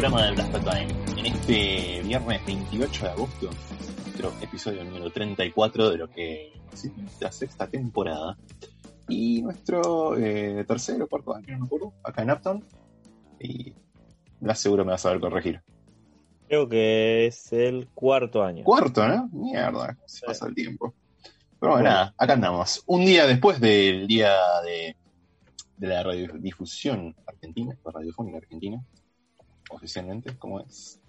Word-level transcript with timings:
Programa 0.00 0.26
de 0.26 0.30
Blast 0.30 0.52
Time. 0.52 1.18
En 1.18 1.26
este 1.26 2.02
viernes 2.04 2.46
28 2.46 3.04
de 3.04 3.10
agosto, 3.10 3.50
nuestro 4.04 4.32
episodio 4.40 4.84
número 4.84 5.10
34 5.10 5.90
de 5.90 5.96
lo 5.98 6.08
que 6.08 6.52
es 6.72 6.92
la 7.18 7.32
sexta 7.32 7.66
temporada. 7.66 8.38
Y 9.08 9.42
nuestro 9.42 10.16
eh, 10.16 10.64
tercero 10.68 11.08
cuarto 11.08 11.34
año, 11.34 11.46
no 11.48 11.58
me 11.58 11.66
acuerdo, 11.66 11.94
acá 12.04 12.22
en 12.22 12.30
Upton. 12.30 12.64
Y 13.40 13.74
Blas 14.38 14.60
seguro 14.60 14.84
me 14.84 14.92
vas 14.92 15.04
a 15.04 15.10
ver 15.10 15.18
corregir. 15.18 15.62
Creo 16.46 16.68
que 16.68 17.26
es 17.26 17.52
el 17.52 17.88
cuarto 17.88 18.44
año. 18.44 18.62
Cuarto, 18.62 19.04
¿no? 19.04 19.28
Mierda, 19.32 19.98
se 20.06 20.24
pasa 20.24 20.46
el 20.46 20.54
tiempo. 20.54 20.94
Pero 21.58 21.72
bueno, 21.72 21.88
nada, 21.88 22.14
acá 22.16 22.34
andamos. 22.34 22.84
Un 22.86 23.04
día 23.04 23.26
después 23.26 23.58
del 23.58 24.06
día 24.06 24.32
de, 24.64 24.94
de 25.76 25.88
la 25.88 26.04
radiodifusión 26.04 27.16
argentina, 27.26 27.76
la 27.84 27.90
radiofónica 27.90 28.38
argentina, 28.38 28.80
oficialmente, 29.70 30.36
como 30.36 30.60
es. 30.60 31.00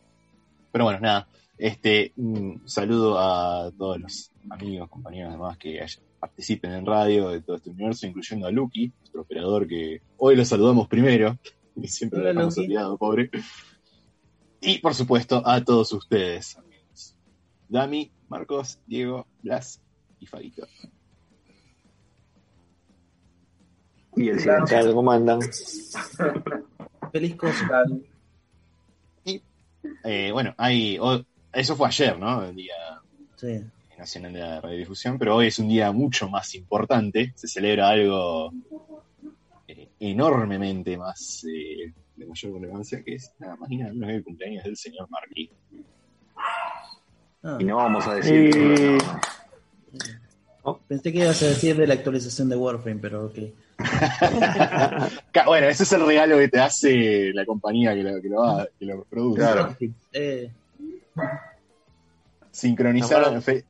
Pero 0.72 0.86
bueno, 0.86 1.00
nada, 1.00 1.28
este, 1.58 2.14
un 2.18 2.62
saludo 2.66 3.20
a 3.20 3.72
todos 3.78 4.00
los 4.00 4.32
amigos, 4.50 4.90
compañeros 4.90 5.34
demás 5.34 5.58
que 5.58 5.86
participen 6.20 6.72
en 6.72 6.86
radio 6.86 7.30
de 7.30 7.42
todo 7.42 7.58
este 7.58 7.70
universo, 7.70 8.08
incluyendo 8.08 8.48
a 8.48 8.52
Lucky, 8.52 8.92
nuestro 9.00 9.22
operador 9.22 9.68
que 9.68 10.02
hoy 10.18 10.36
lo 10.36 10.46
saludamos 10.46 10.88
primero, 10.88 11.38
que 11.80 11.88
siempre 11.88 12.22
lo 12.22 12.30
hemos 12.30 12.58
olvidado, 12.58 12.98
pobre. 12.98 13.30
Y 14.62 14.80
por 14.80 14.94
supuesto 14.94 15.42
a 15.46 15.64
todos 15.64 15.92
ustedes, 15.94 16.58
amigos. 16.58 17.16
Dami, 17.68 18.12
Marcos, 18.28 18.80
Diego, 18.86 19.28
Blas 19.42 19.82
y 20.20 20.26
Fabito. 20.26 20.68
Y 24.16 24.30
el 24.30 24.36
¿Qué 24.36 24.42
silencio. 24.42 24.78
tal? 24.78 24.94
¿Cómo 24.94 25.12
andan? 25.12 25.40
Feliz 27.12 27.36
cosa. 27.36 27.86
Eh, 30.04 30.32
bueno, 30.32 30.54
hay, 30.58 30.98
o- 31.00 31.24
eso 31.54 31.76
fue 31.76 31.88
ayer, 31.88 32.18
¿no? 32.20 32.44
El 32.44 32.56
Día 32.56 32.74
Sí. 33.36 33.60
Nacional 33.98 34.34
de 34.34 34.40
la 34.40 34.62
Radiodifusión, 34.62 35.18
pero 35.20 35.36
hoy 35.36 35.48
es 35.48 35.60
un 35.60 35.68
día 35.68 35.92
mucho 35.92 36.30
más 36.30 36.54
importante. 36.56 37.34
Se 37.36 37.48
celebra 37.48 37.90
algo 37.90 38.52
eh, 39.68 39.90
enormemente 40.00 40.98
más 40.98 41.46
eh, 41.46 41.92
de 42.16 42.26
mayor 42.26 42.54
relevancia, 42.54 43.04
que 43.04 43.16
es 43.16 43.34
nada 43.40 43.56
más 43.58 43.70
y 43.72 43.78
nada 43.78 43.92
menos 43.94 44.08
que 44.10 44.16
el 44.16 44.24
cumpleaños 44.24 44.64
del 44.64 44.78
señor 44.78 45.10
Marquis. 45.10 45.50
Ah, 47.44 47.58
Y 47.60 47.64
no 47.64 47.78
vamos 47.78 48.06
a 48.08 48.16
decir 48.16 48.52
que 48.54 48.98
no. 50.66 50.80
Pensé 50.88 51.12
que 51.12 51.20
ibas 51.20 51.42
a 51.42 51.48
decir 51.48 51.76
de 51.78 51.88
la 51.88 51.94
actualización 51.96 52.50
de 52.50 52.56
Warframe, 52.56 53.00
pero 53.00 53.26
ok. 53.26 53.38
Bueno, 55.46 55.68
ese 55.68 55.84
es 55.84 55.92
el 55.94 56.06
regalo 56.06 56.38
que 56.38 56.48
te 56.50 56.60
hace 56.60 57.32
la 57.34 57.46
compañía 57.46 57.96
que 57.96 58.04
lo, 58.04 58.22
que 58.22 58.30
lo, 58.30 58.42
va- 58.42 58.68
que 58.78 58.86
lo 58.86 59.04
produce. 59.06 59.40
Claro. 59.42 59.76
Eh, 60.14 60.52
Sincronizaron. 62.52 63.42
fe- 63.42 63.66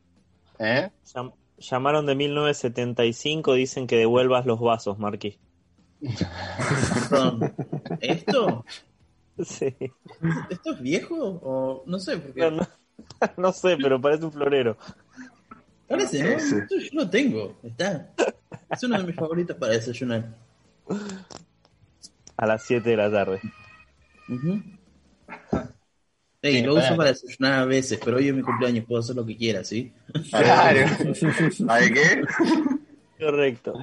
¿Eh? 0.59 0.89
Llam- 1.13 1.33
Llamaron 1.59 2.05
de 2.05 2.15
1975, 2.15 3.53
dicen 3.53 3.85
que 3.87 3.97
devuelvas 3.97 4.45
los 4.45 4.59
vasos, 4.59 4.97
Marquis. 4.97 5.37
perdón. 7.09 7.53
¿Esto? 7.99 8.65
Sí. 9.43 9.75
¿Esto 10.49 10.73
es 10.73 10.81
viejo? 10.81 11.15
O 11.43 11.83
no 11.85 11.99
sé, 11.99 12.17
porque 12.17 12.39
No, 12.41 12.51
no- 12.51 12.67
no 13.37 13.51
sé, 13.53 13.77
pero 13.81 13.99
parece 14.01 14.25
un 14.25 14.31
florero. 14.31 14.77
Parece, 15.89 16.23
¿no? 16.23 16.29
Ese. 16.29 16.67
Yo 16.69 16.77
lo 16.93 17.09
tengo. 17.09 17.57
Está. 17.63 18.13
Es 18.71 18.83
uno 18.83 18.97
de 18.97 19.03
mis 19.03 19.15
favoritos 19.15 19.57
para 19.57 19.73
desayunar. 19.73 20.25
A 22.37 22.45
las 22.47 22.63
7 22.63 22.89
de 22.89 22.95
la 22.97 23.11
tarde. 23.11 23.41
Sí, 26.41 26.61
lo 26.63 26.75
para- 26.75 26.85
uso 26.87 26.95
para 26.97 27.09
desayunar 27.11 27.53
a 27.59 27.65
veces, 27.65 27.99
pero 28.03 28.17
hoy 28.17 28.29
es 28.29 28.33
mi 28.35 28.41
cumpleaños, 28.41 28.85
puedo 28.85 29.01
hacer 29.01 29.15
lo 29.15 29.25
que 29.25 29.35
quiera, 29.35 29.63
¿sí? 29.63 29.91
Claro. 30.29 30.87
¿Sabe 31.51 31.91
qué? 31.93 32.21
Correcto. 33.19 33.73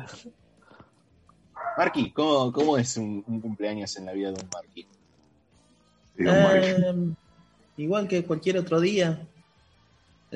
Marqui, 1.77 2.11
¿cómo, 2.12 2.50
¿cómo 2.53 2.78
es 2.78 2.97
un, 2.97 3.23
un 3.27 3.41
cumpleaños 3.43 3.94
en 3.99 4.06
la 4.06 4.12
vida 4.12 4.33
de 4.33 4.41
un 4.43 4.49
Mike. 4.65 4.88
Eh, 6.19 7.12
igual 7.77 8.09
que 8.09 8.25
cualquier 8.25 8.56
otro 8.56 8.81
día. 8.81 9.27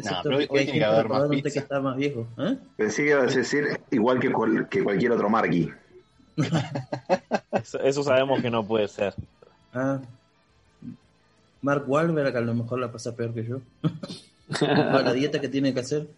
Excepto 0.00 0.22
pero 0.25 0.37
hoy- 0.38 0.47
que 0.47 0.53
hoy 0.53 0.59
hay 0.59 0.65
tiene 0.65 0.78
que 0.81 0.84
haber 0.84 1.09
más 1.09 1.28
pizza. 1.28 1.50
que 1.50 1.59
está 1.61 1.81
más 1.81 1.97
viejo. 1.97 2.27
¿eh? 2.38 2.59
Pensé 2.77 3.05
que 3.05 3.11
ibas 3.11 3.34
a 3.34 3.38
decir 3.38 3.81
igual 3.91 4.19
que, 4.21 4.33
cual- 4.33 4.69
que 4.69 4.83
cualquier 4.84 5.12
otro 5.12 5.28
Marky. 5.31 5.71
Eso, 7.53 7.81
eso 7.81 8.03
sabemos 8.03 8.41
que 8.41 8.50
no 8.50 8.65
puede 8.66 8.89
ser. 8.89 9.15
Ah. 9.72 10.00
Mark 11.62 11.84
Wahlberg 11.87 12.37
a 12.37 12.41
lo 12.41 12.55
mejor 12.55 12.81
la 12.81 12.91
pasa 12.91 13.15
peor 13.15 13.33
que 13.33 13.45
yo. 13.45 13.60
Con 14.59 15.04
la 15.04 15.13
dieta 15.13 15.41
que 15.41 15.48
tiene 15.48 15.72
que 15.72 15.78
hacer. 15.78 16.09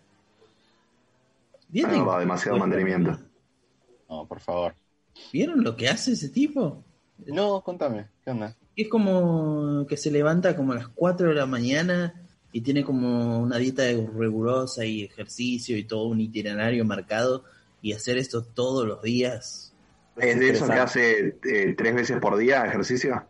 ¿Vieron, 1.68 1.98
No, 1.98 2.06
va 2.06 2.20
demasiado 2.20 2.56
mantenimiento. 2.56 3.18
No, 4.08 4.24
por 4.26 4.40
favor. 4.40 4.74
¿Vieron 5.34 5.62
lo 5.62 5.76
que 5.76 5.88
hace 5.90 6.12
ese 6.12 6.30
tipo? 6.30 6.82
No, 7.26 7.60
contame, 7.60 8.06
¿qué 8.24 8.30
onda? 8.30 8.56
Es 8.74 8.88
como 8.88 9.86
que 9.86 9.98
se 9.98 10.10
levanta 10.10 10.56
como 10.56 10.72
a 10.72 10.76
las 10.76 10.88
4 10.88 11.28
de 11.28 11.34
la 11.34 11.44
mañana 11.44 12.14
y 12.52 12.60
tiene 12.60 12.84
como 12.84 13.40
una 13.40 13.56
dieta 13.56 13.84
rigurosa 13.84 14.84
y 14.84 15.04
ejercicio 15.04 15.76
y 15.76 15.84
todo 15.84 16.06
un 16.06 16.20
itinerario 16.20 16.84
marcado 16.84 17.44
y 17.80 17.92
hacer 17.92 18.18
esto 18.18 18.42
todos 18.44 18.86
los 18.86 19.02
días. 19.02 19.72
¿Es 20.16 20.38
de 20.38 20.50
eso 20.50 20.66
que 20.66 20.72
hace 20.72 21.38
eh, 21.44 21.74
tres 21.76 21.94
veces 21.94 22.20
por 22.20 22.36
día 22.36 22.64
ejercicio? 22.66 23.26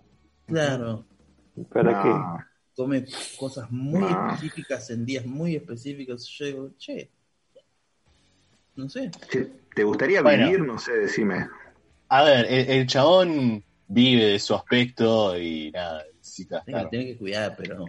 Claro, 0.47 1.07
¿Para 1.73 1.93
No. 1.93 2.45
come 2.75 3.05
cosas 3.39 3.71
muy 3.71 4.03
específicas 4.11 4.91
en 4.91 5.05
días 5.07 5.25
muy 5.27 5.57
específicos. 5.57 6.29
Yo 6.39 6.47
digo, 6.47 6.71
che, 6.79 7.11
no 8.77 8.89
sé. 8.89 9.11
Che, 9.31 9.49
¿Te 9.75 9.85
gustaría 9.85 10.23
Bueno. 10.23 10.47
vivir? 10.47 10.61
No 10.61 10.79
sé, 10.79 10.93
decime. 10.93 11.49
A 12.09 12.25
ver, 12.25 12.47
el, 12.49 12.71
el 12.71 12.87
chabón 12.87 13.65
vive 13.89 14.25
de 14.27 14.39
su 14.39 14.55
aspecto 14.55 15.39
y 15.39 15.71
nada, 15.71 16.03
necesita 16.17 16.59
estar. 16.59 16.91
tiene 16.91 17.07
que 17.07 17.17
cuidar, 17.19 17.55
pero 17.57 17.87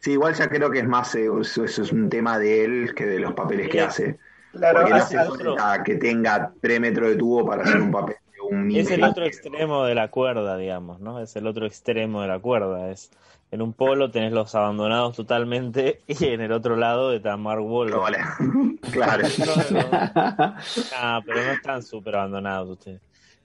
Sí, 0.00 0.12
igual 0.12 0.34
ya 0.34 0.48
creo 0.48 0.70
que 0.70 0.80
es 0.80 0.88
más, 0.88 1.14
eh, 1.14 1.28
eso, 1.40 1.64
eso 1.64 1.82
es 1.82 1.92
un 1.92 2.08
tema 2.08 2.38
de 2.38 2.64
él 2.64 2.94
que 2.94 3.06
de 3.06 3.18
los 3.18 3.32
papeles 3.34 3.68
que 3.68 3.80
hace. 3.80 4.18
Claro, 4.52 4.80
Porque 4.80 4.94
no 4.94 4.96
hace 4.96 5.16
falta 5.16 5.82
que 5.84 5.96
tenga 5.96 6.52
3 6.60 6.80
metros 6.80 7.10
de 7.10 7.16
tubo 7.16 7.46
para 7.46 7.62
hacer 7.62 7.80
un 7.80 7.92
papel 7.92 8.16
de 8.32 8.40
un 8.40 8.70
Es 8.74 8.90
el 8.90 9.04
otro 9.04 9.24
extremo 9.24 9.84
de 9.84 9.94
la 9.94 10.08
cuerda, 10.08 10.56
digamos, 10.56 11.00
¿no? 11.00 11.20
Es 11.20 11.36
el 11.36 11.46
otro 11.46 11.66
extremo 11.66 12.22
de 12.22 12.28
la 12.28 12.38
cuerda. 12.38 12.90
Es 12.90 13.10
en 13.50 13.62
un 13.62 13.72
polo 13.72 14.10
tenés 14.10 14.32
los 14.32 14.54
abandonados 14.54 15.16
totalmente 15.16 16.00
y 16.06 16.24
en 16.26 16.40
el 16.40 16.52
otro 16.52 16.76
lado 16.76 17.12
está 17.12 17.36
Mark 17.36 17.64
Wahlberg. 17.64 18.00
Vale. 18.00 18.18
claro. 18.92 19.28
Ah, 20.96 21.20
pero 21.24 21.44
no 21.44 21.52
están 21.52 21.82
súper 21.82 22.16
abandonados 22.16 22.70
ustedes. 22.70 23.00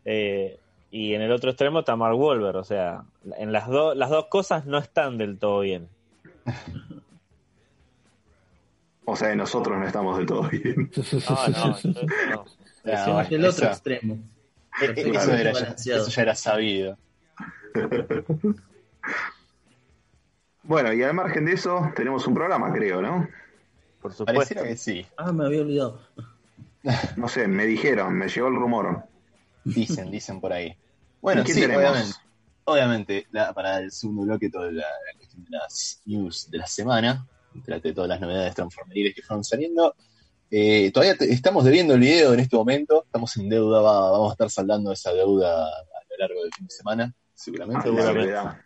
Eh, 0.05 0.57
y 0.91 1.13
en 1.13 1.21
el 1.21 1.31
otro 1.31 1.49
extremo 1.49 1.79
está 1.79 1.95
Mark 1.95 2.17
Wahlberg, 2.17 2.57
o 2.57 2.63
sea, 2.63 3.03
en 3.37 3.51
las, 3.51 3.67
dos 3.67 3.95
las 3.95 4.09
dos 4.09 4.27
cosas 4.27 4.65
no 4.65 4.77
están 4.77 5.17
del 5.17 5.37
todo 5.37 5.61
bien. 5.61 5.87
O 9.05 9.15
sea, 9.17 9.35
nosotros 9.35 9.77
no 9.77 9.85
estamos 9.85 10.17
del 10.17 10.25
todo 10.25 10.47
bien. 10.49 10.89
No, 11.29 11.47
no, 11.49 11.77
yo- 11.79 11.89
no. 11.91 12.45
Decimos 12.83 13.13
bueno, 13.13 13.27
el 13.29 13.45
otro 13.45 13.65
esa- 13.65 13.71
extremo. 13.73 14.17
Eso, 14.81 15.33
era 15.33 15.51
ya, 15.51 15.59
balanceado. 15.59 16.01
eso 16.03 16.11
ya 16.11 16.21
era 16.21 16.35
sabido. 16.35 16.97
Bueno, 20.65 20.93
y 20.93 21.03
al 21.03 21.13
margen 21.13 21.43
de 21.45 21.53
eso, 21.53 21.91
tenemos 21.95 22.25
un 22.25 22.33
programa, 22.33 22.71
creo, 22.71 23.01
¿no? 23.01 23.27
por 24.01 24.13
supuesto. 24.13 24.33
Pareciera 24.33 24.63
que 24.63 24.77
sí. 24.77 25.05
Ah, 25.17 25.31
me 25.33 25.45
había 25.45 25.61
olvidado. 25.61 25.99
No 27.17 27.27
sé, 27.27 27.47
me 27.49 27.65
dijeron, 27.65 28.13
me 28.13 28.27
llegó 28.29 28.47
el 28.47 28.55
rumor. 28.55 29.03
Dicen, 29.65 30.09
dicen 30.11 30.39
por 30.41 30.53
ahí. 30.53 30.77
Bueno, 31.21 31.41
¿Y 31.41 31.45
qué 31.45 31.53
sí, 31.53 31.61
tenemos? 31.61 31.83
obviamente. 31.91 32.17
Obviamente, 32.65 33.27
la- 33.31 33.53
para 33.53 33.79
el 33.79 33.91
segundo 33.91 34.23
bloque, 34.23 34.49
toda 34.49 34.67
la, 34.71 34.83
la 34.83 35.17
cuestión 35.17 35.43
de 35.43 35.51
las 35.51 36.01
news 36.05 36.49
de 36.49 36.57
la 36.57 36.67
semana, 36.67 37.27
trate 37.65 37.89
de 37.89 37.93
todas 37.93 38.09
las 38.09 38.21
novedades 38.21 38.55
transformeriles 38.55 39.13
que 39.13 39.21
fueron 39.21 39.43
saliendo. 39.43 39.95
Eh, 40.49 40.91
todavía 40.91 41.15
te- 41.17 41.31
estamos 41.31 41.63
debiendo 41.65 41.93
el 41.95 41.99
video 41.99 42.33
en 42.33 42.39
este 42.39 42.55
momento, 42.55 43.03
estamos 43.05 43.35
en 43.37 43.49
deuda, 43.49 43.81
va- 43.81 44.11
vamos 44.11 44.29
a 44.29 44.33
estar 44.33 44.49
saldando 44.49 44.91
esa 44.91 45.11
deuda 45.13 45.67
a 45.67 45.69
lo 46.09 46.17
largo 46.19 46.41
del 46.43 46.51
fin 46.55 46.67
de 46.67 46.73
semana, 46.73 47.13
seguramente. 47.33 47.89
La 47.91 47.95
Seguramente. 47.95 48.27
verdad. 48.31 48.57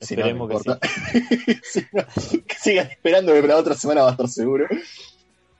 Si 0.00 0.16
no, 0.16 0.22
no 0.24 0.28
Esperemos 0.28 0.48
que 0.48 0.54
importa. 0.56 0.88
Si 1.62 1.80
no, 1.92 2.02
que 2.46 2.54
sigan 2.60 2.86
esperando 2.90 3.32
que 3.32 3.40
para 3.40 3.56
otra 3.56 3.74
semana 3.74 4.02
va 4.02 4.08
a 4.08 4.12
estar 4.12 4.28
seguro. 4.28 4.66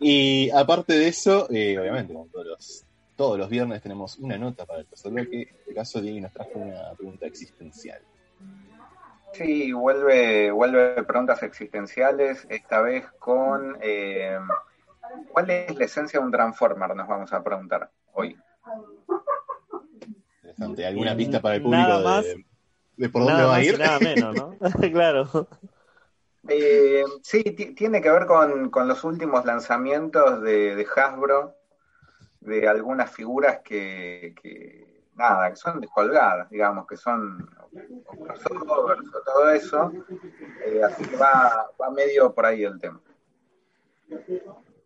Y 0.00 0.50
aparte 0.50 0.94
de 0.98 1.08
eso, 1.08 1.48
eh, 1.50 1.78
obviamente, 1.78 2.12
como 2.12 2.26
todos 2.26 2.46
los, 2.46 2.84
todos 3.16 3.38
los 3.38 3.48
viernes 3.48 3.82
tenemos 3.82 4.18
una 4.18 4.38
nota 4.38 4.64
para 4.66 4.80
el 4.80 4.86
tercer 4.86 5.12
bloque. 5.12 5.42
En 5.42 5.48
este 5.58 5.74
caso, 5.74 6.00
Diego 6.00 6.20
nos 6.20 6.32
trajo 6.32 6.50
una 6.56 6.94
pregunta 6.96 7.26
existencial. 7.26 8.00
Sí, 9.32 9.72
vuelve, 9.72 10.50
vuelve 10.50 11.02
preguntas 11.04 11.42
existenciales, 11.42 12.46
esta 12.50 12.82
vez 12.82 13.06
con 13.18 13.78
eh, 13.80 14.38
¿cuál 15.32 15.50
es 15.50 15.74
la 15.74 15.84
esencia 15.84 16.20
de 16.20 16.26
un 16.26 16.32
Transformer? 16.32 16.94
Nos 16.94 17.08
vamos 17.08 17.32
a 17.32 17.42
preguntar 17.42 17.90
hoy. 18.12 18.36
Interesante. 20.42 20.86
¿Alguna 20.86 21.16
pista 21.16 21.40
para 21.40 21.56
el 21.56 21.62
nada 21.68 21.96
público 21.96 22.08
más. 22.08 22.24
de, 22.26 22.46
de 22.96 23.08
por 23.08 23.22
dónde 23.22 23.36
nada 23.38 23.46
va 23.48 23.56
a 23.56 23.64
ir? 23.64 23.78
nada 23.78 23.98
menos, 24.00 24.34
¿no? 24.34 24.58
claro. 24.92 25.48
Eh, 26.48 27.04
sí, 27.22 27.42
ti- 27.42 27.74
tiene 27.74 28.00
que 28.02 28.10
ver 28.10 28.26
con, 28.26 28.68
con 28.70 28.88
los 28.88 29.04
últimos 29.04 29.44
lanzamientos 29.44 30.42
de, 30.42 30.74
de 30.74 30.86
Hasbro, 30.94 31.54
de 32.44 32.68
algunas 32.68 33.10
figuras 33.10 33.60
que, 33.64 34.34
que, 34.42 35.04
nada, 35.14 35.50
que 35.50 35.56
son 35.56 35.80
descolgadas, 35.80 36.50
digamos, 36.50 36.86
que 36.86 36.96
son 36.96 37.48
crossovers 38.24 39.08
o 39.14 39.22
todo 39.24 39.50
eso. 39.50 39.92
Eh, 40.66 40.80
así 40.82 41.04
que 41.04 41.16
va, 41.16 41.70
va 41.80 41.90
medio 41.90 42.34
por 42.34 42.46
ahí 42.46 42.64
el 42.64 42.78
tema. 42.80 43.00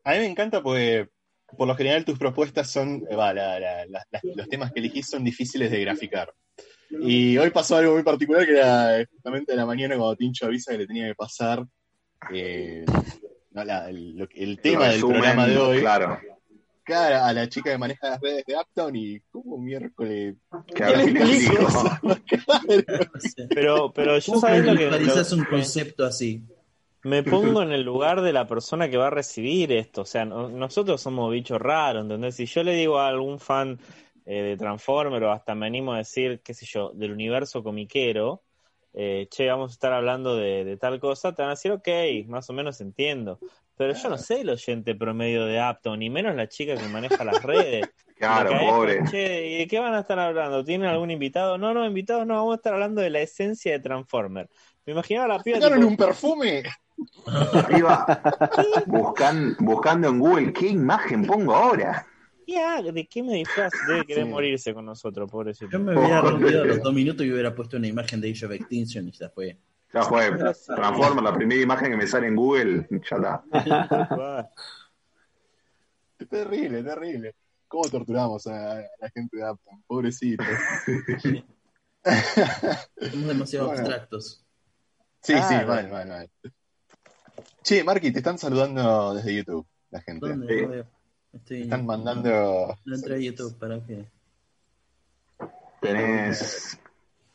A 0.04 0.12
mí 0.12 0.18
me 0.18 0.26
encanta 0.26 0.62
porque 0.62 1.08
por 1.56 1.66
lo 1.66 1.74
general 1.76 2.04
tus 2.04 2.18
propuestas 2.18 2.70
son, 2.70 3.04
eh, 3.08 3.16
va, 3.16 3.32
la- 3.32 3.58
la- 3.58 3.86
la- 3.86 4.06
la- 4.10 4.20
los 4.34 4.48
temas 4.48 4.72
que 4.72 4.80
elegís 4.80 5.08
son 5.08 5.24
difíciles 5.24 5.70
de 5.70 5.80
graficar. 5.80 6.32
Y 6.90 7.36
hoy 7.38 7.50
pasó 7.50 7.76
algo 7.76 7.94
muy 7.94 8.02
particular 8.04 8.44
que 8.44 8.52
era 8.52 9.04
justamente 9.10 9.52
a 9.52 9.56
la 9.56 9.66
mañana 9.66 9.96
cuando 9.96 10.14
Tincho 10.16 10.46
avisa 10.46 10.72
que 10.72 10.78
le 10.78 10.86
tenía 10.86 11.08
que 11.08 11.14
pasar 11.16 11.64
eh, 12.32 12.84
no, 13.50 13.62
el, 13.62 14.58
tema 14.60 14.88
del 14.88 15.00
programa 15.00 15.46
de 15.46 15.58
hoy 15.58 15.80
Claro. 15.80 16.18
A 16.94 17.32
la 17.32 17.48
chica 17.48 17.70
que 17.70 17.78
maneja 17.78 18.10
las 18.10 18.20
redes 18.20 18.44
de 18.46 18.56
Uptown 18.56 18.96
y 18.96 19.20
como 19.30 19.58
miércoles. 19.58 20.36
Pero, 23.54 23.92
pero 23.92 24.18
yo 24.18 24.26
¿Cómo 24.26 24.40
sabes 24.40 24.64
lo 24.64 24.76
que 24.76 24.90
lo- 24.90 25.36
un 25.36 25.44
concepto 25.44 26.04
así? 26.04 26.42
me 27.04 27.22
pongo 27.22 27.62
en 27.62 27.72
el 27.72 27.82
lugar 27.82 28.20
de 28.20 28.32
la 28.32 28.46
persona 28.46 28.90
que 28.90 28.96
va 28.96 29.06
a 29.08 29.10
recibir 29.10 29.72
esto. 29.72 30.02
O 30.02 30.04
sea, 30.04 30.24
no- 30.24 30.48
nosotros 30.48 31.00
somos 31.00 31.30
bichos 31.30 31.60
raros, 31.60 32.02
¿entendés? 32.02 32.34
Si 32.36 32.46
yo 32.46 32.62
le 32.64 32.74
digo 32.74 32.98
a 32.98 33.08
algún 33.08 33.38
fan 33.38 33.78
eh, 34.24 34.42
de 34.42 34.56
Transformer 34.56 35.22
o 35.22 35.30
hasta 35.30 35.54
me 35.54 35.66
animo 35.66 35.92
a 35.92 35.98
decir, 35.98 36.40
qué 36.42 36.52
sé 36.52 36.66
yo, 36.66 36.90
del 36.94 37.12
universo 37.12 37.62
comiquero, 37.62 38.42
eh, 38.92 39.28
che, 39.30 39.46
vamos 39.48 39.70
a 39.70 39.74
estar 39.74 39.92
hablando 39.92 40.34
de, 40.36 40.64
de 40.64 40.76
tal 40.76 40.98
cosa, 40.98 41.32
te 41.32 41.42
van 41.42 41.50
a 41.50 41.54
decir, 41.54 41.70
ok, 41.70 41.86
más 42.26 42.50
o 42.50 42.52
menos 42.52 42.80
entiendo. 42.80 43.38
Pero 43.76 43.92
yo 43.94 44.08
no 44.08 44.18
sé 44.18 44.40
el 44.40 44.50
oyente 44.50 44.94
promedio 44.94 45.44
de 45.44 45.60
Apto, 45.60 45.96
ni 45.96 46.08
menos 46.08 46.34
la 46.34 46.48
chica 46.48 46.74
que 46.76 46.88
maneja 46.88 47.24
las 47.24 47.42
redes. 47.42 47.86
Claro, 48.16 48.50
pobre. 48.58 49.04
Che, 49.10 49.46
¿y 49.46 49.58
de 49.58 49.66
qué 49.66 49.78
van 49.78 49.92
a 49.92 50.00
estar 50.00 50.18
hablando? 50.18 50.64
¿Tienen 50.64 50.88
algún 50.88 51.10
invitado? 51.10 51.58
No, 51.58 51.74
no, 51.74 51.84
invitados 51.84 52.26
no, 52.26 52.36
vamos 52.36 52.54
a 52.54 52.56
estar 52.56 52.72
hablando 52.72 53.02
de 53.02 53.10
la 53.10 53.20
esencia 53.20 53.72
de 53.72 53.80
Transformer. 53.80 54.48
Me 54.86 54.94
imaginaba 54.94 55.28
la 55.28 55.42
piba 55.42 55.58
¿Sacaron 55.60 55.80
tipo, 55.80 55.90
un 55.90 55.96
perfume? 55.98 56.62
Arriba, 57.26 58.22
buscan, 58.86 59.54
buscando 59.58 60.08
en 60.08 60.18
Google 60.18 60.52
qué 60.54 60.68
imagen 60.68 61.26
pongo 61.26 61.54
ahora. 61.54 62.06
Ya, 62.46 62.80
¿de 62.80 63.06
qué 63.06 63.22
me 63.22 63.34
disfraz? 63.34 63.72
Debe 63.86 64.06
querer 64.06 64.24
Sí. 64.24 64.30
morirse 64.30 64.72
con 64.72 64.86
nosotros, 64.86 65.30
pobrecito. 65.30 65.70
Yo 65.72 65.78
me 65.80 65.98
hubiera 65.98 66.20
rendido 66.22 66.62
a 66.62 66.64
los 66.64 66.80
dos 66.80 66.94
minutos 66.94 67.26
y 67.26 67.32
hubiera 67.32 67.54
puesto 67.54 67.76
una 67.76 67.88
imagen 67.88 68.20
de 68.22 68.30
Age 68.30 68.46
of 68.46 68.52
Extinction 68.52 69.08
y 69.08 69.12
ya 69.12 69.28
fue. 69.28 69.58
Ya 69.96 70.02
fue, 70.02 70.30
Transformer, 70.76 71.22
la 71.24 71.32
primera 71.32 71.62
imagen 71.62 71.90
que 71.90 71.96
me 71.96 72.06
sale 72.06 72.26
en 72.28 72.36
Google, 72.36 72.86
ya 72.90 73.16
está. 73.16 73.42
Ah, 76.18 76.24
Terrible, 76.28 76.82
terrible. 76.82 77.34
¿Cómo 77.68 77.88
torturamos 77.88 78.46
a, 78.46 78.76
la 79.00 79.10
gente 79.14 79.36
de 79.38 79.50
Uptown? 79.50 79.82
Pobrecito. 79.86 80.44
Somos 83.10 83.28
demasiado 83.28 83.66
Bueno. 83.66 83.80
abstractos. 83.82 84.44
Sí, 85.22 85.32
Ah, 85.34 85.48
sí, 85.48 85.54
bueno. 85.54 85.68
mal, 85.68 85.90
mal, 85.90 86.08
mal. 86.08 86.30
Che, 87.62 87.82
Marky, 87.84 88.12
te 88.12 88.18
están 88.18 88.38
saludando 88.38 89.14
desde 89.14 89.34
YouTube, 89.34 89.66
la 89.90 90.00
gente. 90.02 90.28
¿Dónde 90.28 90.84
Sí. 90.84 90.88
Estoy... 91.32 91.62
están 91.62 91.84
mandando. 91.86 92.76
No 92.84 92.94
entré 92.94 93.14
a 93.16 93.18
YouTube, 93.18 93.58
¿para 93.58 93.84
qué? 93.84 94.04
Tenés 95.80 96.78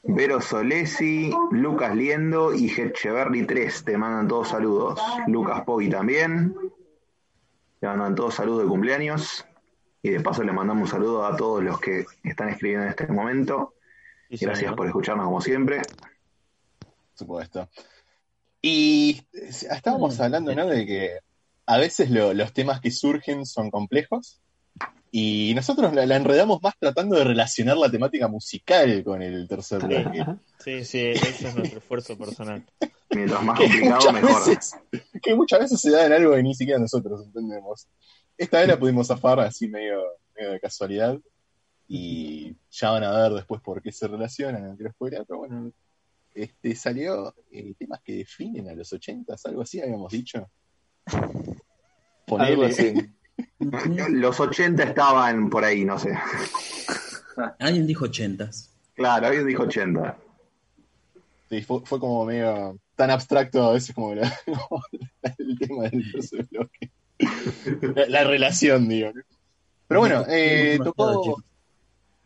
Vero 0.04 0.42
Solesi, 0.42 1.32
Lucas 1.52 1.96
Liendo 1.96 2.54
y 2.54 2.68
Hecheverry 2.70 3.46
3. 3.46 3.84
Te 3.86 3.98
mandan 3.98 4.28
todos 4.28 4.50
saludos. 4.50 5.00
Lucas 5.28 5.62
Poggi 5.64 5.90
también. 5.90 6.56
Te 7.80 7.88
mandan 7.88 8.16
todos 8.16 8.36
saludos 8.36 8.64
de 8.64 8.70
cumpleaños. 8.70 9.46
Y 10.02 10.10
de 10.10 10.20
paso 10.22 10.44
le 10.44 10.52
mandamos 10.52 10.84
un 10.84 10.90
saludo 10.90 11.26
a 11.26 11.36
todos 11.36 11.64
los 11.64 11.80
que 11.80 12.06
están 12.24 12.50
escribiendo 12.50 12.86
en 12.86 12.90
este 12.90 13.08
momento. 13.08 13.76
sí, 14.30 14.38
Gracias 14.46 14.60
señor. 14.60 14.76
por 14.76 14.88
escucharnos 14.88 15.26
como 15.26 15.42
siempre. 15.42 15.78
Por 16.80 16.90
supuesto. 17.14 17.70
Y 18.64 19.22
eh, 19.34 19.50
estábamos 19.50 20.20
hablando, 20.20 20.56
¿no? 20.56 20.66
De 20.68 20.86
que 20.88 21.20
a 21.68 21.78
veces 21.78 22.10
lo- 22.10 22.34
los 22.34 22.52
temas 22.54 22.82
que 22.82 22.90
surgen 22.90 23.46
son 23.46 23.70
complejos. 23.70 24.42
Y 25.14 25.54
nosotros 25.56 25.94
la, 25.94 26.06
la 26.06 26.16
enredamos 26.16 26.62
más 26.62 26.74
tratando 26.80 27.18
de 27.18 27.26
relacionar 27.26 27.76
la 27.76 27.92
temática 27.92 28.30
musical 28.30 29.04
con 29.04 29.22
el 29.22 29.46
tercer 29.48 29.86
bloque. 29.86 30.26
Sí, 30.60 30.86
sí, 30.86 31.00
ese 31.08 31.50
es 31.50 31.56
nuestro 31.56 31.80
esfuerzo 31.80 32.18
personal. 32.18 32.66
Mientras 33.10 33.44
más 33.44 33.60
que, 33.60 33.66
complicado, 33.66 33.96
muchas 33.96 34.14
mejor. 34.14 34.48
veces, 34.48 34.76
que 35.22 35.36
muchas 35.36 35.60
veces 35.60 35.82
se 35.82 35.92
da 35.92 36.06
en 36.06 36.14
algo 36.14 36.34
que 36.34 36.44
ni 36.44 36.56
siquiera 36.56 36.80
nosotros 36.80 37.26
entendemos. 37.26 37.88
Esta 38.38 38.60
vez 38.60 38.70
la 38.70 38.80
pudimos 38.80 39.08
zafar 39.08 39.42
así 39.42 39.68
medio, 39.68 40.02
medio 40.34 40.52
de 40.52 40.60
casualidad. 40.62 41.20
Y 41.90 42.56
ya 42.72 42.92
van 42.92 43.04
a 43.04 43.12
ver 43.12 43.34
después 43.34 43.60
por 43.62 43.82
qué 43.82 43.92
se 43.92 44.08
relacionan 44.08 44.66
entre 44.66 44.86
los 44.86 44.94
spoiler, 44.94 45.26
pero 45.28 45.40
bueno, 45.40 45.74
este 46.34 46.74
salió 46.74 47.36
eh, 47.52 47.74
temas 47.78 48.00
que 48.02 48.16
definen 48.16 48.70
a 48.70 48.74
los 48.74 48.94
ochentas, 48.94 49.46
algo 49.46 49.64
así 49.64 49.82
habíamos 49.82 50.10
dicho. 50.10 50.50
Algo 51.06 51.54
Ponele. 52.26 52.66
así. 52.68 52.94
Los 54.10 54.40
80 54.40 54.84
estaban 54.84 55.50
por 55.50 55.64
ahí, 55.64 55.86
no 55.86 55.98
sé. 56.00 56.18
Alguien 57.60 57.88
dijo 57.88 58.06
ochentas. 58.06 58.70
Claro, 58.96 59.28
alguien 59.28 59.48
dijo 59.48 59.64
80. 59.64 60.18
Sí, 61.50 61.62
fue, 61.64 61.82
fue 61.86 62.00
como 62.00 62.26
medio 62.26 62.78
tan 62.96 63.10
abstracto 63.10 63.64
a 63.64 63.74
veces 63.74 63.96
como, 63.96 64.14
la- 64.14 64.32
como 64.46 64.84
el 65.38 65.60
tema 65.60 65.84
del 65.90 66.12
tercer 66.12 66.46
bloque. 66.52 66.92
La, 67.96 68.06
la 68.08 68.24
relación, 68.26 68.88
digo. 68.88 69.12
Pero 69.88 70.00
bueno, 70.00 70.24
eh, 70.28 70.78
tocó, 70.84 71.42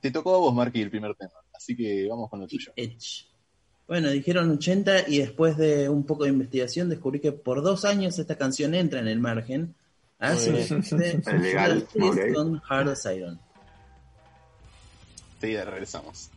te 0.01 0.11
tocó 0.11 0.35
a 0.35 0.39
vos, 0.39 0.53
Marky, 0.53 0.81
el 0.81 0.89
primer 0.89 1.15
tema. 1.15 1.31
Así 1.53 1.75
que 1.75 2.07
vamos 2.09 2.29
con 2.29 2.41
lo 2.41 2.47
tuyo. 2.47 2.73
Edge. 2.75 3.25
Bueno, 3.87 4.09
dijeron 4.09 4.49
80 4.51 5.07
y 5.07 5.19
después 5.19 5.57
de 5.57 5.87
un 5.89 6.03
poco 6.05 6.23
de 6.23 6.31
investigación 6.31 6.89
descubrí 6.89 7.19
que 7.19 7.31
por 7.31 7.61
dos 7.61 7.85
años 7.85 8.17
esta 8.19 8.35
canción 8.37 8.73
entra 8.75 8.99
en 8.99 9.07
el 9.07 9.19
margen. 9.19 9.75
Que 10.19 10.27
Es 10.61 11.27
legal, 11.27 11.87
con 12.33 12.61
Hard 12.67 12.89
as 12.89 13.05
Iron. 13.05 13.39
Enseguida 15.35 15.65
regresamos. 15.65 16.31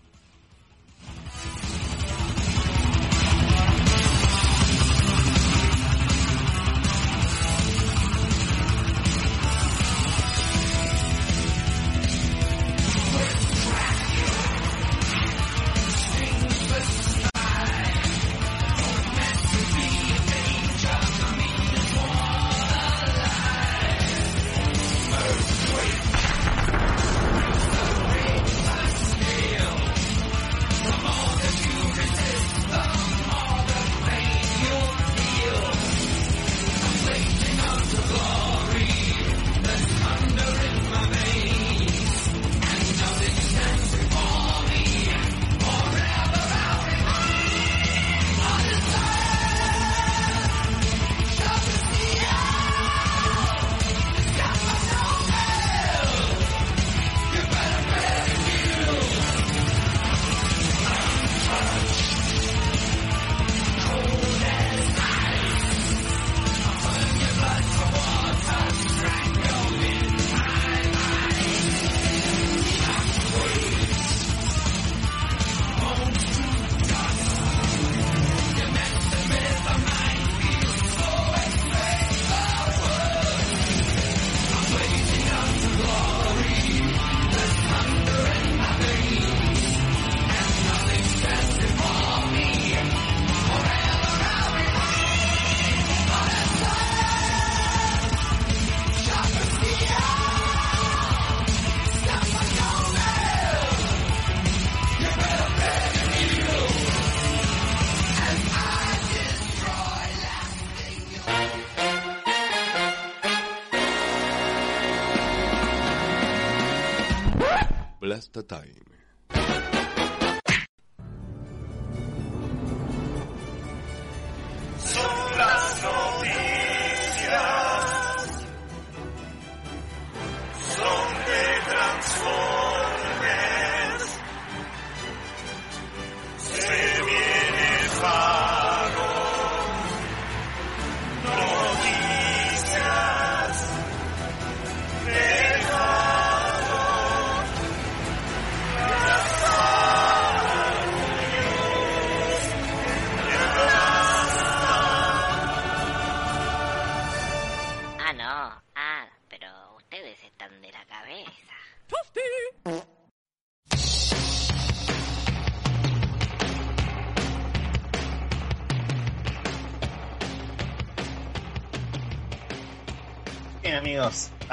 Time. 118.48 118.87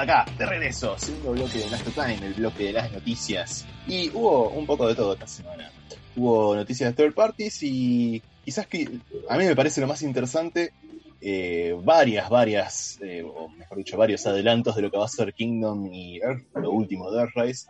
Acá, 0.06 0.30
de 0.38 0.46
regreso, 0.46 0.96
segundo 0.98 1.32
bloque 1.32 1.58
de 1.58 1.70
Last 1.70 1.88
Time, 1.94 2.18
el 2.26 2.34
bloque 2.34 2.64
de 2.64 2.72
las 2.72 2.92
noticias. 2.92 3.66
Y 3.88 4.10
hubo 4.14 4.50
un 4.50 4.66
poco 4.66 4.86
de 4.86 4.94
todo 4.94 5.14
esta 5.14 5.26
semana. 5.26 5.70
Hubo 6.16 6.54
noticias 6.54 6.94
de 6.94 7.02
third 7.04 7.14
parties 7.14 7.62
y 7.62 8.22
quizás 8.44 8.66
que 8.66 8.88
a 9.28 9.36
mí 9.36 9.44
me 9.44 9.56
parece 9.56 9.80
lo 9.80 9.86
más 9.86 10.02
interesante, 10.02 10.72
eh, 11.20 11.76
varias, 11.82 12.28
varias, 12.30 12.98
eh, 13.02 13.22
o 13.24 13.48
mejor 13.48 13.78
dicho, 13.78 13.96
varios 13.96 14.24
adelantos 14.26 14.76
de 14.76 14.82
lo 14.82 14.90
que 14.90 14.98
va 14.98 15.06
a 15.06 15.08
ser 15.08 15.34
Kingdom 15.34 15.92
y 15.92 16.18
Earth, 16.18 16.44
lo 16.54 16.70
último 16.70 17.10
de 17.10 17.20
Earthrise, 17.22 17.66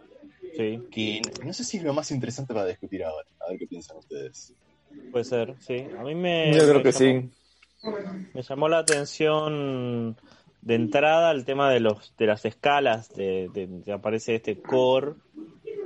Sí, 0.56 0.80
que 0.90 1.20
no 1.44 1.52
sé 1.52 1.64
si 1.64 1.76
es 1.76 1.82
lo 1.82 1.92
más 1.92 2.10
interesante 2.10 2.54
para 2.54 2.64
discutir 2.66 3.04
ahora. 3.04 3.26
A 3.46 3.50
ver 3.50 3.58
qué 3.58 3.66
piensan 3.66 3.98
ustedes. 3.98 4.54
puede 5.12 5.24
ser, 5.26 5.54
sí. 5.58 5.84
A 5.98 6.02
mí 6.02 6.14
me. 6.14 6.50
Yo 6.54 6.62
creo 6.62 6.74
me 6.76 6.82
que 6.82 6.92
llamó- 6.92 7.30
sí. 7.82 8.28
Me 8.32 8.42
llamó 8.42 8.68
la 8.70 8.78
atención 8.78 10.16
de 10.66 10.74
entrada 10.74 11.30
el 11.30 11.44
tema 11.44 11.70
de 11.70 11.78
los 11.78 12.12
de 12.16 12.26
las 12.26 12.44
escalas, 12.44 13.14
de, 13.14 13.68
aparece 13.94 14.34
este 14.34 14.60
core 14.60 15.14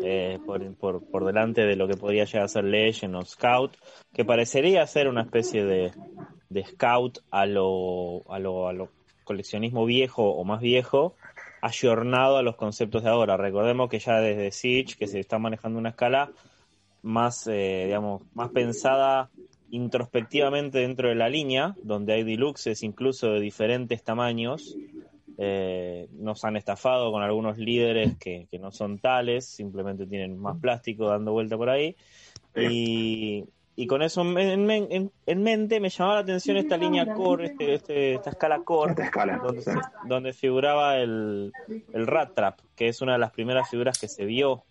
eh, 0.03 0.39
por, 0.47 0.75
por, 0.77 1.05
por 1.05 1.27
delante 1.27 1.67
de 1.67 1.77
lo 1.77 1.87
que 1.87 1.99
podría 1.99 2.25
llegar 2.25 2.45
a 2.45 2.49
ser 2.49 2.65
Legend 2.65 3.15
o 3.15 3.23
Scout, 3.23 3.77
que 4.15 4.25
parecería 4.25 4.87
ser 4.87 5.09
una 5.09 5.21
especie 5.21 5.67
de, 5.67 5.93
de 6.49 6.65
Scout 6.65 7.19
a 7.31 7.45
lo, 7.45 8.23
a, 8.33 8.39
lo, 8.39 8.69
a 8.69 8.73
lo 8.73 8.89
coleccionismo 9.25 9.85
viejo 9.85 10.23
o 10.23 10.45
más 10.45 10.63
viejo, 10.63 11.15
ayornado 11.61 12.39
a 12.39 12.43
los 12.43 12.57
conceptos 12.57 13.03
de 13.03 13.11
ahora. 13.11 13.37
Recordemos 13.37 13.91
que 13.91 13.99
ya 13.99 14.19
desde 14.21 14.51
Siege, 14.51 14.97
que 14.99 15.07
se 15.07 15.21
está 15.21 15.39
manejando 15.39 15.79
una 15.79 15.91
escala 15.91 16.33
más, 17.03 17.47
eh, 17.49 17.83
digamos, 17.85 18.23
más 18.33 18.49
pensada 18.49 19.29
introspectivamente 19.71 20.79
dentro 20.79 21.09
de 21.09 21.15
la 21.15 21.29
línea, 21.29 21.77
donde 21.83 22.13
hay 22.15 22.25
deluxes 22.25 22.83
incluso 22.83 23.33
de 23.33 23.41
diferentes 23.41 24.03
tamaños. 24.03 24.77
Eh, 25.43 26.09
nos 26.13 26.45
han 26.45 26.57
estafado 26.57 27.11
con 27.13 27.23
algunos 27.23 27.57
líderes 27.57 28.17
que, 28.19 28.47
que 28.51 28.59
no 28.59 28.71
son 28.73 28.99
tales, 28.99 29.47
simplemente 29.47 30.07
tienen 30.07 30.37
más 30.39 30.59
plástico 30.59 31.09
dando 31.09 31.33
vuelta 31.33 31.57
por 31.57 31.71
ahí. 31.71 31.97
Y, 32.57 33.45
y 33.77 33.87
con 33.87 34.03
eso 34.03 34.21
en, 34.23 34.37
en- 34.39 34.71
en- 34.91 35.13
en 35.25 35.43
mente 35.43 35.81
me 35.81 35.89
llamaba 35.89 36.17
la 36.17 36.21
atención 36.23 36.57
esta 36.59 36.77
línea 36.77 37.15
core, 37.15 37.47
este, 37.47 37.75
este- 37.75 38.15
esta 38.15 38.31
escala 38.31 38.59
core, 38.63 38.91
Esta 38.91 39.05
escala, 39.05 39.39
donde, 39.39 39.63
sí. 39.63 39.71
donde 40.09 40.33
figuraba 40.35 40.99
el, 40.99 41.53
el 41.95 42.07
Rat 42.07 42.35
Trap, 42.35 42.61
que 42.77 42.89
es 42.89 43.01
una 43.01 43.13
de 43.15 43.21
las 43.21 43.31
primeras 43.31 43.71
figuras 43.71 43.99
que 43.99 44.09
se 44.09 44.25
vio 44.27 44.65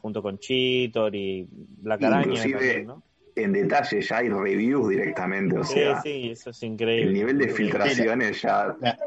junto 0.00 0.22
con 0.22 0.38
Cheetor 0.38 1.14
y 1.14 1.46
Black 1.50 2.02
Araña 2.02 2.22
Inclusive, 2.44 2.52
también, 2.58 2.86
¿no? 2.86 3.02
En 3.42 3.52
detalle 3.52 4.00
ya 4.00 4.16
hay 4.18 4.28
reviews 4.28 4.88
directamente, 4.88 5.58
o 5.58 5.64
Sí, 5.64 5.74
sea, 5.74 6.00
sí, 6.02 6.30
eso 6.30 6.50
es 6.50 6.62
el 6.62 6.70
increíble. 6.70 7.12
nivel 7.12 7.38
de 7.38 7.48
filtraciones 7.48 8.42
ya 8.42 8.76
La, 8.80 8.98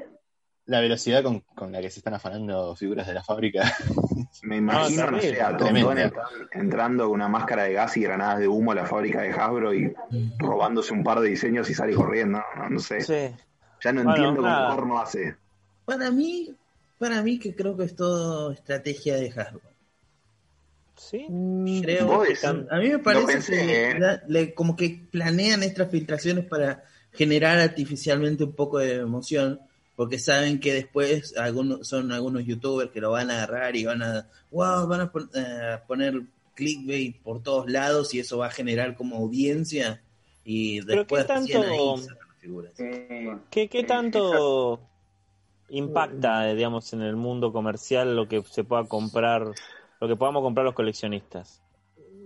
la 0.66 0.80
velocidad 0.80 1.24
con, 1.24 1.40
con 1.42 1.72
la 1.72 1.82
que 1.82 1.90
se 1.90 2.00
están 2.00 2.14
afanando 2.14 2.76
figuras 2.76 3.08
de 3.08 3.14
la 3.14 3.24
fábrica. 3.24 3.64
Me 4.44 4.58
imagino, 4.58 5.12
no, 5.12 5.20
sé, 5.22 5.42
a. 5.42 5.56
Tontón 5.58 5.76
entrando- 5.98 6.22
entrando 6.54 7.04
con 7.06 7.14
una 7.14 7.28
máscara 7.28 7.64
de 7.64 7.74
gas 7.74 7.96
y 7.98 8.02
granadas 8.02 8.40
de 8.40 8.48
humo 8.48 8.72
a 8.72 8.76
la 8.76 8.86
fábrica 8.86 9.22
de 9.22 9.32
Hasbro 9.32 9.74
y 9.74 9.94
robándose 10.40 10.94
un 10.94 11.04
par 11.04 11.20
de 11.20 11.30
diseños 11.30 11.70
y 11.70 11.74
sale 11.74 11.94
corriendo. 11.94 12.40
No, 12.58 12.70
no 12.70 12.80
sé. 12.80 13.02
Sí. 13.02 13.36
Ya 13.84 13.92
no 13.92 14.04
Bueno, 14.04 14.12
entiendo 14.16 14.42
nada. 14.44 14.70
cómo 14.70 14.76
Corno 14.82 15.00
hace. 15.00 15.36
Para 15.86 16.10
mí, 16.12 16.56
para 16.98 17.22
mí 17.22 17.38
que 17.40 17.54
creo 17.56 17.76
que 17.76 17.84
es 17.86 17.96
todo 17.96 18.52
estrategia 18.52 19.16
de 19.16 19.30
Hasbro. 19.30 19.62
Sí. 21.10 21.26
Creo 21.82 22.22
que 22.22 22.30
decís- 22.30 22.42
tam- 22.42 22.68
a 22.70 22.78
mí 22.78 22.90
me 22.90 23.00
parece 23.00 23.40
que 23.52 23.90
¿eh? 23.92 24.00
le- 24.28 24.54
como 24.54 24.76
que 24.76 25.02
planean 25.12 25.64
estas 25.64 25.90
filtraciones 25.90 26.46
para 26.46 26.84
generar 27.12 27.58
artificialmente 27.60 28.44
un 28.44 28.54
poco 28.54 28.78
de 28.78 28.96
emoción, 28.98 29.60
porque 29.96 30.20
saben 30.20 30.60
que 30.60 30.74
después 30.74 31.36
algunos 31.38 31.88
son 31.88 32.12
algunos 32.12 32.46
youtubers 32.46 32.92
que 32.92 33.02
lo 33.02 33.12
van 33.12 33.30
a 33.32 33.44
agarrar 33.44 33.76
y 33.76 33.84
van 33.86 34.02
a, 34.04 34.28
wow, 34.52 34.88
van 34.88 35.02
a 35.02 35.12
pon- 35.12 35.30
eh, 35.34 35.78
poner 35.88 36.22
clickbait 36.56 37.18
por 37.22 37.42
todos 37.42 37.70
lados 37.70 38.14
y 38.14 38.20
eso 38.20 38.38
va 38.38 38.48
a 38.48 38.52
generar 38.52 38.96
como 38.96 39.18
audiencia 39.18 40.02
y 40.46 40.82
Pero 40.84 40.98
después 41.00 41.26
qué 41.26 41.34
recién 41.34 41.62
tanto- 41.62 41.98
figuras. 42.40 42.74
¿Qué, 43.50 43.68
qué 43.70 43.84
tanto 43.84 44.80
impacta, 45.70 46.50
eh, 46.50 46.56
digamos, 46.56 46.92
en 46.94 47.02
el 47.02 47.16
mundo 47.16 47.52
comercial 47.54 48.16
lo 48.16 48.28
que 48.28 48.42
se 48.50 48.64
pueda 48.64 48.86
comprar, 48.86 49.52
lo 50.02 50.08
que 50.08 50.16
podamos 50.16 50.42
comprar 50.42 50.66
los 50.66 50.74
coleccionistas? 50.74 51.62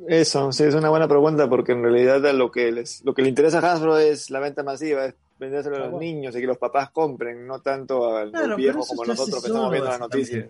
Eso, 0.08 0.51
sí, 0.51 0.63
es 0.63 0.75
una 0.75 0.89
buena 0.89 1.08
pregunta 1.08 1.50
porque 1.50 1.72
en 1.74 1.82
realidad 1.84 2.25
a 2.25 2.34
lo 2.34 2.51
que 2.51 2.72
les, 2.72 3.03
lo 3.03 3.13
que 3.13 3.22
le 3.22 3.29
interesa 3.29 3.60
a 3.60 3.74
Hasbro 3.74 3.98
es 3.98 4.29
la 4.29 4.39
venta 4.39 4.63
masiva, 4.63 5.05
es 5.05 5.15
vendérselo 5.39 5.75
a 5.77 5.79
los 5.79 6.00
niños 6.00 6.36
y 6.36 6.39
que 6.41 6.48
los 6.48 6.58
papás 6.58 6.89
compren, 6.91 7.46
no 7.46 7.60
tanto 7.60 8.15
a 8.15 8.24
los 8.24 8.32
Claro, 8.32 8.55
viejos 8.55 8.88
como 8.88 9.03
nosotros 9.05 9.41
que 9.41 9.48
estamos 9.48 9.72
viendo 9.72 9.89
las 9.89 10.00
noticias. 10.00 10.46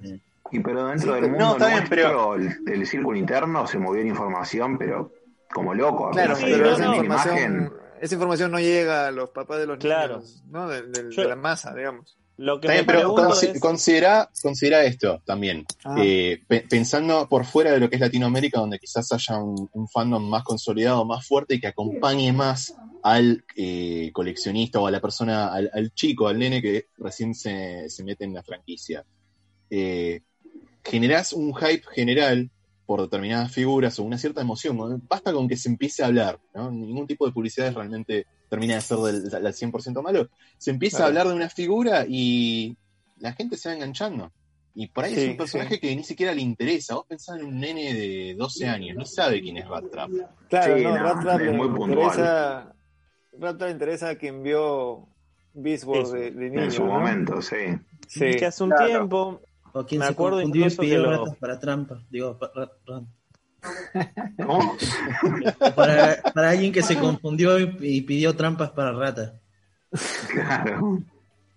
Y 0.52 0.60
pero 0.60 0.88
dentro 0.88 1.16
Sí, 1.16 1.22
del 1.22 1.32
pero- 1.32 1.38
no, 1.44 1.50
mundo 1.52 1.66
está 1.68 1.96
bien, 1.96 2.60
el, 2.68 2.74
el 2.74 2.86
círculo 2.88 3.18
interno 3.18 3.66
se 3.66 3.80
movió 3.80 4.04
la 4.04 4.10
información, 4.10 4.78
pero 4.78 5.12
como 5.52 5.74
loco. 5.74 6.12
Claro, 6.12 6.36
pero 6.40 6.72
esa 6.72 6.86
información, 6.86 7.06
imagen. 7.38 7.74
esa 8.02 8.14
información 8.14 8.52
no 8.52 8.60
llega 8.60 9.08
a 9.08 9.12
los 9.12 9.30
papás 9.32 9.58
de 9.60 9.66
los 9.68 9.78
Claro. 9.80 10.18
niños, 10.18 10.44
¿no? 10.52 10.68
De, 10.70 10.84
de- 10.84 11.12
Yo- 11.12 11.22
de 11.24 11.30
la 11.30 11.36
masa, 11.36 11.74
digamos. 11.74 12.16
Lo 12.38 12.60
que 12.60 12.68
Está 12.68 12.74
me 12.74 12.84
bien, 12.84 12.86
pero 12.86 13.16
consi- 13.16 13.54
es- 13.56 13.60
considera, 13.62 14.30
considera 14.42 14.84
esto 14.84 15.22
también. 15.26 15.66
Ah. 15.86 15.96
Eh, 16.00 16.42
pe- 16.48 16.66
pensando 16.70 17.28
por 17.30 17.46
fuera 17.46 17.72
de 17.72 17.80
lo 17.80 17.90
que 17.90 17.96
es 17.96 18.02
Latinoamérica, 18.02 18.60
donde 18.60 18.78
quizás 18.80 19.10
haya 19.14 19.38
un, 19.38 19.70
un 19.72 19.88
fandom 19.88 20.28
más 20.30 20.44
consolidado, 20.44 21.06
más 21.06 21.26
fuerte 21.26 21.56
y 21.56 21.60
que 21.62 21.68
acompañe 21.68 22.34
más 22.34 22.76
al 23.04 23.46
eh, 23.56 24.10
coleccionista 24.14 24.80
o 24.82 24.88
a 24.88 24.92
la 24.92 25.00
persona, 25.00 25.54
al, 25.54 25.70
al 25.74 25.94
chico, 25.94 26.28
al 26.28 26.38
nene 26.40 26.62
que 26.62 26.88
recién 26.98 27.34
se, 27.36 27.90
se 27.90 28.04
mete 28.04 28.26
en 28.26 28.34
la 28.34 28.44
franquicia. 28.44 29.06
Eh, 29.70 30.22
generás 30.84 31.34
un 31.34 31.54
hype 31.56 31.84
general 31.94 32.50
por 32.86 33.02
determinadas 33.02 33.52
figuras 33.52 33.98
o 33.98 34.04
una 34.04 34.18
cierta 34.18 34.42
emoción. 34.42 34.78
¿no? 34.78 35.02
Basta 35.10 35.32
con 35.34 35.48
que 35.48 35.58
se 35.58 35.70
empiece 35.70 36.04
a 36.04 36.08
hablar. 36.08 36.40
¿no? 36.54 36.70
Ningún 36.70 37.08
tipo 37.08 37.26
de 37.26 37.32
publicidad 37.32 37.74
realmente 37.74 38.28
termina 38.50 38.76
de 38.76 38.82
ser 38.82 38.98
del, 38.98 39.30
del 39.30 39.44
100% 39.54 40.02
malo. 40.02 40.30
Se 40.58 40.72
empieza 40.72 40.98
a 40.98 41.00
Claro. 41.00 41.10
hablar 41.10 41.28
de 41.28 41.34
una 41.36 41.50
figura 41.50 42.06
y 42.08 42.76
la 43.20 43.34
gente 43.34 43.58
se 43.58 43.70
va 43.70 43.76
enganchando. 43.76 44.32
Y 44.78 44.88
por 44.88 45.06
ahí 45.06 45.14
es 45.14 45.20
Sí, 45.20 45.30
un 45.30 45.38
personaje 45.38 45.76
sí. 45.76 45.80
que 45.80 45.96
ni 45.96 46.04
siquiera 46.04 46.34
le 46.34 46.42
interesa. 46.42 46.96
Vos 46.96 47.06
pensás 47.08 47.40
en 47.40 47.46
un 47.46 47.60
nene 47.60 47.94
de 47.94 48.36
12 48.38 48.68
años, 48.68 48.98
no 48.98 49.06
sabe 49.06 49.42
quién 49.42 49.56
es 49.58 49.68
Rat 49.68 49.90
Trap. 49.90 50.12
Claro, 50.50 50.78
Sí, 50.78 50.84
no, 50.84 50.90
no, 50.98 51.04
Rat 51.04 51.22
Trap 51.22 51.42
es 51.42 51.48
le 51.48 51.64
interesa, 51.64 52.76
Rat 53.40 53.58
Trap 53.58 53.62
le 53.62 53.72
interesa 53.72 54.10
a 54.10 54.16
quien 54.16 54.44
vio 54.44 55.08
Beast 55.54 55.86
Wars 55.86 56.12
de, 56.12 56.32
de 56.32 56.50
niño, 56.50 56.64
En 56.64 56.72
su 56.72 56.84
¿no? 56.84 56.92
momento, 56.94 57.42
sí. 57.42 57.56
Sí. 58.08 58.36
que 58.38 58.46
hace 58.46 58.64
un 58.64 58.70
Claro. 58.72 58.86
tiempo 58.88 59.42
O 59.78 59.86
quien 59.86 60.00
Me 60.00 60.06
se 60.08 60.12
acuerdo 60.14 60.38
confundió 60.38 60.62
y 60.62 60.66
incluso 60.66 60.82
que 60.84 60.98
lo- 60.98 61.10
ratas 61.12 61.36
para 61.38 61.60
trampa. 61.60 62.02
Digo, 62.10 62.38
pa- 62.38 62.52
ra- 62.56 62.72
ra- 62.86 63.02
¿Cómo? 64.42 64.78
para, 65.76 66.22
para 66.34 66.50
alguien 66.52 66.72
que 66.72 66.84
se 66.84 66.98
confundió 66.98 67.60
y, 67.60 67.78
y 67.82 68.02
pidió 68.02 68.36
trampas 68.36 68.72
para 68.72 68.92
ratas. 68.92 69.34
Claro. 70.26 70.86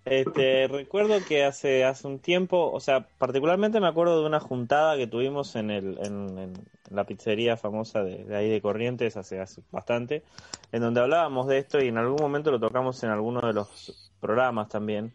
Este, 0.05 0.69
recuerdo 0.69 1.23
que 1.25 1.45
hace, 1.45 1.85
hace 1.85 2.07
un 2.07 2.19
tiempo, 2.21 2.71
o 2.73 2.81
sea, 2.81 3.09
particularmente 3.19 3.79
me 3.81 3.88
acuerdo 3.88 4.21
de 4.21 4.27
una 4.27 4.41
juntada 4.41 4.97
que 4.97 5.07
tuvimos 5.07 5.55
en, 5.55 5.71
el, 5.71 5.99
en, 6.03 6.38
en 6.38 6.55
la 6.91 7.05
pizzería 7.05 7.59
famosa 7.59 8.03
de, 8.03 8.25
de 8.25 8.37
ahí 8.37 8.49
de 8.49 8.62
Corrientes 8.62 9.19
hace, 9.19 9.38
hace 9.41 9.62
bastante, 9.71 10.25
en 10.73 10.81
donde 10.81 11.00
hablábamos 11.03 11.47
de 11.47 11.59
esto 11.59 11.83
y 11.83 11.88
en 11.88 11.99
algún 11.99 12.17
momento 12.23 12.50
lo 12.50 12.59
tocamos 12.61 13.03
en 13.05 13.11
alguno 13.11 13.43
de 13.47 13.53
los 13.53 14.11
programas 14.19 14.69
también, 14.71 15.15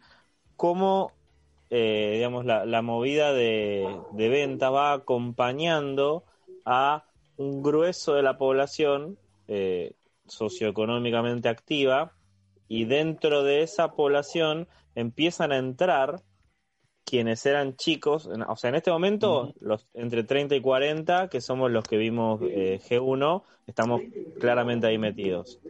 cómo, 0.56 1.18
eh, 1.70 2.12
digamos, 2.14 2.44
la, 2.44 2.64
la 2.66 2.82
movida 2.82 3.32
de, 3.32 4.06
de 4.12 4.28
venta 4.28 4.70
va 4.70 4.92
acompañando 4.94 6.24
a 6.64 7.04
un 7.36 7.62
grueso 7.62 8.14
de 8.14 8.22
la 8.22 8.38
población 8.38 9.18
eh, 9.48 9.92
socioeconómicamente 10.26 11.48
activa 11.48 12.12
y 12.68 12.84
dentro 12.84 13.42
de 13.42 13.62
esa 13.62 13.92
población 13.92 14.68
empiezan 14.94 15.52
a 15.52 15.58
entrar 15.58 16.22
quienes 17.04 17.44
eran 17.44 17.76
chicos, 17.76 18.26
o 18.26 18.56
sea, 18.56 18.70
en 18.70 18.76
este 18.76 18.90
momento 18.90 19.52
los 19.60 19.86
entre 19.92 20.24
30 20.24 20.56
y 20.56 20.60
40, 20.62 21.28
que 21.28 21.42
somos 21.42 21.70
los 21.70 21.84
que 21.84 21.98
vimos 21.98 22.40
eh, 22.42 22.80
G1, 22.88 23.42
estamos 23.66 24.00
claramente 24.40 24.86
ahí 24.86 24.96
metidos. 24.96 25.60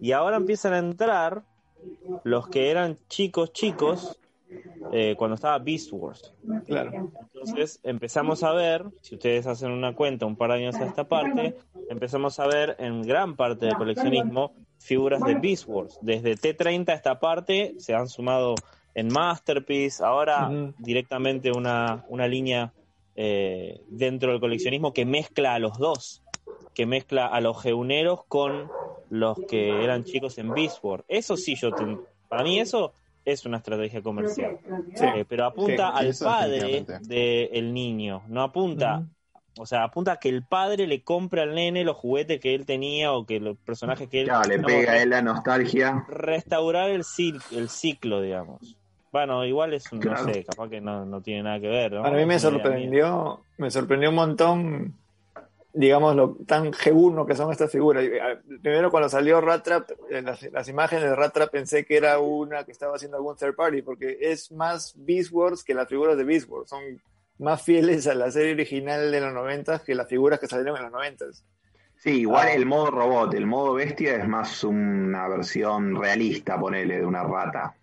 Y 0.00 0.12
ahora 0.12 0.36
empiezan 0.36 0.74
a 0.74 0.78
entrar 0.78 1.44
los 2.24 2.48
que 2.48 2.70
eran 2.70 2.98
chicos 3.08 3.52
chicos 3.52 4.18
eh, 4.92 5.14
cuando 5.16 5.34
estaba 5.36 5.58
Beast 5.58 5.90
Wars. 5.92 6.34
Claro. 6.66 7.10
Entonces 7.34 7.80
empezamos 7.82 8.42
a 8.42 8.52
ver, 8.52 8.84
si 9.00 9.14
ustedes 9.14 9.46
hacen 9.46 9.70
una 9.70 9.94
cuenta 9.94 10.26
un 10.26 10.36
par 10.36 10.50
de 10.50 10.56
años 10.58 10.76
a 10.76 10.84
esta 10.86 11.08
parte, 11.08 11.56
empezamos 11.88 12.38
a 12.40 12.46
ver 12.46 12.76
en 12.78 13.02
gran 13.02 13.36
parte 13.36 13.66
del 13.66 13.76
coleccionismo 13.76 14.52
figuras 14.78 15.22
de 15.22 15.34
Beast 15.36 15.64
Wars. 15.68 15.98
Desde 16.02 16.34
T30 16.36 16.88
a 16.88 16.94
esta 16.94 17.20
parte 17.20 17.74
se 17.78 17.94
han 17.94 18.08
sumado 18.08 18.54
en 18.94 19.08
Masterpiece, 19.08 20.04
ahora 20.04 20.48
directamente 20.78 21.50
una, 21.50 22.04
una 22.08 22.26
línea 22.28 22.72
eh, 23.14 23.80
dentro 23.88 24.30
del 24.32 24.40
coleccionismo 24.40 24.92
que 24.92 25.04
mezcla 25.04 25.54
a 25.54 25.58
los 25.58 25.78
dos, 25.78 26.22
que 26.74 26.84
mezcla 26.86 27.26
a 27.26 27.40
los 27.40 27.62
geuneros 27.62 28.24
con 28.26 28.70
los 29.10 29.38
que 29.48 29.84
eran 29.84 30.04
chicos 30.04 30.38
en 30.38 30.52
Beast 30.54 30.78
Wars. 30.82 31.04
Eso 31.08 31.36
sí, 31.36 31.54
yo 31.54 31.72
te- 31.74 31.98
para 32.28 32.42
mí 32.42 32.58
eso 32.58 32.92
es 33.24 33.46
una 33.46 33.58
estrategia 33.58 34.02
comercial. 34.02 34.58
Sí. 34.94 35.04
Eh, 35.04 35.24
pero 35.28 35.44
apunta 35.46 35.92
Sí, 36.00 36.06
al 36.06 36.14
padre 36.22 36.84
del 37.02 37.72
niño, 37.72 38.22
no 38.28 38.42
apunta, 38.42 39.06
o 39.58 39.66
sea, 39.66 39.84
apunta 39.84 40.12
a 40.12 40.16
que 40.16 40.28
el 40.28 40.44
padre 40.44 40.86
le 40.86 41.02
compre 41.02 41.42
al 41.42 41.54
nene 41.54 41.84
los 41.84 41.96
juguetes 41.96 42.40
que 42.40 42.54
él 42.54 42.64
tenía 42.66 43.12
o 43.12 43.26
que 43.26 43.38
los 43.40 43.56
personajes 43.58 44.08
que 44.08 44.20
él... 44.22 44.26
Claro, 44.28 44.48
le 44.48 44.58
pega 44.60 44.92
a 44.92 45.02
él 45.02 45.10
la 45.10 45.22
nostalgia. 45.22 46.04
Restaurar 46.08 46.90
el, 46.90 47.02
el 47.52 47.68
ciclo, 47.68 48.22
digamos. 48.22 48.76
Bueno, 49.12 49.44
igual 49.44 49.74
es 49.74 49.92
un, 49.92 49.98
Claro. 50.00 50.26
no 50.26 50.32
sé, 50.32 50.42
capaz 50.42 50.70
que 50.70 50.80
no, 50.80 51.04
no 51.04 51.20
tiene 51.20 51.42
nada 51.42 51.60
que 51.60 51.68
ver, 51.68 51.92
¿no? 51.92 52.04
A 52.04 52.10
mí 52.10 52.24
me 52.24 52.38
sorprendió, 52.38 53.44
me 53.58 53.70
sorprendió 53.70 54.08
un 54.08 54.14
montón, 54.14 54.94
digamos, 55.74 56.14
lo 56.16 56.36
tan 56.46 56.72
G1 56.72 57.26
que 57.26 57.34
son 57.34 57.50
estas 57.50 57.70
figuras. 57.70 58.04
Primero 58.62 58.90
cuando 58.90 59.08
salió 59.08 59.40
Rat 59.40 59.64
Trap, 59.64 59.90
eh, 60.10 60.22
las, 60.22 60.42
las 60.52 60.68
imágenes 60.68 61.04
de 61.04 61.16
Rat 61.16 61.32
Trap 61.32 61.50
pensé 61.50 61.84
que 61.84 61.96
era 61.96 62.18
una 62.18 62.64
que 62.64 62.72
estaba 62.72 62.96
haciendo 62.96 63.16
algún 63.16 63.36
third 63.36 63.54
party, 63.54 63.82
porque 63.82 64.18
es 64.20 64.52
más 64.52 64.94
Beast 64.96 65.32
Wars 65.32 65.64
que 65.64 65.74
las 65.74 65.88
figuras 65.88 66.16
de 66.16 66.24
Beast 66.24 66.48
Wars. 66.48 66.68
Son 66.68 66.82
más 67.38 67.62
fieles 67.62 68.06
a 68.06 68.14
la 68.14 68.30
serie 68.30 68.52
original 68.52 69.10
de 69.10 69.20
los 69.20 69.32
90 69.32 69.80
que 69.80 69.94
las 69.94 70.08
figuras 70.08 70.38
que 70.38 70.46
salieron 70.46 70.76
en 70.76 70.82
los 70.84 70.92
90. 70.92 71.24
Sí, 71.96 72.20
igual 72.22 72.48
Ah. 72.48 72.52
el 72.54 72.66
modo 72.66 72.90
robot, 72.90 73.32
el 73.34 73.46
modo 73.46 73.74
bestia 73.74 74.16
es 74.16 74.26
más 74.28 74.64
una 74.64 75.28
versión 75.28 75.94
realista, 75.94 76.58
ponele, 76.58 76.98
de 76.98 77.06
una 77.06 77.22
rata. 77.22 77.74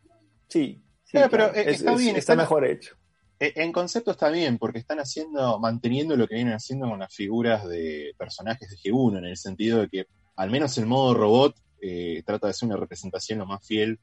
Sí, 0.47 0.81
sí, 1.05 1.11
Claro, 1.13 1.27
pero, 1.31 1.43
claro. 1.51 1.59
eh, 1.59 1.71
Es- 1.71 1.77
está 1.79 1.93
es- 1.93 1.97
bien, 1.97 2.15
está 2.17 2.33
está- 2.33 2.43
mejor 2.43 2.65
hecho. 2.65 2.95
Eh, 3.39 3.53
En 3.55 3.71
concepto 3.71 4.11
está 4.11 4.29
bien, 4.29 4.57
porque 4.57 4.79
están 4.79 4.99
haciendo, 4.99 5.59
manteniendo 5.59 6.15
lo 6.17 6.27
que 6.27 6.35
vienen 6.35 6.53
haciendo 6.53 6.89
con 6.89 6.99
las 6.99 7.13
figuras 7.13 7.67
de 7.67 8.13
personajes 8.17 8.69
de 8.69 8.77
G1, 8.77 9.17
en 9.19 9.25
el 9.25 9.37
sentido 9.37 9.79
de 9.79 9.87
que 9.89 10.05
al 10.35 10.49
menos 10.49 10.77
el 10.77 10.85
modo 10.85 11.13
robot 11.13 11.55
eh, 11.81 12.21
trata 12.25 12.47
de 12.47 12.53
ser 12.53 12.67
una 12.67 12.77
representación 12.77 13.39
lo 13.39 13.45
más 13.45 13.65
fiel 13.65 13.99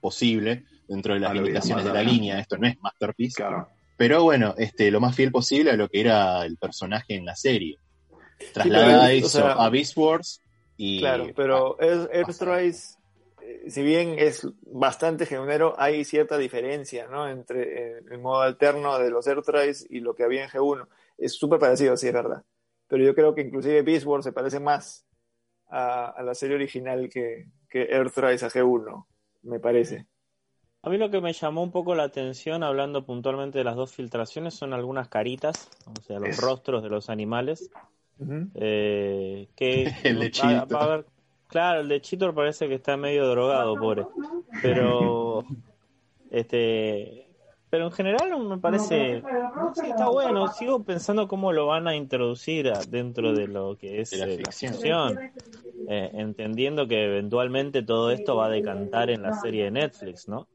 posible 0.00 0.64
dentro 0.88 1.14
de 1.14 1.20
las 1.20 1.30
A 1.30 1.34
lo 1.34 1.40
que 1.40 1.46
limitaciones 1.46 1.84
de 1.84 1.92
la 1.92 2.02
línea. 2.02 2.38
Esto 2.38 2.56
no 2.58 2.66
es 2.68 2.78
Masterpiece, 2.80 3.34
Claro. 3.36 3.68
pero 3.96 4.22
bueno, 4.22 4.54
este, 4.58 4.90
lo 4.90 5.00
más 5.00 5.16
fiel 5.16 5.32
posible 5.32 5.70
a 5.72 5.76
lo 5.76 5.88
que 5.88 6.00
era 6.00 6.44
el 6.44 6.56
personaje 6.56 7.16
en 7.16 7.24
la 7.24 7.34
serie. 7.34 7.78
pero, 8.38 8.52
Trasladada 8.52 9.04
o 9.06 9.08
eso 9.08 9.28
sea, 9.28 9.52
a 9.52 9.68
Beast 9.70 9.96
Wars 9.96 10.40
y 10.76 11.00
Claro, 11.00 11.26
pero 11.34 11.76
Earth- 11.78 12.10
Earthrise, 12.12 12.98
si 13.68 13.82
bien 13.82 14.18
es 14.18 14.46
bastante 14.62 15.26
geunero, 15.26 15.74
hay 15.78 16.04
cierta 16.04 16.38
diferencia, 16.38 17.06
¿no? 17.08 17.28
Entre 17.28 17.98
eh, 17.98 18.02
el 18.10 18.18
modo 18.18 18.40
alterno 18.42 18.98
de 18.98 19.10
los 19.10 19.26
Earthrise 19.26 19.86
y 19.90 20.00
lo 20.00 20.14
que 20.14 20.24
había 20.24 20.44
en 20.44 20.50
G1. 20.50 20.86
Es 21.18 21.34
súper 21.34 21.58
parecido, 21.58 21.96
sí, 21.96 22.08
es 22.08 22.12
verdad. 22.14 22.44
Pero 22.88 23.04
yo 23.04 23.14
creo 23.14 23.34
que 23.34 23.42
inclusive 23.42 23.82
Beast 23.82 24.06
Wars 24.06 24.24
se 24.24 24.32
parece 24.32 24.60
más 24.60 25.04
a, 25.68 26.06
a 26.10 26.22
la 26.22 26.34
serie 26.34 26.56
original 26.56 27.08
que, 27.08 27.46
que 27.68 27.82
Earthrise 27.84 28.44
a 28.46 28.50
G1, 28.50 29.06
me 29.42 29.58
parece. 29.60 30.06
A 30.82 30.88
mí 30.88 30.98
lo 30.98 31.10
que 31.10 31.20
me 31.20 31.32
llamó 31.32 31.64
un 31.64 31.72
poco 31.72 31.96
la 31.96 32.04
atención, 32.04 32.62
hablando 32.62 33.04
puntualmente 33.04 33.58
de 33.58 33.64
las 33.64 33.74
dos 33.74 33.92
filtraciones, 33.92 34.54
son 34.54 34.72
algunas 34.72 35.08
caritas, 35.08 35.68
o 35.98 36.00
sea, 36.02 36.20
los 36.20 36.36
rostros 36.36 36.82
de 36.84 36.88
los 36.90 37.10
animales. 37.10 37.70
Eh, 38.54 39.48
que 39.56 39.84
El 40.04 40.20
de 40.20 40.26
va- 40.26 40.30
Cheetor. 40.30 40.76
va 40.76 40.80
a 40.80 40.84
haber- 40.84 41.06
claro, 41.46 41.80
el 41.80 41.88
de 41.88 42.00
Cheetor 42.00 42.34
parece 42.34 42.68
que 42.68 42.74
está 42.74 42.96
medio 42.96 43.26
drogado, 43.28 43.78
pobre. 43.78 44.06
Pero 44.62 45.44
este 46.30 47.28
Pero 47.68 47.86
en 47.86 47.92
general 47.92 48.38
me 48.48 48.58
parece, 48.58 49.22
sí, 49.74 49.86
está 49.86 50.08
bueno. 50.08 50.48
Sigo 50.48 50.84
pensando 50.84 51.26
cómo 51.28 51.52
lo 51.52 51.66
van 51.66 51.88
a 51.88 51.96
introducir 51.96 52.68
a- 52.68 52.84
dentro 52.84 53.32
de 53.32 53.48
lo 53.48 53.76
que 53.76 54.00
es 54.00 54.12
eh, 54.12 54.16
la 54.18 54.26
ficción. 54.26 54.72
ficción, 54.72 55.18
Eh, 55.88 56.10
entendiendo 56.14 56.88
que 56.88 57.04
eventualmente 57.04 57.82
todo 57.82 58.10
esto 58.10 58.34
va 58.36 58.46
a 58.46 58.50
decantar 58.50 59.08
en 59.10 59.22
la 59.22 59.32
serie 59.34 59.64
de 59.64 59.70
Netflix, 59.70 60.26
¿no? 60.28 60.48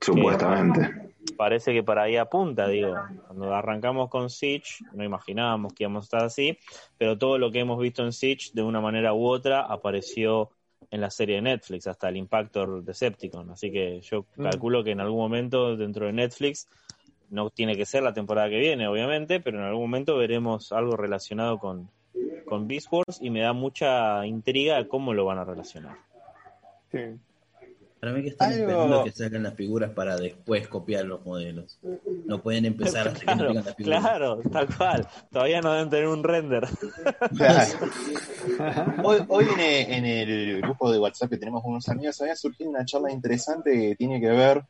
Supuestamente. 0.00 1.14
Parece 1.36 1.72
que 1.72 1.82
para 1.82 2.02
ahí 2.02 2.16
apunta, 2.16 2.68
digo. 2.68 2.94
Cuando 3.26 3.54
arrancamos 3.54 4.08
con 4.08 4.30
Siege, 4.30 4.84
no 4.92 5.04
imaginábamos 5.04 5.74
que 5.74 5.84
íbamos 5.84 6.04
a 6.04 6.06
estar 6.06 6.24
así, 6.24 6.58
pero 6.96 7.18
todo 7.18 7.38
lo 7.38 7.50
que 7.50 7.60
hemos 7.60 7.78
visto 7.78 8.04
en 8.04 8.12
Siege, 8.12 8.50
de 8.54 8.62
una 8.62 8.80
manera 8.80 9.12
u 9.12 9.26
otra, 9.26 9.60
apareció 9.60 10.50
en 10.90 11.00
la 11.00 11.10
serie 11.10 11.36
de 11.36 11.42
Netflix, 11.42 11.86
hasta 11.86 12.08
el 12.08 12.16
Impactor 12.16 12.84
Decepticon. 12.84 13.50
Así 13.50 13.72
que 13.72 14.00
yo 14.00 14.24
Mm. 14.36 14.42
calculo 14.44 14.84
que 14.84 14.92
en 14.92 15.00
algún 15.00 15.18
momento 15.18 15.76
dentro 15.76 16.06
de 16.06 16.12
Netflix, 16.12 16.68
no 17.28 17.50
tiene 17.50 17.76
que 17.76 17.84
ser 17.84 18.02
la 18.02 18.14
temporada 18.14 18.48
que 18.48 18.58
viene, 18.58 18.86
obviamente, 18.86 19.40
pero 19.40 19.58
en 19.58 19.64
algún 19.64 19.82
momento 19.82 20.16
veremos 20.16 20.70
algo 20.72 20.96
relacionado 20.96 21.58
con, 21.58 21.90
con 22.46 22.68
Beast 22.68 22.86
Wars 22.90 23.18
y 23.20 23.30
me 23.30 23.40
da 23.40 23.52
mucha 23.52 24.24
intriga 24.26 24.86
cómo 24.86 25.12
lo 25.12 25.24
van 25.24 25.38
a 25.38 25.44
relacionar. 25.44 25.96
Sí. 26.92 27.18
Para 28.06 28.18
mí 28.18 28.22
que 28.22 28.28
están 28.28 28.52
Algo- 28.52 28.62
esperando 28.70 29.04
que 29.04 29.10
saquen 29.10 29.42
las 29.42 29.54
figuras 29.54 29.90
para 29.90 30.16
después 30.16 30.68
copiar 30.68 31.04
los 31.06 31.24
modelos. 31.26 31.80
No 32.24 32.40
pueden 32.40 32.64
empezar 32.64 33.08
hasta 33.08 33.18
que 33.18 33.26
no 33.26 33.32
Claro, 33.34 33.48
tengan 33.48 33.64
las 33.64 33.74
figuras. 33.74 34.00
claro, 34.00 34.40
tal 34.52 34.76
cual. 34.76 35.08
Todavía 35.32 35.60
no 35.60 35.72
deben 35.72 35.90
tener 35.90 36.06
un 36.06 36.22
render. 36.22 36.68
Hoy, 39.02 39.18
hoy 39.28 39.44
en, 39.52 39.58
el- 39.60 39.90
en 39.92 40.04
el 40.04 40.60
grupo 40.62 40.92
de 40.92 41.00
WhatsApp 41.00 41.30
que 41.30 41.36
tenemos 41.36 41.62
con 41.64 41.72
unos 41.72 41.88
amigos 41.88 42.20
había 42.20 42.36
surgido 42.36 42.70
una 42.70 42.84
charla 42.84 43.10
interesante 43.10 43.72
que 43.72 43.96
tiene 43.96 44.20
que 44.20 44.28
ver. 44.28 44.62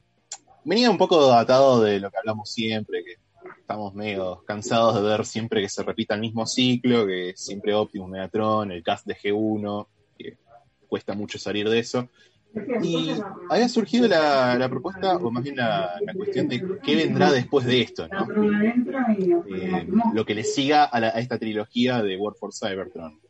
Venía 0.65 0.91
un 0.91 0.97
poco 0.97 1.31
atado 1.35 1.83
de 1.83 2.01
lo 2.01 2.11
que 2.11 2.17
hablamos 2.17 2.51
siempre, 2.51 3.05
que 3.05 3.17
estamos 3.61 3.93
medio 3.95 4.43
cansados 4.47 4.95
de 4.97 5.03
ver 5.03 5.27
siempre 5.27 5.61
que 5.61 5.69
se 5.69 5.83
repita 5.83 6.15
el 6.15 6.23
mismo 6.23 6.47
ciclo, 6.47 7.07
que 7.07 7.35
siempre 7.37 7.75
Optimus 7.75 8.09
Megatron, 8.09 8.73
el 8.73 8.83
cast 8.83 9.07
de 9.07 9.15
G1, 9.15 9.87
que 10.17 10.39
cuesta 10.89 11.13
mucho 11.15 11.39
salir 11.39 11.69
de 11.69 11.79
eso. 11.81 12.09
Y 12.83 13.11
había 13.51 13.69
surgido 13.69 14.09
la, 14.09 14.57
la 14.57 14.69
propuesta, 14.69 15.17
o 15.17 15.31
más 15.31 15.43
bien 15.43 15.57
la, 15.57 15.99
la 16.05 16.15
cuestión 16.15 16.49
de 16.49 16.63
qué 16.83 16.97
vendrá 16.97 17.31
después 17.31 17.67
de 17.67 17.83
esto, 17.83 18.09
¿no? 18.09 18.27
Eh, 19.49 19.87
lo 20.15 20.25
que 20.25 20.35
le 20.35 20.45
siga 20.45 20.85
a, 20.85 21.01
la- 21.01 21.09
a 21.09 21.19
esta 21.21 21.39
trilogía 21.39 22.03
de 22.03 22.17
War 22.17 22.35
for 22.35 22.51
Cybertron. 22.55 23.21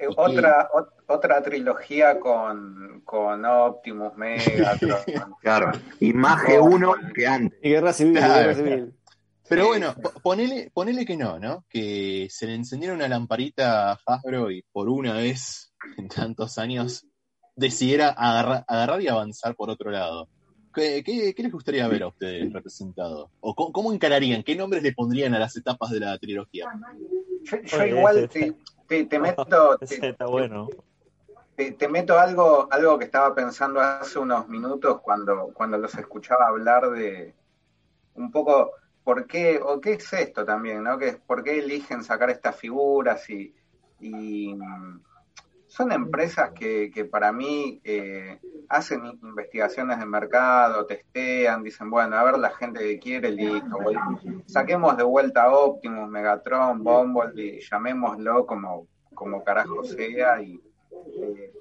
Eh, 0.00 0.06
Otra, 0.16 0.68
ot- 0.72 0.90
otra 1.06 1.40
trilogía 1.42 2.18
con, 2.18 3.00
con 3.04 3.44
Optimus, 3.44 4.16
Megatron. 4.16 4.98
Claro. 5.40 5.72
Y 6.00 6.12
más 6.12 6.42
G1 6.42 7.12
que 7.14 7.26
antes. 7.26 7.58
Y 7.62 7.70
guerra 7.70 7.92
civil, 7.92 8.14
Claro, 8.14 8.34
guerra 8.34 8.54
claro. 8.54 8.68
civil. 8.76 8.94
Pero 9.48 9.66
bueno, 9.68 9.94
po- 9.94 10.12
ponele, 10.20 10.70
ponele 10.74 11.06
que 11.06 11.16
no, 11.16 11.38
¿no? 11.38 11.64
Que 11.70 12.26
se 12.30 12.46
le 12.46 12.54
encendiera 12.54 12.94
una 12.94 13.08
lamparita 13.08 13.92
a 13.92 13.98
Hasbro 14.04 14.50
y 14.50 14.62
por 14.72 14.88
una 14.90 15.14
vez 15.14 15.72
en 15.96 16.08
tantos 16.08 16.58
años 16.58 17.06
decidiera 17.58 18.08
agarrar, 18.10 18.64
agarrar 18.66 19.02
y 19.02 19.08
avanzar 19.08 19.54
por 19.54 19.68
otro 19.70 19.90
lado. 19.90 20.28
¿Qué, 20.72 21.02
qué, 21.04 21.34
qué 21.34 21.42
les 21.42 21.50
gustaría 21.52 21.88
ver 21.88 22.04
a 22.04 22.08
ustedes 22.08 22.52
representado? 22.52 23.30
¿O 23.40 23.54
cómo, 23.54 23.72
cómo 23.72 23.92
encararían? 23.92 24.42
¿Qué 24.44 24.54
nombres 24.54 24.82
le 24.82 24.92
pondrían 24.92 25.34
a 25.34 25.38
las 25.38 25.56
etapas 25.56 25.90
de 25.90 26.00
la 26.00 26.16
trilogía? 26.18 26.70
Yo, 27.42 27.84
igual 27.84 28.28
te, 28.28 28.54
te, 28.86 29.04
te 29.06 29.18
meto, 29.18 29.76
te, 29.78 30.08
está 30.08 30.26
bueno. 30.26 30.68
te- 31.56 31.72
te 31.72 31.88
meto 31.88 32.18
algo, 32.18 32.68
algo 32.70 32.98
que 32.98 33.06
estaba 33.06 33.34
pensando 33.34 33.80
hace 33.80 34.18
unos 34.20 34.46
minutos 34.48 35.00
cuando, 35.00 35.50
cuando 35.52 35.78
los 35.78 35.94
escuchaba 35.96 36.46
hablar 36.46 36.90
de 36.90 37.34
un 38.14 38.30
poco 38.30 38.70
por 39.02 39.26
qué, 39.26 39.58
o 39.60 39.80
qué 39.80 39.94
es 39.94 40.12
esto 40.12 40.44
también, 40.44 40.84
¿no? 40.84 40.98
Que 40.98 41.08
es 41.08 41.16
por 41.16 41.42
qué 41.42 41.58
eligen 41.58 42.04
sacar 42.04 42.30
estas 42.30 42.54
figuras 42.54 43.28
y, 43.30 43.52
y, 44.00 44.54
son 45.78 45.92
empresas 45.92 46.50
que, 46.50 46.90
que 46.90 47.04
para 47.04 47.30
mí 47.30 47.80
eh, 47.84 48.40
hacen 48.68 49.06
investigaciones 49.22 50.00
de 50.00 50.06
mercado, 50.06 50.86
testean, 50.86 51.62
dicen, 51.62 51.88
bueno, 51.88 52.16
a 52.16 52.24
ver 52.24 52.36
la 52.36 52.50
gente 52.50 52.80
que 52.80 52.98
quiere, 52.98 53.30
listo, 53.30 53.78
saquemos 54.46 54.96
de 54.96 55.04
vuelta 55.04 55.44
a 55.44 55.54
Optimus, 55.54 56.10
Megatron, 56.10 56.82
Bumblebee, 56.82 57.60
llamémoslo 57.60 58.44
como, 58.44 58.88
como 59.14 59.44
carajo 59.44 59.84
sea 59.84 60.42
y 60.42 60.60
eh, 61.22 61.52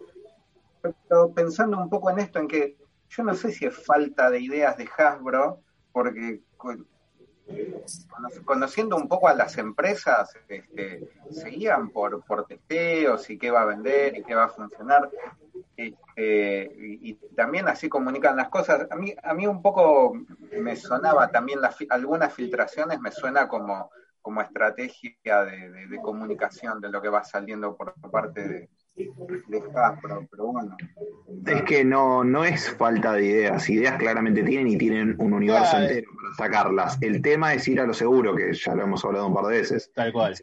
pero 0.82 1.32
pensando 1.32 1.78
un 1.78 1.88
poco 1.88 2.10
en 2.10 2.18
esto, 2.18 2.40
en 2.40 2.48
que 2.48 2.76
yo 3.10 3.24
no 3.24 3.36
sé 3.36 3.52
si 3.52 3.68
es 3.68 3.86
falta 3.86 4.32
de 4.32 4.40
ideas 4.40 4.78
de 4.78 4.90
Hasbro, 4.98 5.62
porque 5.92 6.42
conociendo 8.46 8.96
un 8.96 9.08
poco 9.08 9.28
a 9.28 9.34
las 9.34 9.58
empresas, 9.58 10.34
este, 10.48 11.10
seguían 11.32 11.90
por, 11.90 12.24
por 12.26 12.46
testeos 12.46 13.30
y 13.30 13.38
qué 13.38 13.52
va 13.52 13.62
a 13.62 13.66
vender 13.66 14.18
y 14.18 14.24
qué 14.24 14.36
va 14.36 14.46
a 14.46 14.50
funcionar. 14.50 15.10
Este, 15.76 16.72
y, 16.80 17.14
también 17.36 17.68
así 17.68 17.88
comunican 17.88 18.36
las 18.36 18.50
cosas. 18.50 18.88
A 18.90 18.96
mí, 18.96 19.14
a 19.22 19.34
mí 19.34 19.48
un 19.48 19.62
poco 19.62 20.14
me 20.60 20.76
sonaba 20.76 21.30
también 21.30 21.60
algunas 21.90 22.34
filtraciones, 22.34 23.00
me 23.00 23.12
suena 23.12 23.48
como, 23.48 23.92
como 24.22 24.42
estrategia 24.42 25.44
de 25.44 26.00
comunicación 26.02 26.82
de 26.82 26.90
lo 26.90 27.02
que 27.02 27.10
va 27.10 27.24
saliendo 27.24 27.78
por 27.78 27.94
parte 28.12 28.48
de, 28.48 28.70
pero 30.32 30.46
bueno. 30.52 30.76
Es 31.46 31.62
que 31.64 31.86
no, 31.86 32.24
no 32.24 32.44
es 32.44 32.70
falta 32.72 33.14
de 33.14 33.26
ideas. 33.26 33.70
Ideas 33.70 33.98
claramente 33.98 34.44
tienen 34.44 34.68
y 34.68 34.78
tienen 34.78 35.16
un 35.20 35.34
universo 35.34 35.72
Claro. 35.72 35.86
entero 35.88 36.12
para 36.16 36.36
sacarlas. 36.36 36.98
El 37.02 37.22
tema 37.22 37.54
es 37.54 37.68
ir 37.68 37.80
a 37.80 37.86
lo 37.86 37.94
seguro, 37.94 38.36
que 38.36 38.54
ya 38.54 38.76
lo 38.76 38.84
hemos 38.84 39.04
hablado 39.06 39.28
un 39.28 39.34
par 39.34 39.46
de 39.46 39.58
veces. 39.60 39.92
Tal 39.94 40.12
cual. 40.12 40.36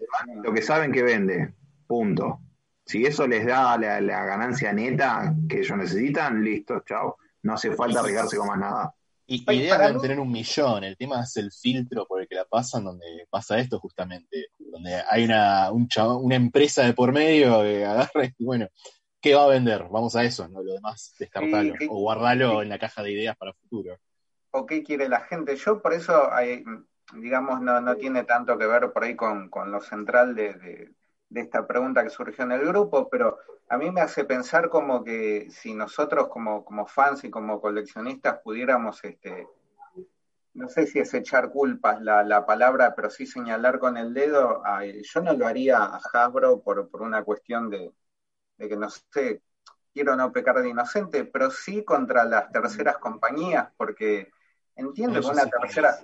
Lo 0.42 0.52
que 0.52 0.62
saben 0.62 0.92
que 0.92 1.02
vende. 1.02 1.54
Punto. 1.86 2.40
Si 2.86 3.04
eso 3.04 3.26
les 3.26 3.46
da 3.46 3.76
la, 3.78 4.00
la 4.00 4.24
ganancia 4.24 4.72
neta 4.72 5.34
que 5.48 5.60
ellos 5.60 5.76
necesitan, 5.76 6.42
listo, 6.44 6.80
chao. 6.80 7.16
No 7.42 7.54
hace 7.54 7.72
falta 7.72 8.00
arriesgarse 8.00 8.36
con 8.36 8.46
más 8.48 8.58
nada. 8.58 8.94
Y 9.26 9.44
ideas 9.50 9.76
para 9.78 9.86
deben 9.88 10.02
tener 10.02 10.20
un 10.20 10.30
millón. 10.30 10.84
El 10.84 10.96
tema 10.96 11.22
es 11.22 11.36
el 11.38 11.50
filtro 11.50 12.06
por 12.06 12.20
el 12.20 12.28
que 12.28 12.34
la 12.34 12.44
pasan, 12.44 12.84
donde 12.84 13.26
pasa 13.30 13.58
esto 13.58 13.78
justamente. 13.80 14.48
Donde 14.58 15.02
hay 15.10 15.24
una, 15.24 15.70
un 15.72 15.88
chavo- 15.88 16.20
una 16.20 16.34
empresa 16.36 16.82
de 16.84 16.92
por 16.92 17.12
medio 17.12 17.62
que 17.62 17.84
agarra 17.84 18.24
y 18.38 18.44
bueno, 18.44 18.68
¿qué 19.20 19.34
va 19.34 19.44
a 19.44 19.48
vender? 19.48 19.86
Vamos 19.90 20.14
a 20.16 20.24
eso, 20.24 20.46
¿no? 20.48 20.62
Lo 20.62 20.74
demás, 20.74 21.14
descartalo. 21.18 21.72
Sí, 21.72 21.78
sí. 21.80 21.86
o 21.90 22.00
guardalo 22.00 22.62
en 22.62 22.68
la 22.68 22.78
caja 22.78 23.02
de 23.02 23.12
ideas 23.12 23.36
para 23.36 23.52
futuro. 23.54 23.96
o 24.50 24.66
qué 24.66 24.82
quiere 24.82 25.08
la 25.08 25.20
gente. 25.20 25.56
Yo 25.56 25.80
por 25.80 25.94
eso, 25.94 26.30
hay, 26.32 26.62
digamos, 27.14 27.60
no, 27.62 27.80
no 27.80 27.96
tiene 27.96 28.24
tanto 28.24 28.56
que 28.58 28.66
ver 28.66 28.92
por 28.92 29.04
ahí 29.04 29.16
con, 29.16 29.48
con 29.48 29.70
lo 29.72 29.80
central 29.80 30.34
de, 30.34 30.54
de- 30.54 30.90
de 31.28 31.40
esta 31.40 31.66
pregunta 31.66 32.02
que 32.02 32.10
surgió 32.10 32.44
en 32.44 32.52
el 32.52 32.66
grupo, 32.66 33.08
pero 33.08 33.38
a 33.68 33.78
mí 33.78 33.90
me 33.90 34.00
hace 34.00 34.24
pensar 34.24 34.68
como 34.68 35.02
que 35.02 35.48
si 35.50 35.74
nosotros 35.74 36.28
como, 36.28 36.64
como 36.64 36.86
fans 36.86 37.24
y 37.24 37.30
como 37.30 37.60
coleccionistas 37.60 38.40
pudiéramos, 38.42 39.02
este, 39.04 39.48
no 40.54 40.68
sé 40.68 40.86
si 40.86 41.00
es 41.00 41.12
echar 41.14 41.50
culpas 41.50 42.00
la, 42.00 42.22
la 42.22 42.46
palabra, 42.46 42.94
pero 42.94 43.10
sí 43.10 43.26
señalar 43.26 43.78
con 43.78 43.96
el 43.96 44.14
dedo, 44.14 44.62
ay, 44.64 45.02
yo 45.02 45.20
no 45.20 45.32
lo 45.32 45.46
haría 45.46 45.78
a 45.78 46.00
Hasbro 46.12 46.60
por, 46.60 46.88
por 46.88 47.02
una 47.02 47.24
cuestión 47.24 47.70
de, 47.70 47.92
de 48.58 48.68
que 48.68 48.76
no 48.76 48.88
sé, 48.90 49.42
quiero 49.92 50.16
no 50.16 50.32
pecar 50.32 50.60
de 50.60 50.68
inocente, 50.68 51.24
pero 51.24 51.50
sí 51.50 51.84
contra 51.84 52.24
las 52.24 52.50
terceras 52.50 52.98
compañías, 52.98 53.68
porque 53.76 54.30
entiendo 54.76 55.20
que 55.20 55.26
una 55.26 55.46
tercera, 55.46 55.96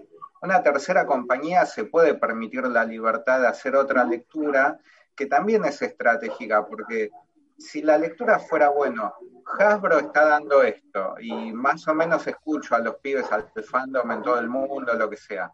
una 0.42 0.62
tercera 0.62 1.06
compañía 1.06 1.66
se 1.66 1.84
puede 1.84 2.14
permitir 2.14 2.66
la 2.66 2.84
libertad 2.84 3.40
de 3.40 3.48
hacer 3.48 3.76
otra 3.76 4.04
lectura 4.04 4.78
que 5.20 5.26
también 5.26 5.62
es 5.66 5.82
estratégica, 5.82 6.64
porque 6.66 7.10
si 7.58 7.82
la 7.82 7.98
lectura 7.98 8.38
fuera 8.38 8.70
bueno, 8.70 9.12
Hasbro 9.58 9.98
está 9.98 10.24
dando 10.24 10.62
esto 10.62 11.16
y 11.20 11.52
más 11.52 11.86
o 11.88 11.94
menos 11.94 12.26
escucho 12.26 12.74
a 12.74 12.78
los 12.78 12.96
pibes 12.96 13.30
al 13.30 13.44
fandom 13.62 14.10
en 14.12 14.22
todo 14.22 14.38
el 14.38 14.48
mundo, 14.48 14.94
lo 14.94 15.10
que 15.10 15.18
sea. 15.18 15.52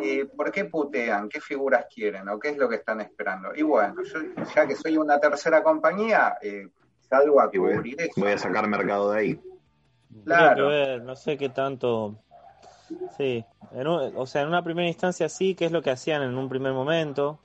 Eh, 0.00 0.24
¿Por 0.36 0.50
qué 0.50 0.64
putean? 0.64 1.28
¿Qué 1.28 1.40
figuras 1.40 1.86
quieren? 1.94 2.28
¿O 2.28 2.40
qué 2.40 2.48
es 2.48 2.56
lo 2.56 2.68
que 2.68 2.74
están 2.76 3.00
esperando? 3.00 3.54
Y 3.54 3.62
bueno, 3.62 4.02
yo 4.02 4.18
ya 4.52 4.66
que 4.66 4.74
soy 4.74 4.96
una 4.96 5.20
tercera 5.20 5.62
compañía, 5.62 6.38
eh, 6.42 6.66
salgo 7.08 7.40
a 7.40 7.50
Y 7.52 7.58
voy, 7.58 7.74
cubrir 7.76 8.00
eso. 8.00 8.20
voy 8.20 8.32
a 8.32 8.38
sacar 8.38 8.66
mercado 8.66 9.12
de 9.12 9.18
ahí. 9.20 9.40
Claro. 10.24 10.66
ver, 10.68 11.02
no 11.04 11.14
sé 11.14 11.38
qué 11.38 11.50
tanto. 11.50 12.16
Sí, 13.16 13.44
en 13.70 13.86
un- 13.86 14.12
o 14.16 14.26
sea, 14.26 14.42
en 14.42 14.48
una 14.48 14.64
primera 14.64 14.88
instancia 14.88 15.28
sí, 15.28 15.54
que 15.54 15.66
es 15.66 15.70
lo 15.72 15.82
que 15.82 15.90
hacían 15.90 16.22
en 16.22 16.36
un 16.36 16.48
primer 16.48 16.72
momento. 16.72 17.38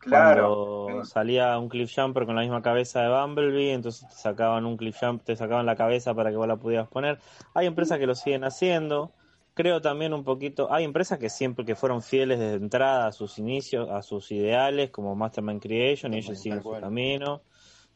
Claro. 0.00 0.84
Cuando 0.86 1.04
salía 1.04 1.58
un 1.58 1.68
cliff 1.68 1.92
jumper 1.94 2.24
con 2.24 2.34
la 2.34 2.40
misma 2.40 2.62
cabeza 2.62 3.02
de 3.02 3.08
Bumblebee, 3.10 3.72
entonces 3.72 4.08
te 4.08 4.16
sacaban 4.16 4.64
un 4.64 4.76
cliff 4.76 4.96
jump, 4.98 5.22
te 5.22 5.36
sacaban 5.36 5.66
la 5.66 5.76
cabeza 5.76 6.14
para 6.14 6.30
que 6.30 6.36
vos 6.36 6.48
la 6.48 6.56
pudieras 6.56 6.88
poner. 6.88 7.18
Hay 7.54 7.66
empresas 7.66 7.98
que 7.98 8.06
lo 8.06 8.14
siguen 8.14 8.44
haciendo. 8.44 9.12
Creo 9.52 9.82
también 9.82 10.14
un 10.14 10.24
poquito, 10.24 10.72
hay 10.72 10.84
empresas 10.84 11.18
que 11.18 11.28
siempre 11.28 11.66
que 11.66 11.74
fueron 11.74 12.00
fieles 12.00 12.38
desde 12.38 12.56
entrada 12.56 13.08
a 13.08 13.12
sus 13.12 13.38
inicios, 13.38 13.90
a 13.90 14.00
sus 14.00 14.30
ideales, 14.32 14.90
como 14.90 15.14
Mastermind 15.14 15.60
Creation, 15.60 16.14
y 16.14 16.18
ellos 16.18 16.40
siguen 16.40 16.62
su 16.62 16.70
camino. 16.70 17.42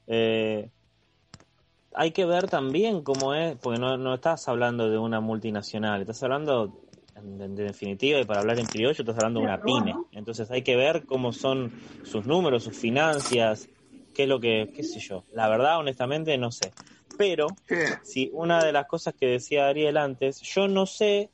Eh, 0.06 0.68
hay 1.94 2.10
que 2.10 2.26
ver 2.26 2.48
también 2.48 3.02
cómo 3.02 3.34
es, 3.34 3.56
porque 3.56 3.78
no, 3.78 3.96
no 3.96 4.14
estás 4.14 4.46
hablando 4.48 4.90
de 4.90 4.98
una 4.98 5.20
multinacional, 5.20 6.02
estás 6.02 6.22
hablando 6.24 6.83
en, 7.16 7.40
en 7.40 7.54
definitiva, 7.54 8.20
y 8.20 8.24
para 8.24 8.40
hablar 8.40 8.58
en 8.58 8.66
criollo, 8.66 9.02
estás 9.02 9.16
hablando 9.16 9.40
de 9.40 9.46
una 9.46 9.62
pyme. 9.62 9.94
Entonces 10.12 10.50
hay 10.50 10.62
que 10.62 10.76
ver 10.76 11.04
cómo 11.04 11.32
son 11.32 11.72
sus 12.02 12.26
números, 12.26 12.64
sus 12.64 12.76
finanzas, 12.76 13.68
qué 14.14 14.24
es 14.24 14.28
lo 14.28 14.40
que, 14.40 14.70
qué 14.74 14.82
sé 14.82 15.00
yo. 15.00 15.24
La 15.32 15.48
verdad, 15.48 15.78
honestamente, 15.78 16.36
no 16.38 16.50
sé. 16.50 16.72
Pero, 17.16 17.48
si 18.02 18.30
una 18.32 18.64
de 18.64 18.72
las 18.72 18.86
cosas 18.86 19.14
que 19.14 19.26
decía 19.26 19.68
Ariel 19.68 19.96
antes, 19.96 20.40
yo 20.40 20.68
no 20.68 20.86
sé 20.86 21.30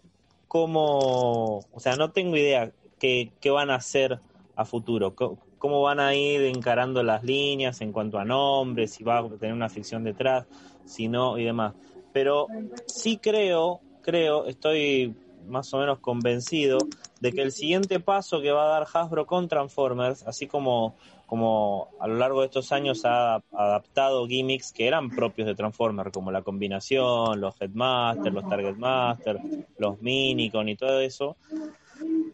cómo, 0.49 1.59
o 1.59 1.81
sea, 1.81 1.97
no 1.97 2.11
tengo 2.11 2.37
idea 2.37 2.73
qué, 2.99 3.33
qué 3.40 3.51
van 3.51 3.71
a 3.71 3.77
hacer 3.77 4.19
a 4.57 4.64
futuro, 4.64 5.14
cómo 5.14 5.83
van 5.83 6.01
a 6.01 6.14
ir 6.14 6.43
encarando 6.43 7.03
las 7.03 7.23
líneas 7.23 7.81
en 7.81 7.93
cuanto 7.93 8.19
a 8.19 8.25
nombres, 8.25 8.93
si 8.93 9.05
va 9.05 9.19
a 9.19 9.29
tener 9.29 9.55
una 9.55 9.69
ficción 9.69 10.05
detrás, 10.05 10.47
si 10.85 11.09
no 11.09 11.38
y 11.38 11.45
demás. 11.45 11.75
Pero 12.12 12.49
sí 12.87 13.19
creo, 13.19 13.81
creo, 14.03 14.47
estoy 14.47 15.14
más 15.46 15.72
o 15.74 15.79
menos 15.79 15.98
convencido 15.98 16.79
de 17.20 17.33
que 17.33 17.42
el 17.42 17.53
siguiente 17.53 18.00
paso 18.00 18.40
que 18.40 18.53
va 18.53 18.64
a 18.64 18.81
dar 18.81 18.87
Hasbro 18.92 19.26
con 19.26 19.48
Transformers, 19.48 20.26
así 20.26 20.46
como, 20.46 20.96
como 21.26 21.88
a 22.00 22.09
lo 22.09 22.16
largo 22.16 22.40
de 22.40 22.46
estos 22.46 22.72
años 22.72 23.05
ha 23.05 23.42
adaptado 23.53 24.26
gimmicks 24.26 24.72
que 24.72 24.87
eran 24.87 25.11
propios 25.11 25.46
de 25.46 25.55
Transformers, 25.55 26.12
como 26.12 26.31
la 26.31 26.42
combinación, 26.42 27.40
los 27.40 27.61
Headmaster, 27.61 28.33
los 28.33 28.48
Target 28.48 28.76
Master, 28.76 29.38
los 29.79 30.00
Minicon 30.00 30.68
y 30.68 30.76
todo 30.76 31.00
eso, 31.00 31.37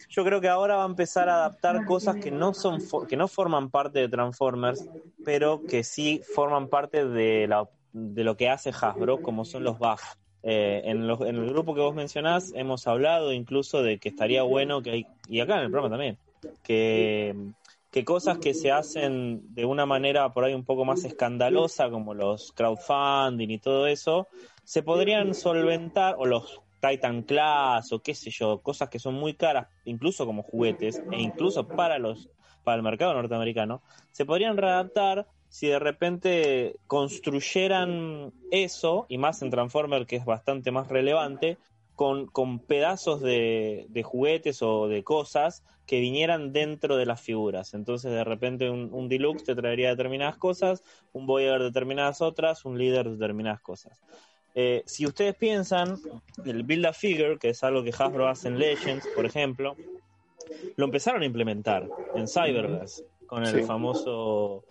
yo 0.09 0.25
creo 0.25 0.41
que 0.41 0.49
ahora 0.49 0.77
va 0.77 0.85
a 0.85 0.87
empezar 0.87 1.29
a 1.29 1.37
adaptar 1.37 1.85
cosas 1.85 2.17
que 2.17 2.31
no 2.31 2.55
son 2.55 2.81
que 3.09 3.17
no 3.17 3.29
forman 3.29 3.71
parte 3.71 3.99
de 4.01 4.09
Transformers, 4.09 4.89
pero 5.25 5.63
que 5.65 5.85
sí 5.85 6.23
forman 6.35 6.69
parte 6.69 7.07
de 7.07 7.47
la 7.49 7.69
de 7.93 8.25
lo 8.25 8.37
que 8.37 8.49
hace 8.49 8.71
Hasbro, 8.71 9.23
como 9.23 9.45
son 9.45 9.65
los 9.65 9.79
buffs. 9.79 10.19
Eh, 10.49 10.83
en, 10.85 11.09
los- 11.09 11.21
en 11.23 11.35
el 11.35 11.51
grupo 11.51 11.75
que 11.75 11.81
vos 11.81 11.93
mencionás 11.95 12.53
hemos 12.55 12.87
hablado 12.87 13.33
incluso 13.33 13.83
de 13.83 13.99
que 13.99 14.09
estaría 14.09 14.45
bueno 14.45 14.81
que 14.81 14.91
hay, 14.93 15.07
y 15.29 15.41
acá 15.41 15.57
en 15.57 15.65
el 15.65 15.71
programa 15.73 15.95
también, 15.97 16.19
que, 16.63 17.35
que 17.91 18.05
cosas 18.05 18.39
que 18.39 18.55
se 18.55 18.71
hacen 18.71 19.53
de 19.55 19.65
una 19.65 19.87
manera 19.87 20.33
por 20.33 20.45
ahí 20.45 20.55
un 20.55 20.65
poco 20.65 20.85
más 20.85 21.05
escandalosa, 21.05 21.91
como 21.91 22.15
los 22.15 22.53
crowdfunding 22.53 23.49
y 23.51 23.59
todo 23.59 23.89
eso, 23.89 24.29
se 24.63 24.85
podrían 24.85 25.35
solventar, 25.35 26.15
o 26.17 26.27
los 26.27 26.61
Titan 26.81 27.23
Class, 27.23 27.93
o 27.93 27.99
qué 27.99 28.15
sé 28.15 28.31
yo, 28.31 28.61
cosas 28.61 28.89
que 28.89 29.01
son 29.01 29.15
muy 29.15 29.35
caras, 29.35 29.67
incluso 29.85 30.27
como 30.27 30.45
juguetes, 30.45 31.03
e 31.11 31.21
incluso 31.21 31.67
para 31.67 31.99
los 31.99 32.29
para 32.63 32.77
el 32.77 32.83
mercado 32.83 33.15
norteamericano, 33.15 33.81
se 34.11 34.25
podrían 34.25 34.57
readaptar 34.57 35.27
si 35.49 35.69
de 35.69 35.79
repente 35.79 36.77
construyeran 36.87 38.33
eso, 38.51 39.07
y 39.09 39.19
más 39.19 39.43
en 39.43 39.51
Transformer 39.51 40.07
que 40.07 40.17
es 40.17 40.25
bastante 40.25 40.71
más 40.71 40.89
relevante, 40.89 41.59
con, 41.95 42.27
con 42.27 42.59
pedazos 42.59 43.23
de, 43.23 43.87
de 43.89 44.03
juguetes 44.03 44.61
o 44.61 44.87
de 44.87 45.03
cosas 45.03 45.63
que 45.87 45.99
vinieran 45.99 46.53
dentro 46.53 46.97
de 46.99 47.07
las 47.07 47.23
figuras. 47.23 47.73
Entonces 47.73 48.13
de 48.13 48.23
repente 48.23 48.69
un, 48.69 48.91
un 48.93 49.09
deluxe 49.09 49.45
te 49.45 49.55
traería 49.55 49.89
determinadas 49.91 50.37
cosas, 50.37 50.83
un 51.13 51.27
Voyager 51.27 51.63
determinadas 51.63 52.21
otras, 52.21 52.65
un 52.67 52.77
líder 52.77 53.09
determinadas 53.09 53.63
cosas. 53.63 53.99
Eh, 54.55 54.83
si 54.85 55.07
ustedes 55.07 55.37
piensan, 55.37 55.99
el 56.45 56.65
Build 56.65 56.87
a 56.87 56.93
Figure, 56.93 57.39
que 57.39 57.51
es 57.51 57.63
algo 57.65 57.83
que 57.83 57.95
Hasbro 57.97 58.29
hace 58.29 58.49
en 58.49 58.59
Legends, 58.59 59.07
por 59.15 59.25
ejemplo, 59.25 59.77
lo 60.77 60.85
empezaron 60.85 61.23
a 61.23 61.27
implementar 61.27 61.89
en 62.15 62.29
Cyberverse 62.29 63.05
con 63.27 63.43
el 63.45 63.61
Sí. 63.61 63.67
famoso 63.67 64.65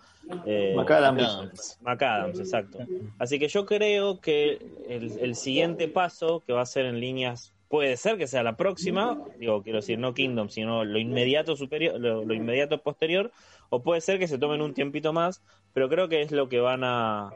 eh, 0.46 0.74
McAdams. 0.76 1.78
McAdams, 1.82 2.38
exacto. 2.38 2.78
Así 3.18 3.38
que 3.38 3.48
yo 3.48 3.66
creo 3.66 4.20
que 4.20 4.58
el, 4.88 5.18
el 5.20 5.34
siguiente 5.36 5.88
paso 5.88 6.42
que 6.46 6.52
va 6.52 6.62
a 6.62 6.66
ser 6.66 6.86
en 6.86 7.00
líneas 7.00 7.52
puede 7.68 7.96
ser 7.96 8.16
que 8.16 8.26
sea 8.26 8.42
la 8.42 8.56
próxima, 8.56 9.18
digo, 9.38 9.62
quiero 9.62 9.78
decir, 9.78 9.98
no 9.98 10.14
Kingdom, 10.14 10.48
sino 10.48 10.84
lo 10.84 10.98
inmediato 10.98 11.56
superior, 11.56 11.98
lo, 11.98 12.24
lo 12.24 12.34
inmediato 12.34 12.78
posterior, 12.78 13.32
o 13.70 13.82
puede 13.82 14.00
ser 14.00 14.18
que 14.18 14.28
se 14.28 14.38
tomen 14.38 14.62
un 14.62 14.74
tiempito 14.74 15.12
más, 15.12 15.42
pero 15.72 15.88
creo 15.88 16.08
que 16.08 16.22
es 16.22 16.30
lo 16.30 16.48
que 16.48 16.60
van 16.60 16.84
a 16.84 17.32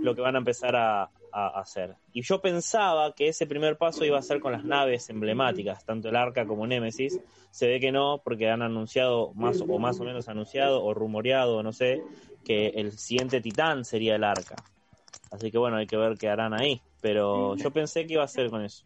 lo 0.00 0.14
que 0.14 0.22
van 0.22 0.34
a 0.34 0.38
empezar 0.38 0.74
a, 0.76 1.10
a 1.38 1.60
hacer. 1.60 1.94
Y 2.12 2.22
yo 2.22 2.40
pensaba 2.40 3.12
que 3.12 3.28
ese 3.28 3.46
primer 3.46 3.76
paso 3.76 4.04
iba 4.06 4.18
a 4.18 4.22
ser 4.22 4.40
con 4.40 4.52
las 4.52 4.64
naves 4.64 5.10
emblemáticas, 5.10 5.84
tanto 5.84 6.08
el 6.08 6.16
Arca 6.16 6.46
como 6.46 6.66
Nemesis. 6.66 7.20
Se 7.50 7.66
ve 7.68 7.78
que 7.78 7.92
no, 7.92 8.22
porque 8.24 8.48
han 8.48 8.62
anunciado, 8.62 9.32
más 9.34 9.60
o 9.60 9.78
más 9.78 10.00
o 10.00 10.04
menos 10.04 10.28
anunciado, 10.28 10.82
o 10.82 10.94
rumoreado, 10.94 11.62
no 11.62 11.72
sé, 11.72 12.00
que 12.44 12.68
el 12.68 12.92
siguiente 12.92 13.40
Titán 13.40 13.84
sería 13.84 14.16
el 14.16 14.24
Arca. 14.24 14.56
Así 15.30 15.50
que 15.50 15.58
bueno, 15.58 15.76
hay 15.76 15.86
que 15.86 15.96
ver 15.96 16.16
qué 16.16 16.28
harán 16.28 16.54
ahí. 16.54 16.80
Pero 17.00 17.56
yo 17.56 17.70
pensé 17.70 18.06
que 18.06 18.14
iba 18.14 18.24
a 18.24 18.28
ser 18.28 18.48
con 18.48 18.64
eso. 18.64 18.84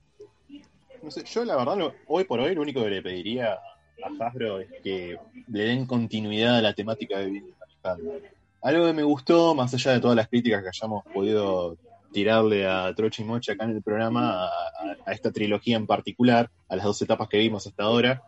No 1.02 1.10
sé, 1.10 1.24
yo 1.24 1.44
la 1.44 1.56
verdad, 1.56 1.76
lo- 1.76 1.94
hoy 2.08 2.24
por 2.24 2.40
hoy, 2.40 2.54
lo 2.54 2.62
único 2.62 2.82
que 2.82 2.90
le 2.90 3.02
pediría 3.02 3.52
a 3.54 4.08
Hasbro 4.18 4.58
es 4.60 4.68
que 4.82 5.18
le 5.48 5.62
den 5.64 5.86
continuidad 5.86 6.56
a 6.58 6.62
la 6.62 6.74
temática 6.74 7.18
de 7.18 7.30
Manejando. 7.58 8.20
Algo 8.62 8.86
que 8.86 8.92
me 8.92 9.02
gustó, 9.02 9.54
más 9.54 9.72
allá 9.72 9.92
de 9.92 10.00
todas 10.00 10.16
las 10.16 10.28
críticas 10.28 10.62
que 10.62 10.68
hayamos 10.68 11.04
podido 11.14 11.76
tirarle 12.12 12.66
a 12.66 12.92
Troche 12.94 13.22
y 13.22 13.26
Mocha 13.26 13.52
acá 13.52 13.64
en 13.64 13.70
el 13.76 13.82
programa, 13.82 14.46
a, 14.46 15.12
esta 15.12 15.30
trilogía 15.30 15.76
en 15.76 15.86
particular, 15.86 16.50
a 16.68 16.76
las 16.76 16.84
dos 16.84 17.00
etapas 17.02 17.28
que 17.28 17.38
vimos 17.38 17.66
hasta 17.66 17.84
ahora, 17.84 18.22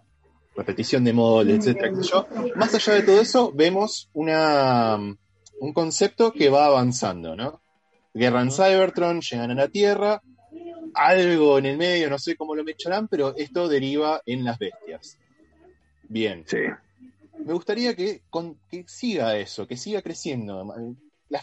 repetición 0.56 1.04
de 1.04 1.12
molde, 1.12 1.54
etcétera, 1.56 1.90
qué 1.90 1.96
sé 1.96 2.10
yo. 2.10 2.26
Más 2.56 2.74
allá 2.74 2.94
de 2.94 3.02
todo 3.02 3.20
eso, 3.20 3.52
vemos 3.52 4.08
una, 4.12 4.96
un 5.60 5.72
concepto 5.72 6.32
que 6.32 6.48
va 6.50 6.66
avanzando, 6.66 7.34
¿no? 7.36 7.60
Guerra 8.14 8.42
en 8.42 8.50
Cybertron, 8.50 9.20
llegan 9.22 9.50
a 9.52 9.54
la 9.54 9.68
Tierra, 9.68 10.20
algo 10.94 11.58
en 11.58 11.66
el 11.66 11.78
medio, 11.78 12.10
no 12.10 12.18
sé 12.18 12.36
cómo 12.36 12.54
lo 12.54 12.62
mecharán, 12.64 13.08
pero 13.08 13.34
esto 13.36 13.68
deriva 13.68 14.20
en 14.26 14.44
las 14.44 14.58
bestias. 14.58 15.18
Bien. 16.08 16.44
Sí. 16.46 16.58
Me 17.44 17.54
gustaría 17.54 17.96
que, 17.96 18.20
con- 18.28 18.58
que 18.70 18.84
siga 18.86 19.36
eso, 19.38 19.66
que 19.66 19.76
siga 19.78 20.02
creciendo. 20.02 20.94
La- 21.30 21.40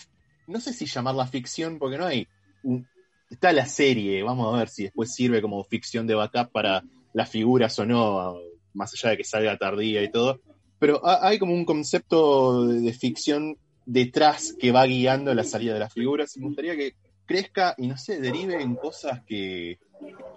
no 0.50 0.60
sé 0.60 0.74
si 0.74 0.86
llamarla 0.86 1.28
ficción, 1.28 1.80
porque 1.80 1.98
no 1.98 2.06
hay. 2.06 2.28
un- 2.64 2.88
está 3.30 3.54
la 3.54 3.66
serie, 3.68 4.22
vamos 4.24 4.54
a 4.54 4.58
ver 4.58 4.70
si 4.70 4.84
después 4.84 5.14
sirve 5.14 5.42
como 5.42 5.64
ficción 5.64 6.08
de 6.08 6.16
backup 6.16 6.52
para 6.52 6.84
las 7.14 7.30
figuras 7.30 7.78
o 7.80 7.86
no, 7.86 8.36
más 8.74 8.92
allá 8.94 9.12
de 9.12 9.18
que 9.18 9.24
salga 9.24 9.58
tardía 9.58 10.02
y 10.04 10.12
todo. 10.12 10.40
Pero 10.80 11.06
ha- 11.06 11.28
hay 11.28 11.38
como 11.40 11.54
un 11.54 11.64
concepto 11.64 12.66
de, 12.68 12.80
de 12.82 12.94
ficción 12.94 13.56
detrás 13.86 14.56
que 14.60 14.72
va 14.72 14.86
guiando 14.86 15.34
la 15.36 15.44
salida 15.44 15.74
de 15.76 15.80
las 15.80 15.94
figuras. 15.94 16.36
Y 16.36 16.40
me 16.42 16.48
gustaría 16.48 16.76
que 16.76 16.94
crezca 17.26 17.76
y 17.78 17.88
no 17.88 17.98
sé, 17.98 18.20
derive 18.20 18.62
en 18.62 18.76
cosas 18.76 19.22
que 19.28 19.78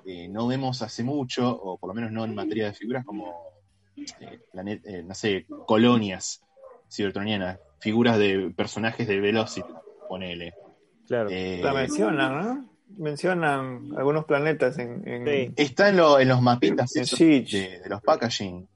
eh, 0.05 0.29
no 0.29 0.47
vemos 0.47 0.83
hace 0.83 1.03
mucho, 1.03 1.49
o 1.51 1.79
por 1.79 1.89
lo 1.89 1.95
menos 1.95 2.13
no 2.13 2.25
en 2.25 2.35
materia 2.35 2.67
de 2.67 2.75
figuras, 2.75 3.05
como 3.07 3.33
eh, 4.21 4.39
planet- 4.53 4.85
eh, 4.85 5.03
no 5.03 5.15
sé, 5.15 5.47
colonias 5.67 6.43
cibertronianas, 6.91 7.59
figuras 7.81 8.19
de 8.19 8.53
personajes 8.55 9.09
de 9.09 9.19
Velocity, 9.21 9.67
ponele. 10.13 10.53
Claro. 11.07 11.31
Eh, 11.31 11.61
La 11.63 11.73
mencionan, 11.73 12.41
¿no? 12.41 12.69
Mencionan 12.99 13.89
algunos 13.97 14.27
planetas 14.27 14.79
en. 14.79 15.03
en- 15.09 15.55
Está 15.57 15.89
en, 15.89 15.97
lo- 15.97 16.21
en 16.21 16.29
los 16.29 16.43
mapitas 16.43 16.95
En 16.97 17.05
de, 17.05 17.81
de 17.83 17.89
los 17.89 18.03
packaging. 18.03 18.69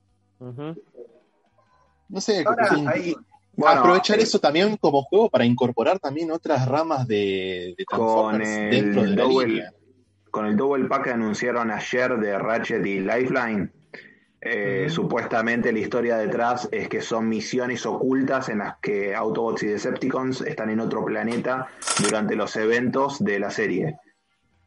No 2.08 2.20
sé, 2.20 2.42
Ahora, 2.46 2.68
sí, 2.68 2.84
hay- 2.86 3.14
Bueno, 3.54 3.80
aprovechar 3.80 4.18
eh, 4.18 4.22
eso 4.22 4.38
también 4.38 4.76
como 4.78 5.02
juego 5.02 5.28
para 5.28 5.44
incorporar 5.44 5.98
también 5.98 6.30
otras 6.30 6.66
ramas 6.66 7.06
de, 7.06 7.74
de 7.76 7.84
con 7.84 8.38
dentro 8.38 9.02
de 9.02 9.08
el 9.08 9.16
la 9.16 9.22
double, 9.22 9.46
línea. 9.48 9.72
con 10.30 10.46
el 10.46 10.56
double 10.56 10.84
pack 10.86 11.04
que 11.04 11.10
anunciaron 11.10 11.70
ayer 11.70 12.16
de 12.18 12.38
Ratchet 12.38 12.84
y 12.86 13.00
Lifeline, 13.00 13.70
eh, 14.46 14.90
supuestamente 14.90 15.72
la 15.72 15.78
historia 15.80 16.16
detrás 16.16 16.68
es 16.72 16.88
que 16.88 17.00
son 17.00 17.28
misiones 17.28 17.84
ocultas 17.86 18.48
en 18.48 18.58
las 18.58 18.76
que 18.78 19.14
Autobots 19.14 19.62
y 19.64 19.66
Decepticons 19.66 20.40
están 20.42 20.70
en 20.70 20.80
otro 20.80 21.04
planeta 21.04 21.66
durante 22.02 22.36
los 22.36 22.54
eventos 22.56 23.22
de 23.24 23.38
la 23.40 23.50
serie. 23.50 23.98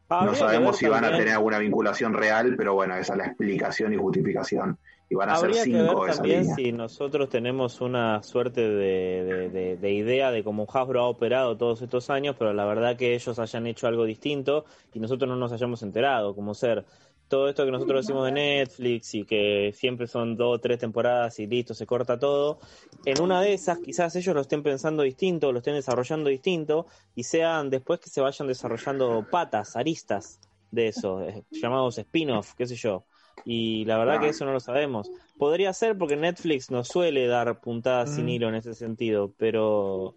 No 0.08 0.16
Habría 0.16 0.32
que 0.32 0.38
sabemos 0.38 0.76
si 0.76 0.86
van 0.86 1.04
a 1.04 1.10
tener 1.10 1.30
alguna 1.30 1.58
vinculación 1.58 2.14
real, 2.14 2.54
pero 2.56 2.74
bueno, 2.74 2.96
esa 2.96 3.12
es 3.12 3.18
la 3.18 3.26
explicación 3.26 3.92
y 3.92 3.96
justificación. 3.96 4.76
Y 5.08 5.14
van 5.16 5.30
a 5.30 5.36
ser 5.36 5.50
que 5.50 5.62
cinco 5.62 6.00
ver 6.00 6.06
de 6.06 6.10
esa 6.12 6.16
también 6.22 6.40
línea. 6.42 6.54
si 6.56 6.72
nosotros 6.72 7.28
tenemos 7.28 7.80
una 7.80 8.22
suerte 8.22 8.60
de, 8.60 9.24
de- 9.24 9.48
de- 9.50 9.76
de 9.76 9.92
idea 9.92 10.30
de 10.30 10.44
cómo 10.44 10.66
Hasbro 10.72 11.00
ha 11.00 11.08
operado 11.08 11.56
todos 11.56 11.82
estos 11.82 12.10
años, 12.10 12.36
pero 12.38 12.52
la 12.52 12.64
verdad 12.64 12.96
que 12.96 13.14
ellos 13.14 13.38
hayan 13.40 13.66
hecho 13.66 13.86
algo 13.88 14.04
distinto 14.04 14.64
y 14.92 15.00
nosotros 15.00 15.28
no 15.28 15.34
nos 15.36 15.50
hayamos 15.52 15.82
enterado, 15.82 16.34
como 16.36 16.54
ser 16.54 16.84
todo 17.30 17.48
esto 17.48 17.64
que 17.64 17.70
nosotros 17.70 18.04
decimos 18.04 18.26
de 18.26 18.32
Netflix 18.32 19.14
y 19.14 19.24
que 19.24 19.72
siempre 19.72 20.08
son 20.08 20.36
dos 20.36 20.56
o 20.56 20.60
tres 20.60 20.78
temporadas 20.80 21.38
y 21.38 21.46
listo, 21.46 21.74
se 21.74 21.86
corta 21.86 22.18
todo. 22.18 22.58
En 23.06 23.20
una 23.22 23.40
de 23.40 23.54
esas 23.54 23.78
quizás 23.78 24.16
ellos 24.16 24.34
lo 24.34 24.40
estén 24.40 24.64
pensando 24.64 25.04
distinto, 25.04 25.52
lo 25.52 25.58
estén 25.60 25.74
desarrollando 25.76 26.28
distinto 26.28 26.86
y 27.14 27.22
sean 27.22 27.70
después 27.70 28.00
que 28.00 28.10
se 28.10 28.20
vayan 28.20 28.48
desarrollando 28.48 29.24
patas, 29.30 29.76
aristas 29.76 30.40
de 30.72 30.88
eso, 30.88 31.22
eh, 31.26 31.44
llamados 31.52 31.98
spin-off, 31.98 32.54
qué 32.54 32.66
sé 32.66 32.74
yo. 32.74 33.04
Y 33.46 33.84
la 33.84 33.96
verdad 33.96 34.20
que 34.20 34.28
eso 34.28 34.44
no 34.44 34.52
lo 34.52 34.60
sabemos. 34.60 35.10
Podría 35.38 35.72
ser 35.72 35.96
porque 35.96 36.16
Netflix 36.16 36.70
nos 36.70 36.88
suele 36.88 37.28
dar 37.28 37.60
puntadas 37.60 38.10
sin 38.10 38.26
Mm. 38.26 38.28
hilo 38.28 38.48
en 38.48 38.56
ese 38.56 38.74
sentido, 38.74 39.32
pero 39.38 40.14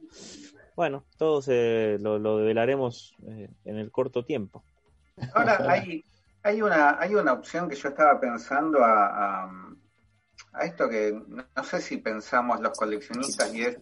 bueno, 0.76 1.06
todo 1.18 1.44
se, 1.44 1.98
lo, 2.00 2.18
lo 2.18 2.40
develaremos 2.40 3.14
eh, 3.28 3.50
en 3.66 3.78
el 3.78 3.92
corto 3.92 4.26
tiempo. 4.26 4.66
Ahora 5.36 5.72
hay, 5.72 6.04
Hay 6.44 6.62
una, 6.62 7.00
hay 7.00 7.16
una 7.16 7.34
opción 7.34 7.70
que 7.70 7.76
yo 7.76 7.90
estaba 7.90 8.20
pensando 8.20 8.84
a, 8.84 9.44
a, 9.46 9.52
a 10.54 10.66
esto 10.66 10.90
que 10.90 11.14
no, 11.28 11.64
sé 11.64 11.82
si 11.82 11.98
pensamos 11.98 12.60
los 12.62 12.78
coleccionistas 12.78 13.54
y 13.54 13.64
es, 13.64 13.80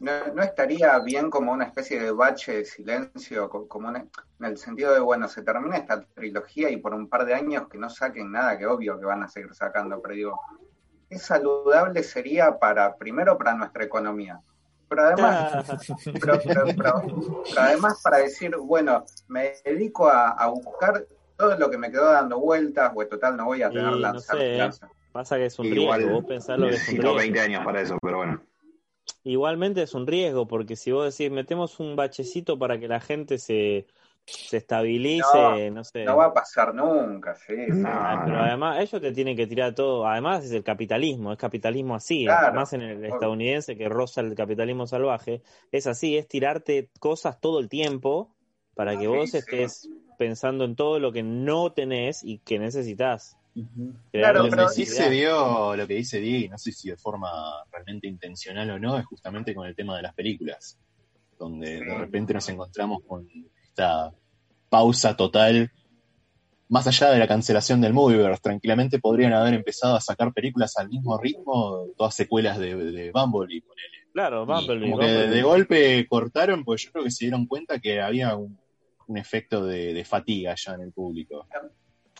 no, 0.00 0.12
no 0.34 0.42
estaría 0.42 0.98
bien 1.00 1.30
como 1.30 1.52
una 1.52 1.66
especie 1.66 2.00
de 2.00 2.10
bache 2.12 2.58
de 2.58 2.64
silencio, 2.64 3.48
co- 3.48 3.68
como 3.68 3.88
una- 3.88 4.00
en 4.40 4.44
el 4.46 4.58
sentido 4.58 4.94
de, 4.94 5.00
bueno, 5.00 5.28
se 5.28 5.42
termina 5.42 5.76
esta 5.76 6.02
trilogía 6.14 6.70
y 6.70 6.78
por 6.78 6.94
un 6.94 7.08
par 7.08 7.24
de 7.26 7.34
años 7.34 7.68
que 7.68 7.78
no 7.78 7.90
saquen 7.90 8.32
nada, 8.32 8.58
que 8.58 8.66
obvio 8.66 8.98
que 8.98 9.06
van 9.06 9.22
a 9.24 9.28
seguir 9.28 9.54
sacando, 9.54 10.00
pero 10.02 10.14
digo, 10.14 10.40
es 11.10 11.22
saludable 11.22 12.02
sería 12.02 12.58
para, 12.58 12.96
primero 12.96 13.38
para 13.38 13.54
nuestra 13.54 13.84
economía, 13.84 14.40
pero 14.88 15.04
además, 15.04 15.38
pero, 16.20 16.44
pero- 16.52 16.74
pero- 16.76 17.04
pero 17.48 17.62
además 17.62 17.98
para 18.02 18.18
decir, 18.18 18.56
bueno, 18.56 19.04
me 19.28 19.54
dedico 19.64 20.08
a, 20.08 20.30
a 20.30 20.48
buscar 20.48 21.06
todo 21.38 21.56
lo 21.56 21.70
que 21.70 21.78
me 21.78 21.90
quedó 21.90 22.10
dando 22.10 22.40
vueltas, 22.40 22.90
pues 22.92 23.08
total 23.08 23.36
no 23.36 23.46
voy 23.46 23.62
a 23.62 23.70
tener 23.70 23.92
Y 23.92 24.00
no 24.00 24.18
sé, 24.18 24.54
¿eh? 24.54 24.58
lanzar. 24.58 24.90
Pasa 25.12 25.36
que 25.36 25.46
es 25.46 25.58
un 25.58 25.66
Igual 25.66 26.00
riesgo. 26.00 26.16
Vos 26.16 26.24
pensás 26.26 26.58
lo 26.58 26.68
que 26.68 26.74
es 26.74 26.88
un 26.88 26.96
riesgo. 26.96 27.14
20 27.14 27.40
años 27.40 27.64
para 27.64 27.80
eso, 27.80 27.96
pero 28.02 28.18
bueno. 28.18 28.42
Igualmente 29.22 29.82
es 29.82 29.94
un 29.94 30.06
riesgo, 30.06 30.48
porque 30.48 30.74
si 30.76 30.90
vos 30.90 31.16
decís, 31.16 31.32
metemos 31.32 31.78
un 31.80 31.96
bachecito 31.96 32.58
para 32.58 32.78
que 32.78 32.88
la 32.88 33.00
gente 33.00 33.38
se, 33.38 33.86
se 34.26 34.56
estabilice, 34.56 35.70
no, 35.70 35.84
sé. 35.84 36.04
No 36.04 36.16
va 36.16 36.26
a 36.26 36.34
pasar 36.34 36.74
nunca, 36.74 37.36
sí. 37.36 37.54
Ah, 37.86 38.22
pero 38.24 38.40
además, 38.40 38.80
ellos 38.80 39.00
te 39.00 39.12
tienen 39.12 39.36
que 39.36 39.46
tirar 39.46 39.74
todo. 39.74 40.06
Además, 40.06 40.44
es 40.44 40.52
el 40.52 40.64
capitalismo, 40.64 41.32
es 41.32 41.38
capitalismo 41.38 41.94
así. 41.94 42.24
Claro. 42.24 42.54
Más 42.54 42.72
en 42.72 42.82
el 42.82 43.04
estadounidense 43.04 43.76
que 43.76 43.88
roza 43.88 44.22
el 44.22 44.34
capitalismo 44.34 44.86
salvaje. 44.88 45.42
Es 45.70 45.86
así, 45.86 46.16
es 46.16 46.26
tirarte 46.26 46.90
cosas 46.98 47.40
todo 47.40 47.60
el 47.60 47.68
tiempo 47.68 48.34
para 48.74 48.98
que 48.98 49.06
vos 49.06 49.30
sí. 49.30 49.38
estés 49.38 49.88
pensando 50.18 50.64
en 50.66 50.76
todo 50.76 50.98
lo 50.98 51.10
que 51.12 51.22
no 51.22 51.72
tenés 51.72 52.22
y 52.22 52.38
que 52.38 52.58
necesitas. 52.58 53.36
Claro, 54.12 54.42
lo 54.44 54.50
pero- 54.50 54.66
que 54.68 54.74
sí 54.74 54.84
se 54.86 55.08
vio, 55.08 55.74
lo 55.74 55.86
que 55.86 55.94
dice 55.94 56.20
Diego, 56.20 56.44
y 56.44 56.48
no 56.48 56.58
sé 56.58 56.70
si 56.72 56.90
de 56.90 56.96
forma 56.96 57.30
realmente 57.72 58.06
intencional 58.06 58.70
o 58.70 58.78
no, 58.78 58.98
es 58.98 59.06
justamente 59.06 59.54
con 59.54 59.66
el 59.66 59.74
tema 59.74 59.96
de 59.96 60.02
las 60.02 60.14
películas, 60.14 60.78
donde 61.38 61.80
de 61.80 61.94
repente 61.98 62.34
nos 62.34 62.48
encontramos 62.48 63.02
con 63.06 63.26
esta 63.64 64.12
pausa 64.68 65.16
total. 65.16 65.70
Más 66.68 66.86
allá 66.86 67.10
de 67.10 67.18
la 67.18 67.26
cancelación 67.26 67.80
del 67.80 67.94
Movieverse, 67.94 68.42
tranquilamente 68.42 68.98
podrían 68.98 69.32
haber 69.32 69.54
empezado 69.54 69.96
a 69.96 70.00
sacar 70.02 70.32
películas 70.34 70.76
al 70.76 70.88
mismo 70.90 71.16
ritmo, 71.18 71.86
todas 71.96 72.14
secuelas 72.14 72.58
de, 72.58 72.76
de 72.76 73.10
Bumblebee, 73.10 73.62
ponele. 73.62 73.88
Claro, 74.12 74.42
Y 74.42 74.46
Bumblebee. 74.46 74.90
como 74.90 74.98
que 75.00 75.06
de, 75.06 75.12
Bumblebee. 75.14 75.36
de 75.36 75.42
golpe 75.42 76.06
cortaron, 76.08 76.64
pues 76.64 76.84
yo 76.84 76.92
creo 76.92 77.04
que 77.04 77.10
se 77.10 77.24
dieron 77.24 77.46
cuenta 77.46 77.78
que 77.80 78.00
había 78.02 78.36
un, 78.36 78.58
un 79.08 79.18
efecto 79.18 79.64
de, 79.66 79.92
de 79.92 80.04
fatiga 80.04 80.54
ya 80.54 80.74
en 80.74 80.82
el 80.82 80.92
público. 80.92 81.46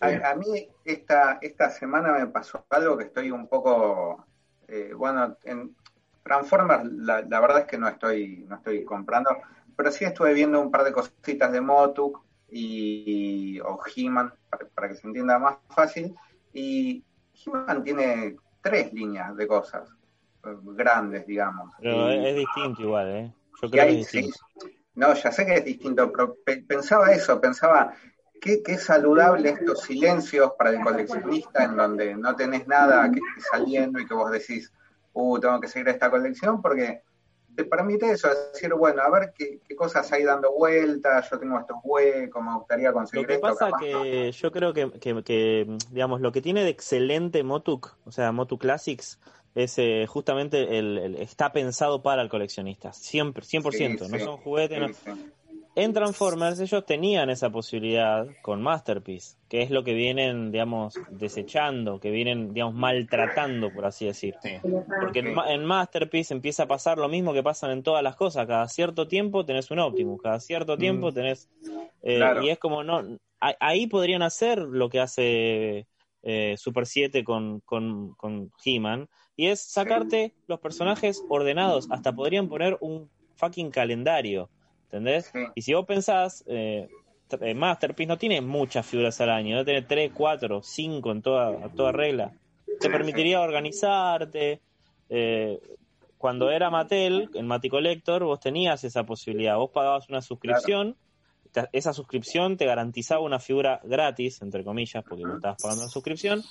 A, 0.01 0.31
a 0.31 0.35
mí 0.35 0.69
esta, 0.85 1.39
esta 1.41 1.71
semana 1.71 2.13
me 2.13 2.27
pasó 2.29 2.67
algo 2.71 2.97
que 2.97 3.05
estoy 3.05 3.31
un 3.31 3.49
poco, 3.49 4.25
eh, 4.67 4.93
bueno, 4.95 5.37
en 5.45 5.75
Transformers 6.23 6.85
la, 6.85 7.23
la 7.23 7.41
verdad 7.41 7.61
es 7.61 7.67
que 7.67 7.79
no 7.79 7.89
estoy, 7.89 8.45
no 8.49 8.57
estoy 8.57 8.85
comprando, 8.85 9.31
pero 9.77 9.91
sí 9.91 10.05
estuve 10.05 10.35
viendo 10.35 10.61
un 10.61 10.71
par 10.71 10.85
de 10.85 10.93
cositas 10.93 11.53
de 11.53 11.61
Motuk 11.61 12.23
y, 12.51 13.61
o 13.61 13.79
He-Man, 13.95 14.33
para, 14.49 14.67
para 14.69 14.89
que 14.89 14.95
se 14.95 15.07
entienda 15.07 15.39
más 15.39 15.57
fácil, 15.69 16.15
y 16.53 17.05
He-Man 17.35 17.85
tiene 17.85 18.37
tres 18.63 18.93
líneas 18.93 19.37
de 19.37 19.47
cosas 19.47 19.89
eh, 20.45 20.57
grandes, 20.63 21.27
digamos. 21.27 21.75
Pero 21.81 22.11
Y- 22.11 22.27
es, 22.27 22.37
distinto 22.37 22.83
igual, 22.83 23.09
¿eh? 23.09 23.33
Yo 23.61 23.69
y 23.69 23.71
creo 23.71 23.87
que 23.87 24.01
es 24.01 24.09
sí. 24.09 24.31
No, 24.99 25.15
ya 25.15 25.31
sé 25.33 25.47
que 25.47 25.55
es 25.55 25.65
distinto, 25.65 26.11
pero 26.13 26.37
pe- 26.45 26.65
pensaba 26.67 27.13
eso, 27.13 27.41
pensaba 27.41 27.95
qué, 28.41 28.63
qué 28.63 28.77
saludable 28.77 29.51
estos 29.51 29.83
silencios 29.83 30.53
para 30.59 30.71
el 30.71 30.81
coleccionista 30.81 31.65
en 31.65 31.77
donde 31.77 32.15
no 32.17 32.35
tenés 32.37 32.67
nada 32.67 33.11
que 33.11 33.19
esté 33.21 33.49
saliendo 33.51 33.99
y 34.01 34.07
que 34.07 34.15
vos 34.15 34.31
decís, 34.31 34.73
uh, 35.13 35.39
tengo 35.39 35.61
que 35.61 35.69
seguir 35.69 35.89
esta 35.89 36.11
colección, 36.11 36.61
porque 36.61 37.03
te 37.57 37.65
permite 37.65 38.11
eso, 38.13 38.29
decir, 38.53 38.73
bueno, 38.75 39.03
a 39.03 39.11
ver 39.11 39.33
qué, 39.37 39.61
qué 39.67 39.75
cosas 39.75 40.13
hay 40.13 40.23
dando 40.23 40.53
vueltas, 40.53 41.29
yo 41.29 41.39
tengo 41.41 41.59
estos 41.59 41.79
huecos, 41.83 42.45
me 42.45 42.55
gustaría 42.55 42.89
Lo 42.91 42.95
conseguir 42.95 43.27
que 43.27 43.35
esto. 43.35 43.47
pasa 43.49 43.71
no. 43.71 43.77
que 43.79 44.31
yo 44.31 44.53
creo 44.53 44.73
que, 44.73 44.91
que, 45.01 45.25
que, 45.25 45.77
digamos, 45.91 46.21
lo 46.21 46.31
que 46.31 46.41
tiene 46.41 46.63
de 46.63 46.71
excelente 46.71 47.43
Motuk, 47.43 47.97
o 48.05 48.13
sea, 48.13 48.31
Motu 48.31 48.59
Classics, 48.59 49.19
es 49.63 49.79
eh, 49.79 50.07
justamente 50.09 50.79
el, 50.79 50.99
el- 50.99 51.15
está 51.17 51.53
pensado 51.53 52.03
para 52.03 52.23
el 52.23 52.29
coleccionista, 52.29 52.93
siempre, 52.93 53.45
100%, 53.45 54.05
Sí, 54.05 54.11
no 54.11 54.19
sí, 54.19 54.25
son 54.25 54.37
juguetes. 54.39 54.97
sí. 54.97 55.11
En 55.75 55.93
Transformers 55.93 56.59
ellos 56.59 56.85
tenían 56.87 57.31
esa 57.31 57.51
posibilidad 57.51 58.27
con 58.43 58.61
Masterpiece, 58.61 59.37
que 59.49 59.63
es 59.63 59.71
lo 59.71 59.85
que 59.85 59.95
vienen, 59.95 60.51
digamos, 60.51 60.99
desechando, 61.11 62.01
que 62.01 62.11
vienen, 62.11 62.53
digamos, 62.53 62.75
maltratando, 62.75 63.71
por 63.71 63.85
así 63.87 64.07
decir. 64.07 64.35
Porque 65.01 65.21
en, 65.21 65.35
Ma- 65.35 65.53
en 65.53 65.65
Masterpiece 65.65 66.35
empieza 66.35 66.65
a 66.65 66.67
pasar 66.67 66.99
lo 66.99 67.09
mismo 67.09 67.33
que 67.33 67.45
pasan 67.45 67.71
en 67.71 67.85
todas 67.85 68.03
las 68.03 68.17
cosas. 68.17 68.47
Cada 68.49 68.67
cierto 68.67 69.07
tiempo 69.07 69.45
tenés 69.45 69.71
un 69.71 69.79
Optimus, 69.79 70.21
cada 70.21 70.41
cierto 70.41 70.77
tiempo 70.77 71.13
tenés... 71.13 71.49
eh, 72.03 72.17
Claro. 72.17 72.43
Y 72.43 72.49
es 72.51 72.59
como, 72.59 72.83
no 72.83 73.05
a- 73.41 73.55
ahí 73.61 73.87
podrían 73.87 74.23
hacer 74.23 74.59
lo 74.59 74.89
que 74.89 74.99
hace 74.99 75.87
eh, 76.25 76.57
Super 76.59 76.87
7 76.87 77.23
con, 77.23 77.61
con, 77.61 78.15
con 78.15 78.51
He-Man, 78.65 79.09
y 79.39 79.47
es 79.47 79.61
sacarte 79.61 80.35
los 80.49 80.59
personajes 80.59 81.25
ordenados. 81.29 81.87
Hasta 81.91 82.13
podrían 82.13 82.49
poner 82.49 82.77
un 82.81 83.09
fucking 83.37 83.71
calendario, 83.71 84.51
¿entendés? 84.85 85.33
Y 85.55 85.63
si 85.63 85.73
vos 85.73 85.87
pensás... 85.87 86.45
Eh, 86.47 86.89
eh, 87.43 87.55
Masterpiece 87.55 88.09
no 88.09 88.17
tiene 88.17 88.41
muchas 88.41 88.87
figuras 88.87 89.21
al 89.21 89.29
año, 89.29 89.55
no 89.55 89.65
tiene 89.65 89.83
3, 89.83 90.13
4, 90.15 90.63
5 90.63 91.13
en 91.13 91.23
toda, 91.23 91.67
a 91.67 91.69
toda 91.69 91.93
regla. 91.93 92.33
Te 92.81 92.89
permitiría 92.91 93.41
organizarte. 93.41 94.61
eh, 95.11 95.61
cuando 96.17 96.51
era 96.51 96.71
Mattel, 96.71 97.31
en 97.35 97.47
Mati 97.47 97.69
Collector, 97.69 98.25
vos 98.25 98.41
tenías 98.41 98.83
esa 98.83 99.05
posibilidad. 99.05 99.57
Vos 99.57 99.71
pagabas 99.71 100.09
una 100.09 100.21
suscripción, 100.21 100.97
esa 101.73 101.93
suscripción 101.93 102.57
te 102.57 102.67
garantizaba 102.67 103.21
una 103.21 103.39
figura 103.39 103.81
gratis, 103.85 104.43
entre 104.43 104.65
comillas, 104.65 105.05
porque 105.09 105.25
vos 105.25 105.37
estabas 105.37 105.63
pagando 105.63 105.83
una 105.85 105.91
suscripción, 105.91 106.43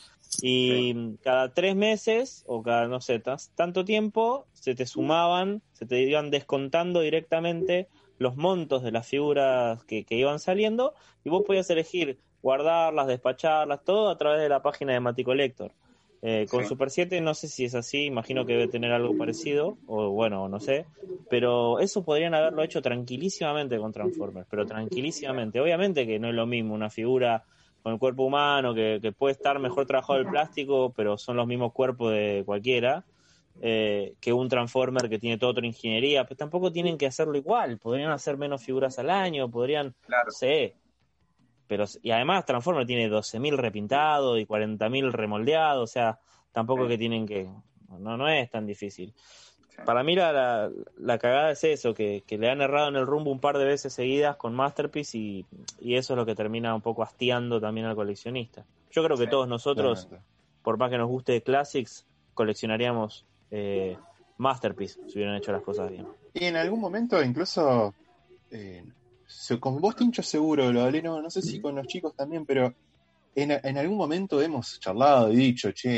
y 0.42 1.16
cada 1.18 1.54
tres 1.54 1.76
meses, 1.76 2.44
o 2.48 2.62
cada, 2.64 2.88
no 2.88 3.02
sé, 3.02 3.22
tanto 3.56 3.86
tiempo, 3.86 4.46
se 4.54 4.76
te 4.76 4.86
sumaban, 4.86 5.62
se 5.74 5.86
te 5.86 6.02
iban 6.02 6.32
descontando 6.32 7.02
directamente 7.02 7.88
los 8.18 8.36
montos 8.36 8.84
de 8.84 8.92
las 8.92 9.08
figuras 9.08 9.84
que, 9.84 10.04
que 10.04 10.16
iban 10.16 10.40
saliendo, 10.40 10.94
y 11.24 11.30
vos 11.30 11.44
podías 11.46 11.70
elegir 11.70 12.20
guardarlas, 12.42 13.08
despacharlas, 13.08 13.84
todo 13.84 14.10
a 14.10 14.18
través 14.18 14.42
de 14.42 14.50
la 14.50 14.62
página 14.62 14.94
de 14.94 15.00
Mati 15.00 15.24
Collector. 15.24 15.74
Eh, 16.22 16.48
con 16.50 16.64
Sí. 16.64 16.70
Super 16.70 16.90
7 16.90 17.22
no 17.22 17.34
sé 17.34 17.48
si 17.48 17.66
es 17.66 17.76
así, 17.76 18.06
imagino 18.06 18.46
que 18.46 18.54
debe 18.54 18.68
tener 18.68 18.92
algo 18.92 19.16
parecido, 19.16 19.78
o 19.86 20.10
bueno, 20.10 20.50
no 20.50 20.60
sé, 20.60 20.86
pero 21.30 21.80
eso 21.80 22.04
podrían 22.04 22.34
haberlo 22.34 22.64
hecho 22.64 22.82
tranquilísimamente 22.82 23.78
con 23.78 23.92
Transformers, 23.92 24.48
pero 24.50 24.66
tranquilísimamente. 24.66 25.60
Obviamente 25.60 26.08
que 26.08 26.20
no 26.20 26.30
es 26.30 26.36
lo 26.36 26.46
mismo 26.48 26.74
una 26.74 26.90
figura 26.90 27.44
con 27.84 27.94
el 27.94 28.00
cuerpo 28.00 28.24
humano, 28.24 28.74
que, 28.74 29.00
que 29.02 29.12
puede 29.12 29.34
estar 29.34 29.60
mejor 29.60 29.86
trabajado 29.86 30.20
el 30.20 30.28
plástico, 30.28 30.94
pero 30.96 31.18
son 31.18 31.38
los 31.38 31.48
mismos 31.48 31.72
cuerpos 31.74 32.12
de 32.12 32.44
cualquiera, 32.46 33.06
eh, 33.62 34.14
que 34.20 34.34
un 34.34 34.50
Transformer 34.50 35.10
que 35.10 35.20
tiene 35.20 35.38
toda 35.38 35.52
otra 35.52 35.66
ingeniería, 35.66 36.24
pero 36.26 36.38
tampoco 36.38 36.72
tienen 36.72 36.98
que 36.98 37.08
hacerlo 37.08 37.38
igual, 37.38 37.78
podrían 37.80 38.12
hacer 38.12 38.38
menos 38.38 38.64
figuras 38.64 39.00
al 39.00 39.10
año, 39.10 39.50
podrían, 39.50 39.96
no 40.08 40.32
sé, 40.32 40.76
pero 41.68 41.86
y 42.02 42.12
además 42.12 42.46
Transformer 42.46 42.86
tiene 42.86 43.10
12.000 43.10 43.58
repintados 43.58 44.40
y 44.40 44.46
40.000 44.46 45.12
remoldeados, 45.12 45.84
o 45.84 45.92
sea, 45.92 46.20
tampoco 46.52 46.88
que 46.88 46.98
tienen 46.98 47.26
que 47.28 47.50
no 48.00 48.18
no 48.18 48.28
es 48.28 48.50
tan 48.50 48.66
difícil. 48.66 49.14
Para 49.86 50.04
mí 50.04 50.16
la, 50.16 50.34
la, 50.34 50.72
la 50.98 51.18
cagada 51.20 51.52
es 51.52 51.64
eso, 51.64 51.94
que, 51.94 52.24
que 52.26 52.40
le 52.40 52.50
han 52.50 52.62
errado 52.62 52.90
en 52.90 52.96
el 52.96 53.06
rumbo 53.06 53.32
un 53.32 53.40
par 53.40 53.60
de 53.60 53.66
veces 53.66 53.94
seguidas 53.94 54.36
con 54.36 54.56
Masterpiece 54.56 55.18
y, 55.18 55.46
y 55.80 55.96
eso 55.96 56.14
es 56.14 56.18
lo 56.18 56.26
que 56.26 56.34
termina 56.34 56.74
un 56.74 56.82
poco 56.82 57.04
hastiando 57.04 57.62
también 57.62 57.86
al 57.86 57.96
coleccionista. 57.96 58.66
Yo 58.92 59.04
creo 59.04 59.18
que 59.18 59.26
Sí, 59.26 59.30
todos 59.30 59.48
nosotros, 59.48 60.08
por 60.64 60.78
más 60.78 60.90
que 60.90 60.98
nos 60.98 61.08
guste 61.08 61.44
Classics, 61.44 62.08
coleccionaríamos 62.34 63.26
eh, 63.52 63.98
Masterpiece 64.38 65.00
si 65.08 65.18
hubieran 65.20 65.36
hecho 65.36 65.52
las 65.52 65.62
cosas 65.62 65.92
bien. 65.92 66.08
Y 66.34 66.46
en 66.46 66.56
algún 66.56 66.80
momento, 66.80 67.22
incluso, 67.22 67.94
eh, 68.50 68.84
con 69.60 69.80
vos, 69.80 69.96
Tincho, 69.96 70.24
seguro, 70.24 70.72
lo 70.72 70.84
hablé, 70.84 71.02
no, 71.02 71.22
no 71.22 71.30
sé 71.30 71.42
si 71.42 71.60
con 71.60 71.76
los 71.76 71.88
chicos 71.88 72.16
también, 72.16 72.46
pero 72.46 72.74
en, 73.36 73.52
en 73.52 73.78
algún 73.78 73.98
momento 73.98 74.42
hemos 74.42 74.80
charlado 74.80 75.32
y 75.32 75.36
dicho, 75.36 75.72
che, 75.72 75.90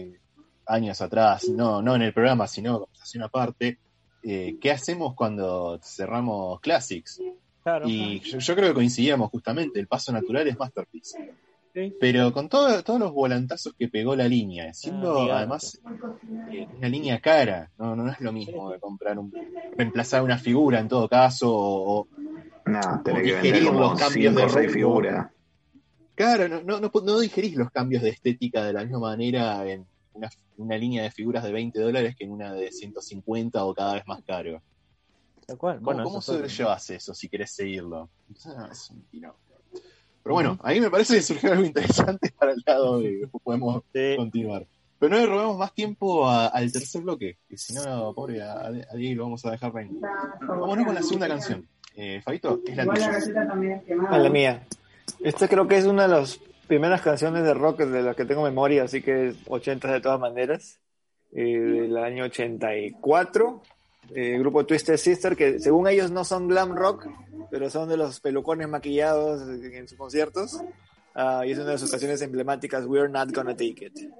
eh, 0.00 0.20
años 0.66 1.00
atrás, 1.00 1.48
no, 1.48 1.80
no 1.82 1.94
en 1.94 2.02
el 2.02 2.12
programa, 2.12 2.46
sino 2.46 2.80
conversación 2.80 3.22
aparte, 3.24 3.78
eh, 4.22 4.56
¿qué 4.60 4.70
hacemos 4.70 5.14
cuando 5.14 5.78
cerramos 5.82 6.60
Classics? 6.60 7.20
Y 7.84 8.20
yo, 8.20 8.38
yo 8.38 8.54
creo 8.56 8.68
que 8.68 8.74
coincidíamos 8.74 9.30
justamente, 9.30 9.78
el 9.78 9.86
paso 9.86 10.12
natural 10.12 10.48
es 10.48 10.58
Masterpiece. 10.58 11.34
Pero 11.98 12.32
con 12.32 12.48
todo- 12.48 12.82
todos 12.82 13.00
los 13.00 13.12
volantazos 13.12 13.74
que 13.78 13.88
pegó 13.88 14.14
la 14.16 14.28
línea, 14.28 14.72
siendo 14.74 15.32
Ah, 15.32 15.38
además 15.38 15.80
eh, 16.50 16.66
una 16.76 16.88
línea 16.88 17.20
cara, 17.20 17.70
no, 17.78 17.94
no 17.96 18.10
es 18.10 18.20
lo 18.20 18.32
mismo 18.32 18.70
de 18.70 18.78
comprar 18.78 19.18
un, 19.18 19.32
reemplazar 19.76 20.22
una 20.22 20.38
figura 20.38 20.80
en 20.80 20.88
todo 20.88 21.08
caso, 21.08 21.48
o, 21.50 22.08
No, 22.66 22.80
o 23.00 23.02
que 23.04 23.20
digerir 23.22 23.64
como 23.66 23.80
los 23.80 23.98
cambios 23.98 24.34
5 24.34 24.40
de 24.40 24.44
o 24.44 24.48
6 24.48 24.66
rumbo. 24.72 24.72
figuras. 24.72 25.26
Claro, 26.14 26.48
no, 26.48 26.60
no, 26.62 26.80
no, 26.80 26.90
no 26.92 27.20
digerís 27.20 27.54
los 27.54 27.70
cambios 27.70 28.02
de 28.02 28.10
estética 28.10 28.64
de 28.64 28.72
la 28.72 28.82
misma 28.82 28.98
manera 28.98 29.64
en 29.68 29.86
una, 30.14 30.28
una 30.56 30.76
línea 30.76 31.02
de 31.04 31.10
figuras 31.12 31.44
de 31.44 31.52
20 31.52 31.80
dólares 31.80 32.16
que 32.18 32.24
en 32.24 32.32
una 32.32 32.52
de 32.52 32.72
150 32.72 33.64
o 33.64 33.72
cada 33.74 33.94
vez 33.94 34.02
más 34.06 34.22
caro. 34.24 34.60
Tal 35.46 35.56
cual. 35.56 35.76
¿Cómo, 35.76 35.84
Bueno, 35.84 36.02
cómo 36.02 36.20
sobrellevas 36.20 36.90
eso 36.90 37.14
si 37.14 37.28
querés 37.28 37.52
seguirlo? 37.54 38.10
Es 38.70 38.90
un. 38.90 39.06
Pero 40.28 40.34
bueno, 40.34 40.58
ahí 40.62 40.78
me 40.78 40.90
parece 40.90 41.14
que 41.14 41.22
surgió 41.22 41.52
algo 41.52 41.64
interesante 41.64 42.30
para 42.38 42.52
el 42.52 42.62
lado 42.66 42.98
de 43.00 43.16
después 43.16 43.42
podemos 43.42 43.82
Sí. 43.94 44.14
continuar. 44.14 44.66
Pero 44.98 45.14
no 45.14 45.20
le 45.20 45.26
robemos 45.26 45.56
más 45.56 45.72
tiempo 45.72 46.28
a- 46.28 46.48
al 46.48 46.70
tercer 46.70 47.00
bloque, 47.00 47.38
que 47.48 47.56
si 47.56 47.72
no, 47.72 48.12
pobre, 48.12 48.42
a, 48.42 48.66
a 48.66 48.94
Diego 48.96 49.16
lo 49.18 49.22
vamos 49.24 49.44
a 49.46 49.52
dejar 49.52 49.72
reír. 49.72 49.90
Vámonos 50.42 50.84
con 50.84 50.94
la 50.94 51.02
segunda 51.02 51.28
canción. 51.28 51.66
Eh, 51.96 52.20
Fabito, 52.22 52.60
es 52.66 52.76
la 52.76 52.84
tuya. 52.84 53.10
A 54.10 54.18
la 54.18 54.28
mía. 54.28 54.66
Esta 55.20 55.48
creo 55.48 55.66
que 55.66 55.78
es 55.78 55.86
una 55.86 56.02
de 56.02 56.08
las 56.08 56.38
primeras 56.66 57.00
canciones 57.00 57.42
de 57.44 57.54
rock 57.54 57.78
de 57.80 58.02
las 58.02 58.14
que 58.14 58.26
tengo 58.26 58.42
memoria, 58.42 58.82
así 58.82 59.00
que 59.00 59.28
es 59.28 59.36
80 59.48 59.90
de 59.92 60.00
todas 60.02 60.20
maneras. 60.20 60.78
Eh, 61.32 61.42
del 61.58 61.96
año 61.96 62.24
84. 62.24 63.62
Eh, 64.14 64.38
grupo 64.38 64.64
Twisted 64.64 64.96
Sister, 64.96 65.36
que 65.36 65.58
según 65.58 65.86
ellos 65.86 66.10
no 66.10 66.24
son 66.24 66.48
glam 66.48 66.74
rock, 66.74 67.06
pero 67.50 67.68
son 67.68 67.88
de 67.88 67.96
los 67.96 68.20
pelucones 68.20 68.68
maquillados 68.68 69.42
en, 69.42 69.74
en 69.74 69.88
sus 69.88 69.98
conciertos. 69.98 70.60
Ah, 71.14 71.42
y 71.44 71.52
es 71.52 71.58
una 71.58 71.70
de 71.70 71.78
sus 71.78 71.90
canciones 71.90 72.22
emblemáticas, 72.22 72.86
We're 72.86 73.08
Not 73.08 73.32
Gonna 73.34 73.56
Take 73.56 73.86
It. 73.86 74.10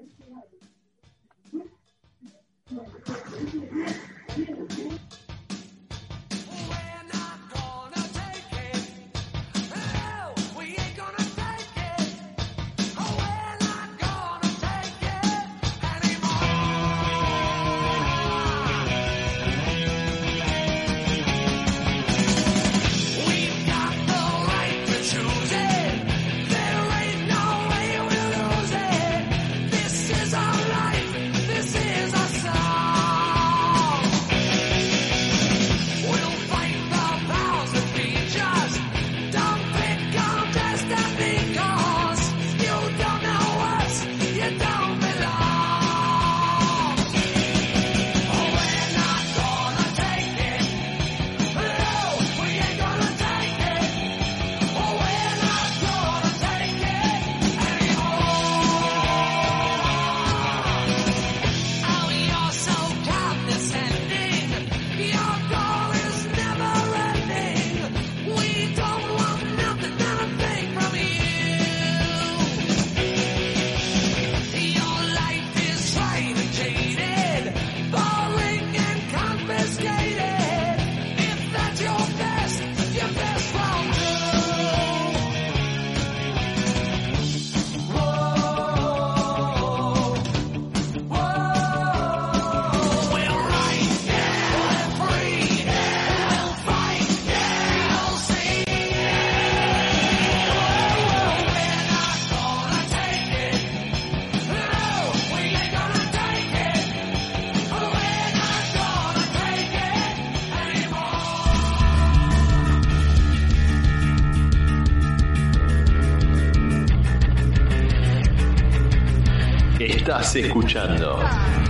Estás 120.29 120.45
escuchando 120.45 121.24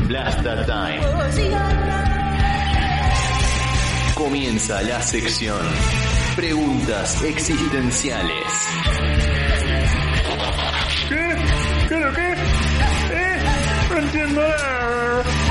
Blasta 0.08 0.66
Time. 0.66 1.00
Comienza 4.16 4.82
la 4.82 5.00
sección 5.00 5.60
Preguntas 6.34 7.22
existenciales. 7.22 8.44
¿Qué? 11.08 11.36
¿Qué 11.88 12.00
lo 12.00 12.12
qué? 12.12 12.32
¿Eh? 13.12 13.44
No 13.90 13.98
entiendo 13.98 14.40
nada. 14.40 15.47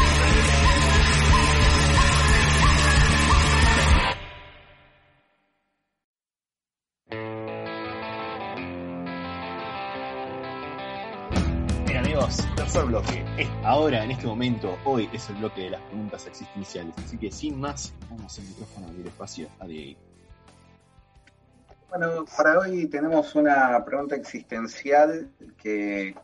Bloque. 13.02 13.48
Ahora, 13.64 14.04
en 14.04 14.12
este 14.12 14.26
momento, 14.26 14.78
hoy 14.84 15.10
es 15.14 15.30
el 15.30 15.36
bloque 15.36 15.62
de 15.62 15.70
las 15.72 15.82
preguntas 15.82 16.26
existenciales. 16.26 16.96
Así 16.98 17.18
que 17.18 17.32
sin 17.32 17.60
más, 17.60 17.94
vamos 18.10 18.38
el 18.40 18.46
micrófono 18.46 18.88
el 18.90 19.06
espacio 19.06 19.48
a 19.60 19.68
Diego. 19.68 20.00
Bueno, 21.90 22.26
para 22.36 22.60
hoy 22.60 22.88
tenemos 22.88 23.36
una 23.36 23.84
pregunta 23.86 24.16
existencial 24.16 25.30
que 25.62 26.16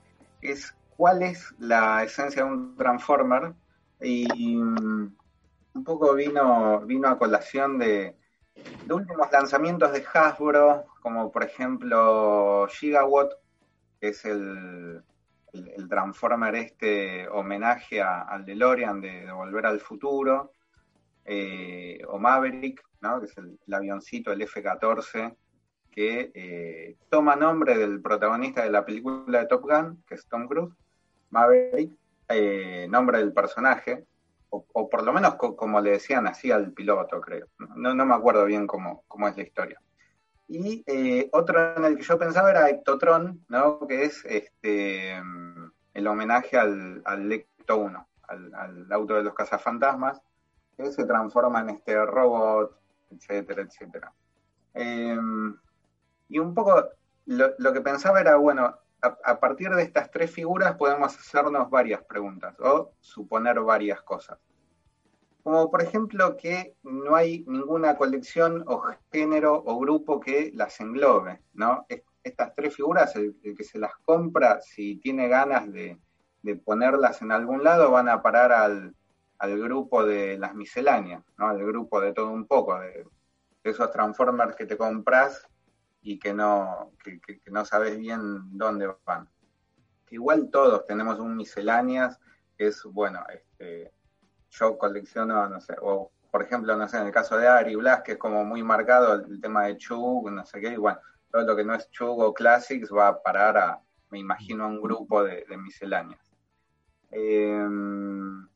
es 0.42 0.76
¿cuál 0.98 1.22
es 1.22 1.54
la 1.60 2.04
esencia 2.04 2.44
de 2.44 2.50
un 2.50 2.76
Transformer? 2.76 3.54
Y 4.02 4.56
mm, 4.58 5.16
un 5.76 5.84
poco 5.84 6.14
vino, 6.16 6.82
vino 6.82 7.08
a 7.08 7.18
colación 7.18 7.78
de 7.78 8.16
últimos 8.90 9.32
lanzamientos 9.32 9.94
de 9.94 10.04
Hasbro, 10.14 10.86
como 11.02 11.32
por 11.32 11.44
ejemplo 11.44 12.68
Gigawatt, 12.68 13.34
que 14.00 14.10
es 14.10 14.26
el, 14.26 15.02
el, 15.54 15.88
Transformer 15.88 16.56
este 16.56 17.28
homenaje 17.30 18.02
al 18.02 18.44
DeLorean 18.46 19.00
de, 19.02 19.26
de 19.26 19.32
Volver 19.32 19.66
al 19.68 19.80
Futuro, 19.80 20.54
eh, 21.26 22.00
o 22.08 22.20
Maverick, 22.20 22.84
¿no? 23.02 23.20
que 23.20 23.28
es 23.28 23.38
el, 23.38 23.58
avioncito, 23.74 24.32
el 24.32 24.42
F-14, 24.42 25.36
que 25.92 26.32
eh, 26.34 26.96
toma 27.10 27.36
nombre 27.36 27.78
del 27.78 28.02
protagonista 28.02 28.64
de 28.64 28.72
la 28.72 28.84
película 28.84 29.40
de 29.40 29.46
Top 29.48 29.62
Gun, 29.62 30.04
que 30.08 30.16
es 30.16 30.28
Tom 30.28 30.48
Cruise, 30.48 30.74
Maverick, 31.30 31.92
eh, 32.30 32.88
nombre 32.90 33.20
del 33.20 33.32
personaje, 33.32 34.04
o, 34.50 34.88
por 34.88 35.04
lo 35.04 35.12
menos 35.14 35.34
co- 35.36 35.56
como 35.56 35.82
le 35.82 35.92
decían 35.92 36.28
así 36.28 36.52
al 36.52 36.74
piloto, 36.74 37.20
creo. 37.22 37.48
No, 37.76 37.96
no 37.96 38.06
me 38.06 38.14
acuerdo 38.14 38.46
bien 38.46 38.68
cómo, 38.68 39.04
cómo 39.08 39.28
es 39.28 39.36
la 39.36 39.42
historia. 39.44 39.80
Y 40.48 40.84
eh, 40.88 41.30
otro 41.32 41.76
en 41.78 41.86
el 41.86 41.98
que 41.98 42.04
yo 42.04 42.18
pensaba 42.18 42.52
era 42.52 42.70
Ectotron, 42.70 43.44
¿no? 43.48 43.80
que 43.88 44.04
es 44.04 44.24
este 44.26 45.22
el 45.94 46.08
homenaje 46.08 46.58
al, 46.58 47.02
al 47.06 47.32
Ecto 47.32 47.78
1, 47.78 48.08
al, 48.28 48.92
auto 48.92 49.16
de 49.16 49.24
los 49.24 49.34
cazafantasmas, 49.34 50.22
que 50.76 50.92
se 50.92 51.06
transforma 51.06 51.62
en 51.62 51.70
este 51.70 52.04
robot, 52.06 52.78
etcétera, 53.12 53.62
etcétera. 53.62 54.12
Eh, 54.74 55.18
y 56.30 56.40
un 56.40 56.54
poco 56.54 56.90
lo, 57.28 57.52
lo 57.60 57.74
que 57.74 57.82
pensaba 57.82 58.20
era, 58.20 58.36
bueno, 58.38 58.76
a 59.02 59.40
partir 59.40 59.70
de 59.70 59.84
estas 59.84 60.10
tres 60.10 60.32
figuras 60.32 60.76
podemos 60.76 61.14
hacernos 61.14 61.70
varias 61.70 62.02
preguntas 62.04 62.56
o 62.60 62.94
suponer 63.02 63.60
varias 63.60 64.02
cosas. 64.02 64.40
Como 65.44 65.70
por 65.70 65.82
ejemplo 65.82 66.38
que 66.38 66.76
no 66.84 67.16
hay 67.16 67.44
ninguna 67.48 67.98
colección 67.98 68.64
o 68.68 68.82
género 69.12 69.56
o 69.66 69.78
grupo 69.80 70.20
que 70.20 70.52
las 70.56 70.80
englobe, 70.80 71.42
¿no? 71.54 71.86
Es- 71.90 72.04
Estas 72.26 72.56
tres 72.56 72.74
figuras, 72.74 73.14
el, 73.18 73.36
que 73.58 73.66
se 73.66 73.78
las 73.78 73.92
compra, 73.98 74.62
si 74.62 74.96
tiene 74.96 75.28
ganas 75.28 75.70
de, 75.74 76.00
de 76.42 76.56
ponerlas 76.56 77.22
en 77.22 77.34
algún 77.34 77.66
lado, 77.66 77.92
van 77.92 78.08
a 78.08 78.22
parar 78.22 78.54
al, 78.54 78.96
al 79.40 79.60
grupo 79.60 80.06
de 80.06 80.38
las 80.38 80.56
misceláneas, 80.56 81.22
¿no? 81.38 81.50
Al 81.50 81.62
grupo 81.66 82.00
de 82.00 82.14
todo 82.14 82.30
un 82.32 82.48
poco, 82.48 82.80
de, 82.80 83.06
de 83.62 83.70
esos 83.70 83.92
Transformers 83.92 84.56
que 84.56 84.66
te 84.66 84.78
compras 84.78 85.46
y 86.02 86.18
que 86.18 86.34
no, 86.34 86.94
que, 87.04 87.20
que- 87.20 87.40
que 87.42 87.52
no 87.52 87.66
sabes 87.66 87.98
bien 87.98 88.22
dónde 88.58 88.90
van. 89.06 89.28
Igual 90.10 90.50
todos 90.50 90.86
tenemos 90.86 91.20
un 91.20 91.36
misceláneas 91.36 92.20
que 92.58 92.68
es, 92.68 92.84
bueno, 92.86 93.20
este, 93.34 93.92
yo 94.54 94.78
colecciono, 94.78 95.50
no 95.50 95.60
sé, 95.60 95.76
o 95.82 96.12
por 96.32 96.42
ejemplo, 96.42 96.76
no 96.76 96.88
sé, 96.88 96.98
en 96.98 97.06
el 97.06 97.12
caso 97.12 97.38
de 97.38 97.48
Ari 97.48 97.76
Blas, 97.76 98.02
que 98.02 98.14
es 98.14 98.18
como 98.18 98.44
muy 98.44 98.64
marcado 98.64 99.14
el, 99.14 99.40
tema 99.40 99.66
de 99.66 99.78
Chug, 99.78 100.32
no 100.32 100.44
sé 100.46 100.60
qué, 100.60 100.70
y 100.70 100.78
bueno, 100.78 101.00
todo 101.30 101.44
lo 101.44 101.56
que 101.56 101.64
no 101.64 101.76
es 101.76 101.92
Chug 101.92 102.20
o 102.20 102.34
Classics 102.34 102.92
va 102.92 103.10
a 103.10 103.22
parar 103.22 103.58
a, 103.58 103.80
me 104.10 104.18
imagino, 104.18 104.68
un 104.68 104.82
grupo 104.82 105.24
de, 105.24 105.46
misceláneas. 105.58 106.20
Em, 107.12 108.48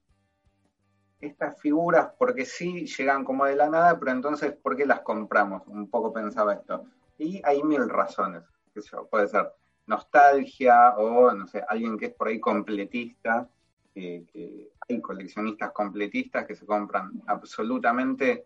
estas 1.20 1.60
figuras, 1.62 2.10
porque 2.18 2.46
sí 2.46 2.88
llegan 2.88 3.24
como 3.24 3.46
de 3.46 3.56
la 3.56 3.70
nada, 3.70 4.00
pero 4.00 4.12
entonces, 4.12 4.54
¿por 4.54 4.76
qué 4.76 4.86
las 4.86 5.02
compramos? 5.02 5.62
Un 5.68 5.88
poco 5.90 6.12
pensaba 6.12 6.56
esto. 6.56 6.86
Y 7.20 7.42
hay 7.46 7.62
mil 7.64 7.88
razones. 7.88 8.44
qué 8.74 8.82
puede 9.10 9.28
ser 9.28 9.52
nostalgia 9.86 10.96
o, 10.98 11.32
no 11.32 11.46
sé, 11.48 11.64
alguien 11.68 11.98
que 11.98 12.08
es 12.08 12.14
por 12.14 12.28
ahí 12.28 12.40
completista, 12.40 13.48
que, 13.94 14.26
que 14.34 14.72
hay 14.88 15.02
coleccionistas 15.02 15.72
completistas 15.72 16.46
que 16.46 16.56
se 16.56 16.66
compran 16.66 17.22
absolutamente 17.28 18.46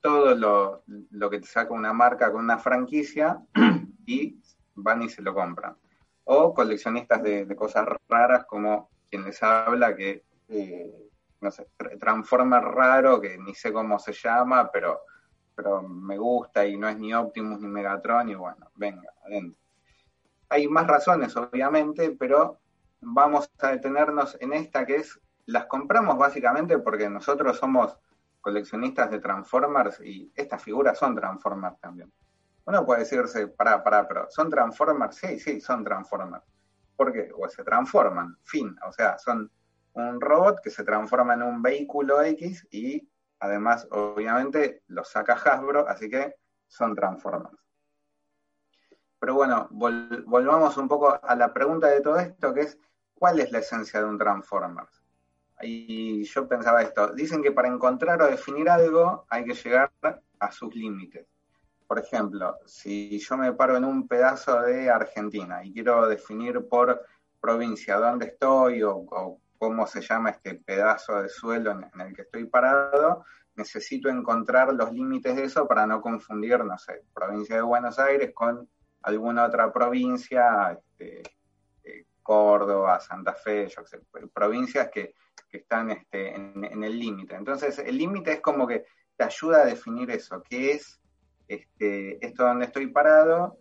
todo 0.00 0.34
lo, 0.34 0.82
lo 1.10 1.30
que 1.30 1.40
te 1.40 1.46
saca 1.46 1.72
una 1.72 1.92
marca 1.92 2.30
con 2.30 2.44
una 2.44 2.58
franquicia 2.58 3.40
y 4.06 4.38
van 4.74 5.02
y 5.02 5.08
se 5.08 5.22
lo 5.22 5.34
compran. 5.34 5.76
O 6.24 6.52
coleccionistas 6.54 7.22
de, 7.22 7.54
cosas 7.56 7.86
raras 8.08 8.44
como 8.46 8.90
quien 9.08 9.24
les 9.24 9.42
habla 9.42 9.94
que 9.94 10.22
eh, 10.48 11.04
no 11.44 11.50
sé, 11.50 11.68
tr- 11.78 11.98
Transformer 12.00 12.62
raro, 12.62 13.20
que 13.20 13.38
ni 13.38 13.54
sé 13.54 13.72
cómo 13.72 13.98
se 13.98 14.12
llama, 14.12 14.70
pero, 14.72 15.02
pero 15.54 15.82
me 15.82 16.18
gusta 16.18 16.66
y 16.66 16.76
no 16.76 16.88
es 16.88 16.98
ni 16.98 17.14
Optimus 17.14 17.60
ni 17.60 17.68
Megatron, 17.68 18.30
y 18.30 18.34
bueno, 18.34 18.70
venga, 18.74 19.08
adentro. 19.24 19.60
Hay 20.48 20.66
más 20.68 20.86
razones, 20.86 21.36
obviamente, 21.36 22.16
pero 22.18 22.58
vamos 23.00 23.50
a 23.58 23.68
detenernos 23.68 24.36
en 24.40 24.54
esta 24.54 24.86
que 24.86 24.96
es, 24.96 25.20
las 25.46 25.66
compramos 25.66 26.16
básicamente 26.16 26.78
porque 26.78 27.08
nosotros 27.08 27.56
somos 27.58 27.98
coleccionistas 28.40 29.10
de 29.10 29.20
Transformers 29.20 30.00
y 30.00 30.30
estas 30.34 30.62
figuras 30.62 30.98
son 30.98 31.14
Transformers 31.14 31.78
también. 31.80 32.12
Uno 32.66 32.84
puede 32.86 33.00
decirse, 33.00 33.48
pará, 33.48 33.82
pará, 33.82 34.08
pero 34.08 34.26
¿son 34.30 34.48
Transformers? 34.50 35.16
Sí, 35.16 35.38
sí, 35.38 35.60
son 35.60 35.84
Transformers. 35.84 36.44
¿Por 36.96 37.12
qué? 37.12 37.30
O 37.36 37.48
se 37.48 37.64
transforman, 37.64 38.38
fin, 38.44 38.76
o 38.86 38.92
sea, 38.92 39.18
son 39.18 39.50
un 39.94 40.20
robot 40.20 40.60
que 40.62 40.70
se 40.70 40.84
transforma 40.84 41.34
en 41.34 41.42
un 41.42 41.60
vehículo 41.60 42.22
X 42.22 42.66
y 42.70 43.08
además, 43.40 43.86
obviamente, 43.90 44.82
lo 44.86 45.04
saca 45.04 45.34
Hasbro, 45.34 45.88
así 45.88 46.08
que 46.08 46.36
son 46.66 46.94
Transformers. 46.94 47.58
Pero 49.18 49.34
bueno, 49.34 49.68
vol- 49.70 50.24
volvamos 50.26 50.76
un 50.76 50.88
poco 50.88 51.18
a 51.22 51.36
la 51.36 51.52
pregunta 51.52 51.88
de 51.88 52.00
todo 52.00 52.18
esto, 52.18 52.54
que 52.54 52.60
es, 52.60 52.78
¿cuál 53.14 53.40
es 53.40 53.50
la 53.52 53.58
esencia 53.58 54.00
de 54.00 54.06
un 54.06 54.18
Transformers? 54.18 55.03
Y 55.62 56.24
yo 56.24 56.48
pensaba 56.48 56.82
esto, 56.82 57.14
dicen 57.14 57.42
que 57.42 57.52
para 57.52 57.68
encontrar 57.68 58.20
o 58.22 58.26
definir 58.26 58.68
algo 58.68 59.24
hay 59.28 59.44
que 59.44 59.54
llegar 59.54 59.92
a 60.38 60.52
sus 60.52 60.74
límites. 60.74 61.26
Por 61.86 61.98
ejemplo, 61.98 62.58
si 62.66 63.18
yo 63.18 63.36
me 63.36 63.52
paro 63.52 63.76
en 63.76 63.84
un 63.84 64.08
pedazo 64.08 64.62
de 64.62 64.90
Argentina 64.90 65.64
y 65.64 65.72
quiero 65.72 66.08
definir 66.08 66.66
por 66.68 67.04
provincia 67.40 67.96
dónde 67.96 68.26
estoy 68.26 68.82
o, 68.82 69.38
cómo 69.58 69.86
se 69.86 70.00
llama 70.00 70.30
este 70.30 70.54
pedazo 70.56 71.22
de 71.22 71.28
suelo 71.28 71.70
en, 71.70 72.00
el 72.00 72.14
que 72.14 72.22
estoy 72.22 72.46
parado, 72.46 73.24
necesito 73.54 74.08
encontrar 74.08 74.72
los 74.74 74.92
límites 74.92 75.36
de 75.36 75.44
eso 75.44 75.68
para 75.68 75.86
no 75.86 76.00
confundir, 76.00 76.64
no 76.64 76.76
sé, 76.78 77.02
provincia 77.14 77.56
de 77.56 77.62
Buenos 77.62 77.98
Aires 77.98 78.32
con 78.34 78.68
alguna 79.02 79.44
otra 79.44 79.72
provincia, 79.72 80.72
este, 80.72 81.22
eh, 81.84 82.06
Córdoba, 82.22 82.98
Santa 83.00 83.34
Fe, 83.34 83.68
yo 83.68 83.84
sé, 83.84 84.00
provincias 84.32 84.90
que, 84.90 85.14
que 85.54 85.58
están 85.58 85.88
este, 85.90 86.34
en, 86.34 86.82
el 86.82 86.98
límite. 86.98 87.36
Entonces, 87.36 87.78
el 87.78 87.96
límite 87.96 88.32
es 88.32 88.40
como 88.40 88.66
que 88.66 88.86
te 89.16 89.22
ayuda 89.22 89.62
a 89.62 89.64
definir 89.64 90.10
eso, 90.10 90.42
qué 90.42 90.72
es 90.72 91.00
este, 91.46 92.26
esto 92.26 92.42
donde 92.44 92.64
estoy 92.64 92.88
parado 92.88 93.56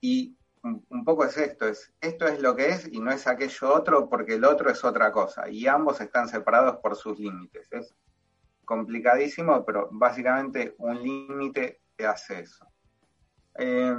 y 0.00 0.36
un, 0.62 1.04
poco 1.04 1.24
es 1.24 1.36
esto, 1.38 1.66
es 1.66 1.92
esto 2.00 2.28
es 2.28 2.40
lo 2.40 2.54
que 2.54 2.68
es 2.68 2.86
y 2.86 3.00
no 3.00 3.10
es 3.10 3.26
aquello 3.26 3.74
otro 3.74 4.08
porque 4.08 4.34
el 4.36 4.44
otro 4.44 4.70
es 4.70 4.84
otra 4.84 5.10
cosa 5.10 5.48
y 5.50 5.66
ambos 5.66 6.00
están 6.00 6.28
separados 6.28 6.76
por 6.76 6.94
sus 6.94 7.18
límites. 7.18 7.66
Es 7.72 7.92
complicadísimo, 8.64 9.64
pero 9.64 9.88
básicamente 9.90 10.76
un 10.78 11.02
límite 11.02 11.80
te 11.96 12.06
hace 12.06 12.42
eso. 12.42 12.64
Eh, 13.56 13.96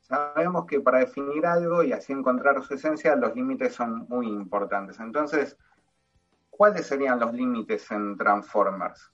sabemos 0.00 0.66
que 0.66 0.80
para 0.80 0.98
definir 0.98 1.46
algo 1.46 1.84
y 1.84 1.92
así 1.92 2.12
encontrar 2.12 2.60
su 2.64 2.74
esencia, 2.74 3.14
los 3.14 3.32
límites 3.36 3.76
son 3.76 4.08
muy 4.08 4.26
importantes. 4.26 4.98
Entonces, 4.98 5.56
¿cuáles 6.52 6.86
serían 6.86 7.18
los 7.18 7.32
límites 7.32 7.90
en 7.90 8.16
Transformers? 8.16 9.10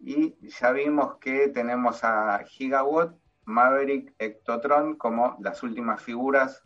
Y 0.00 0.36
ya 0.50 0.72
vimos 0.72 1.16
que 1.18 1.48
tenemos 1.48 2.04
a 2.04 2.38
Gigawatt, 2.44 3.16
Maverick, 3.46 4.14
Ectotron 4.18 4.96
como 4.96 5.38
las 5.40 5.62
últimas 5.62 6.02
figuras 6.02 6.62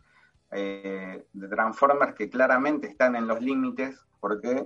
eh, 0.51 1.25
de 1.31 1.47
Transformers 1.47 2.15
que 2.15 2.29
claramente 2.29 2.87
están 2.87 3.15
en 3.15 3.27
los 3.27 3.39
límites 3.39 4.03
porque 4.19 4.65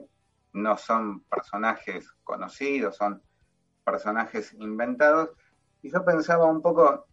no 0.53 0.77
son 0.77 1.21
personajes 1.25 2.09
conocidos, 2.23 2.95
son 2.95 3.21
personajes 3.83 4.53
inventados. 4.53 5.31
Y 5.81 5.91
yo 5.91 6.05
pensaba 6.05 6.45
un 6.45 6.61
poco, 6.61 7.07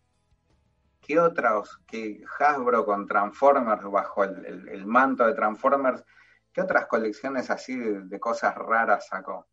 ¿qué 1.00 1.18
otros, 1.18 1.80
que 1.86 2.22
Hasbro 2.38 2.84
con 2.84 3.06
Transformers, 3.06 3.84
bajo 3.90 4.24
el, 4.24 4.86
manto 4.86 5.26
de 5.26 5.34
Transformers, 5.34 6.04
qué 6.53 6.61
otras 6.62 6.86
colecciones 6.86 7.51
así 7.51 7.76
de, 7.76 8.03
de 8.03 8.20
cosas 8.20 8.55
raras 8.55 9.07
sacó? 9.07 9.46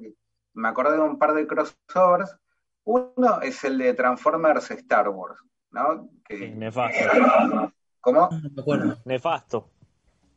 Que- 0.00 0.14
Me 0.54 0.68
acordé 0.68 0.96
de 0.96 1.02
un 1.02 1.18
par 1.18 1.34
de 1.34 1.46
crossovers. 1.46 2.36
Uno 2.84 3.40
es 3.42 3.62
el 3.64 3.78
de 3.78 3.94
Transformers 3.94 4.70
Star 4.70 5.08
Wars, 5.08 5.40
¿no? 5.72 6.08
Que, 6.24 6.48
Nefasto. 6.50 7.72
¿Cómo? 8.00 8.28
Nefasto. 9.04 9.70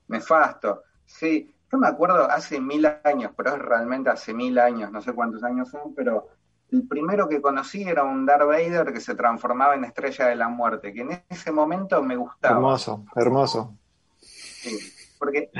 Nefasto. 0.07 0.84
Sí, 1.05 1.53
yo 1.72 1.78
me 1.78 1.88
acuerdo 1.88 2.30
hace 2.30 2.60
mil 2.60 2.86
años, 3.03 3.32
pero 3.38 3.51
es 3.55 3.60
realmente 3.60 4.10
hace 4.10 4.34
mil 4.34 4.57
años, 4.57 4.91
no 4.91 5.01
sé 5.01 5.14
cuántos 5.14 5.43
años 5.43 5.70
son, 5.70 5.93
pero 5.93 6.28
el 6.72 6.88
primero 6.88 7.28
que 7.28 7.41
conocí 7.41 7.84
era 7.84 8.03
un 8.03 8.26
Darth 8.26 8.47
Vader 8.47 8.91
que 8.93 8.99
se 9.01 9.16
transformaba 9.16 9.76
en 9.76 9.84
Estrella 9.86 10.26
de 10.28 10.36
la 10.36 10.49
Muerte, 10.49 10.93
que 10.93 11.01
en 11.01 11.24
ese 11.30 11.51
momento 11.51 12.01
me 12.03 12.16
gustaba. 12.16 12.55
Hermoso, 12.55 13.05
hermoso. 13.16 13.76
Sí, 14.20 14.78
porque 15.20 15.51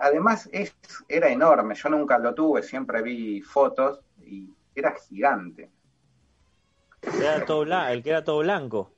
además 0.00 0.48
es, 0.52 0.74
era 1.08 1.28
enorme, 1.30 1.74
yo 1.74 1.88
nunca 1.88 2.18
lo 2.18 2.34
tuve, 2.34 2.62
siempre 2.62 3.02
vi 3.02 3.40
fotos 3.42 4.00
y 4.24 4.48
era 4.74 4.94
gigante. 5.08 5.70
Era 7.20 7.44
todo 7.44 7.64
blanco, 7.64 7.92
el 7.92 8.02
que 8.02 8.10
era 8.10 8.24
todo 8.24 8.38
blanco. 8.38 8.90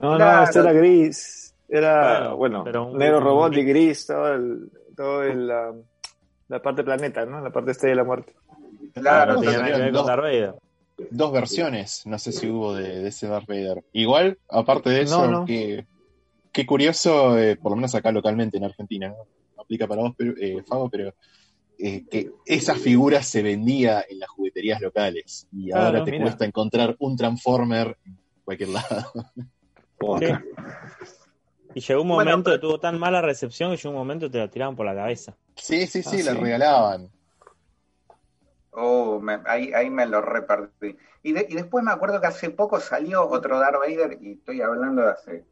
No, 0.00 0.16
Claro. 0.16 0.38
no, 0.38 0.44
este 0.44 0.58
era 0.60 0.72
gris. 0.72 1.54
Era, 1.68 2.32
Bueno, 2.32 2.36
bueno, 2.36 2.64
pero 2.64 2.86
un- 2.86 2.98
negro 2.98 3.20
robot 3.20 3.52
y 3.54 3.64
gris. 3.64 4.06
todo 4.06 4.32
el, 4.34 4.70
todo 4.96 5.22
el, 5.22 5.46
la, 5.46 5.72
la 6.48 6.62
parte 6.62 6.82
planeta, 6.82 7.24
¿no? 7.26 7.40
La 7.40 7.50
parte 7.50 7.72
este 7.72 7.88
de 7.88 7.94
la 7.94 8.04
muerte. 8.04 8.34
Claro, 8.94 9.34
con 9.36 9.44
dos- 9.92 10.06
Darth 10.06 10.22
Vader. 10.22 10.54
Dos 11.10 11.30
versiones, 11.32 12.02
no 12.06 12.18
sé 12.18 12.32
si 12.32 12.48
hubo 12.50 12.74
de, 12.74 13.00
de 13.02 13.08
ese 13.08 13.28
Darth 13.28 13.46
Vader. 13.46 13.84
Igual, 13.92 14.38
aparte 14.48 14.90
de 14.90 15.02
eso, 15.02 15.26
No, 15.26 15.40
no. 15.40 15.44
que 15.44 15.86
qué 16.50 16.66
curioso, 16.66 17.38
eh, 17.38 17.56
por 17.56 17.70
lo 17.70 17.76
menos 17.76 17.94
acá 17.94 18.10
localmente 18.10 18.56
en 18.56 18.64
Argentina, 18.64 19.08
¿no? 19.10 19.16
Aplica 19.68 19.86
para 19.86 20.00
vos, 20.00 20.14
pero, 20.16 20.32
eh, 20.40 20.62
Fabo, 20.66 20.88
pero 20.88 21.12
eh, 21.78 22.06
que 22.10 22.30
esa 22.46 22.74
figura 22.74 23.22
se 23.22 23.42
vendía 23.42 24.02
en 24.08 24.18
las 24.18 24.30
jugueterías 24.30 24.80
locales 24.80 25.46
y 25.52 25.68
Claro, 25.68 25.84
ahora 25.88 26.04
te 26.04 26.10
mira. 26.12 26.24
cuesta 26.24 26.46
encontrar 26.46 26.96
un 27.00 27.18
Transformer 27.18 27.98
en 28.06 28.18
cualquier 28.44 28.70
lado. 28.70 29.12
Sí. 30.20 30.26
Y 31.74 31.80
llegó 31.80 32.00
un 32.00 32.08
Bueno, 32.08 32.30
momento 32.30 32.44
pero- 32.50 32.56
que 32.56 32.60
tuvo 32.66 32.80
tan 32.80 32.98
mala 32.98 33.20
recepción 33.20 33.70
que 33.72 33.76
llegó 33.76 33.90
un 33.90 33.96
momento 33.96 34.26
que 34.26 34.32
te 34.32 34.38
la 34.38 34.48
tiraban 34.48 34.74
por 34.74 34.86
la 34.86 34.94
cabeza. 34.94 35.36
Sí, 35.54 35.86
sí, 35.86 36.02
sí, 36.02 36.20
Ah, 36.22 36.24
la 36.24 36.32
sí. 36.32 36.38
regalaban. 36.40 37.10
Oh, 38.70 39.20
me- 39.20 39.40
ahí, 39.44 39.72
ahí 39.74 39.90
me 39.90 40.06
lo 40.06 40.22
repartí. 40.22 40.96
Y, 41.22 41.32
de- 41.32 41.46
y 41.48 41.54
después 41.56 41.84
me 41.84 41.90
acuerdo 41.92 42.20
que 42.22 42.28
hace 42.28 42.48
poco 42.50 42.80
salió 42.80 43.28
otro 43.28 43.58
Darth 43.58 43.80
Vader, 43.80 44.16
y 44.22 44.32
estoy 44.32 44.62
hablando 44.62 45.02
de 45.02 45.10
hace, 45.10 45.44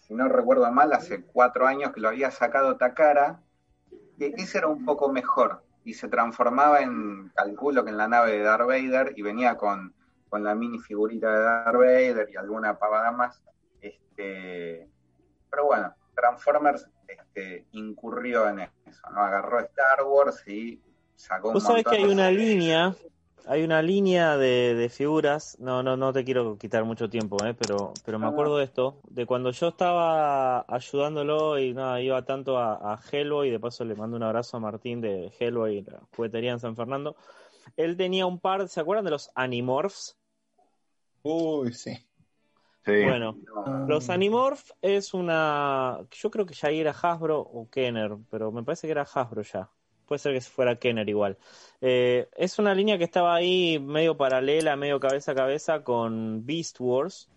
si 0.00 0.14
no 0.14 0.28
recuerdo 0.28 0.70
mal, 0.70 0.92
hace 0.92 1.22
cuatro 1.22 1.66
años 1.66 1.92
que 1.92 2.00
lo 2.00 2.08
había 2.08 2.30
sacado 2.30 2.76
Takara, 2.76 3.40
que 4.18 4.32
ese 4.36 4.58
era 4.58 4.68
un 4.68 4.84
poco 4.84 5.12
mejor, 5.12 5.62
y 5.84 5.94
se 5.94 6.08
transformaba 6.08 6.80
en, 6.80 7.30
calculo 7.34 7.84
que 7.84 7.90
en 7.90 7.96
la 7.96 8.08
nave 8.08 8.32
de 8.32 8.42
Darth 8.42 8.66
Vader, 8.66 9.14
y 9.16 9.22
venía 9.22 9.56
con, 9.56 9.94
con 10.28 10.44
la 10.44 10.54
mini 10.54 10.78
figurita 10.78 11.30
de 11.30 11.42
Darth 11.42 11.76
Vader 11.76 12.28
y 12.32 12.36
alguna 12.36 12.78
pavada 12.78 13.12
más. 13.12 13.42
Este, 13.80 14.88
pero 15.50 15.66
bueno, 15.66 15.94
Transformers 16.14 16.88
este, 17.06 17.66
incurrió 17.72 18.48
en 18.48 18.60
eso, 18.60 19.10
¿no? 19.10 19.20
Agarró 19.20 19.60
Star 19.60 20.04
Wars 20.04 20.46
y 20.46 20.80
sacó 21.14 21.48
un 21.48 21.54
Vos 21.54 21.62
sabés 21.64 21.84
montón 21.84 21.92
que 21.92 22.06
hay 22.06 22.12
una 22.12 22.30
línea 22.30 22.94
hay 23.46 23.64
una 23.64 23.82
línea 23.82 24.36
de, 24.36 24.74
de 24.74 24.88
figuras, 24.88 25.56
no, 25.58 25.82
no, 25.82 25.96
no 25.96 26.12
te 26.12 26.24
quiero 26.24 26.56
quitar 26.58 26.84
mucho 26.84 27.08
tiempo, 27.08 27.44
eh, 27.44 27.54
pero, 27.54 27.94
pero 28.04 28.18
me 28.18 28.26
acuerdo 28.26 28.58
de 28.58 28.64
esto, 28.64 29.00
de 29.08 29.26
cuando 29.26 29.50
yo 29.50 29.68
estaba 29.68 30.64
ayudándolo 30.68 31.58
y 31.58 31.74
nada, 31.74 32.00
iba 32.00 32.24
tanto 32.24 32.58
a, 32.58 32.94
a 32.94 33.00
Hellboy, 33.10 33.50
de 33.50 33.60
paso 33.60 33.84
le 33.84 33.94
mando 33.94 34.16
un 34.16 34.22
abrazo 34.22 34.56
a 34.56 34.60
Martín 34.60 35.00
de 35.00 35.32
Hellboy, 35.38 35.82
la 35.82 36.00
juguetería 36.16 36.52
en 36.52 36.60
San 36.60 36.76
Fernando. 36.76 37.16
Él 37.76 37.96
tenía 37.96 38.26
un 38.26 38.38
par, 38.38 38.68
¿se 38.68 38.80
acuerdan 38.80 39.04
de 39.04 39.12
los 39.12 39.30
Animorphs? 39.34 40.18
Uy, 41.22 41.72
sí. 41.72 41.96
Sí. 42.84 43.04
Bueno, 43.04 43.36
los 43.86 44.10
Animorph 44.10 44.70
es 44.80 45.14
una. 45.14 46.00
Yo 46.10 46.30
creo 46.32 46.44
que 46.46 46.54
ya 46.54 46.68
ahí 46.68 46.80
era 46.80 46.90
Hasbro 46.90 47.38
o 47.38 47.68
Kenner, 47.70 48.16
pero 48.28 48.50
me 48.50 48.64
parece 48.64 48.88
que 48.88 48.90
era 48.90 49.02
Hasbro 49.02 49.42
ya. 49.42 49.70
Puede 50.12 50.18
ser 50.18 50.34
que 50.34 50.42
fuera 50.42 50.76
Kenner 50.76 51.08
igual. 51.08 51.38
Eh, 51.80 52.28
es 52.36 52.58
una 52.58 52.74
línea 52.74 52.98
que 52.98 53.04
estaba 53.04 53.34
ahí 53.34 53.78
medio 53.78 54.14
paralela, 54.14 54.76
medio 54.76 55.00
cabeza 55.00 55.32
a 55.32 55.34
cabeza 55.34 55.82
con 55.82 56.44
Beast 56.44 56.76
Wars, 56.80 57.30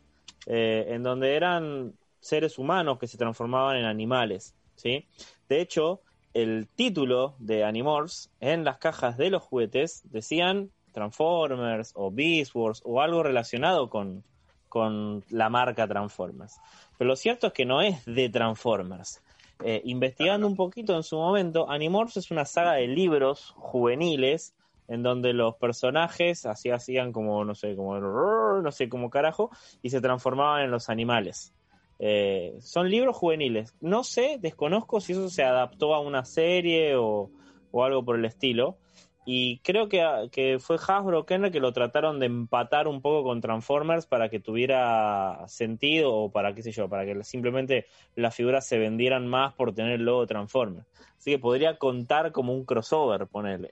eh, 0.46 0.88
en 0.90 1.02
donde 1.02 1.38
eran 1.38 1.94
seres 2.20 2.58
humanos 2.58 3.00
que 3.00 3.08
se 3.08 3.18
transformaban 3.18 3.78
en 3.78 3.86
animales. 3.86 4.56
¿sí? 4.76 5.08
De 5.48 5.62
hecho, 5.62 6.02
el 6.34 6.68
título 6.68 7.36
de 7.40 7.64
Animorphs 7.64 8.30
en 8.42 8.66
las 8.66 8.78
cajas 8.78 9.16
de 9.16 9.30
los 9.30 9.42
juguetes 9.42 10.02
decían 10.12 10.70
Transformers 10.92 11.94
o 11.96 12.12
Beast 12.12 12.54
Wars 12.56 12.82
o 12.84 13.00
algo 13.00 13.24
relacionado 13.24 13.90
con, 13.90 14.26
con 14.68 15.24
la 15.30 15.48
marca 15.48 15.88
Transformers. 15.88 16.60
Pero 16.98 17.08
lo 17.08 17.16
cierto 17.16 17.48
es 17.48 17.54
que 17.54 17.64
no 17.64 17.82
es 17.82 18.04
de 18.04 18.28
Transformers. 18.28 19.22
Eh, 19.64 19.82
investigando 19.86 20.48
un 20.48 20.56
poquito 20.56 20.96
en 20.96 21.04
su 21.04 21.16
momento, 21.16 21.70
Animorphs 21.70 22.18
es 22.18 22.32
una 22.32 22.46
saga 22.46 22.74
de 22.74 22.88
libros 22.88 23.54
juveniles 23.58 24.54
en 24.88 25.02
donde 25.02 25.34
los 25.34 25.56
personajes 25.56 26.46
así 26.46 26.70
hacían 26.70 27.12
como, 27.12 27.44
no 27.46 27.56
sé, 27.56 27.76
como 27.76 28.00
no 28.00 28.72
sé, 28.72 28.90
como 28.90 29.10
carajo, 29.10 29.50
y 29.82 29.90
se 29.90 30.02
transformaban 30.02 30.64
en 30.64 30.72
los 30.72 30.90
animales. 30.90 31.54
Eh, 32.00 32.56
son 32.60 32.90
libros 32.90 33.16
juveniles. 33.16 33.74
No 33.82 34.04
sé, 34.04 34.38
desconozco 34.40 35.00
si 35.00 35.14
eso 35.14 35.30
se 35.30 35.44
adaptó 35.44 35.96
a 35.96 36.02
una 36.02 36.26
serie 36.26 36.96
o, 36.96 37.32
o 37.72 37.84
algo 37.84 38.04
por 38.04 38.18
el 38.18 38.26
estilo. 38.26 38.78
Y 39.26 39.60
creo 39.60 39.90
que, 39.90 40.30
que 40.32 40.60
fue 40.60 40.78
Hasbro 40.78 41.26
Kenner 41.26 41.52
que 41.52 41.60
lo 41.60 41.74
trataron 41.74 42.20
de 42.20 42.28
empatar 42.28 42.88
un 42.88 43.02
poco 43.02 43.24
con 43.24 43.42
Transformers 43.42 44.06
para 44.06 44.30
que 44.30 44.40
tuviera 44.40 45.44
sentido 45.48 46.14
o 46.14 46.32
para 46.32 46.54
qué 46.54 46.62
sé 46.62 46.72
yo, 46.72 46.88
para 46.88 47.06
que 47.06 47.24
simplemente 47.24 47.88
las 48.16 48.36
figuras 48.36 48.68
se 48.68 48.78
vendieran 48.78 49.28
más 49.28 49.54
por 49.56 49.74
tener 49.74 49.94
el 49.94 50.06
logo 50.06 50.22
de 50.22 50.28
Transformers. 50.28 50.86
Así 51.18 51.32
que 51.32 51.40
podría 51.40 51.78
contar 51.78 52.32
como 52.32 52.54
un 52.54 52.66
crossover, 52.66 53.26
ponerle. 53.26 53.72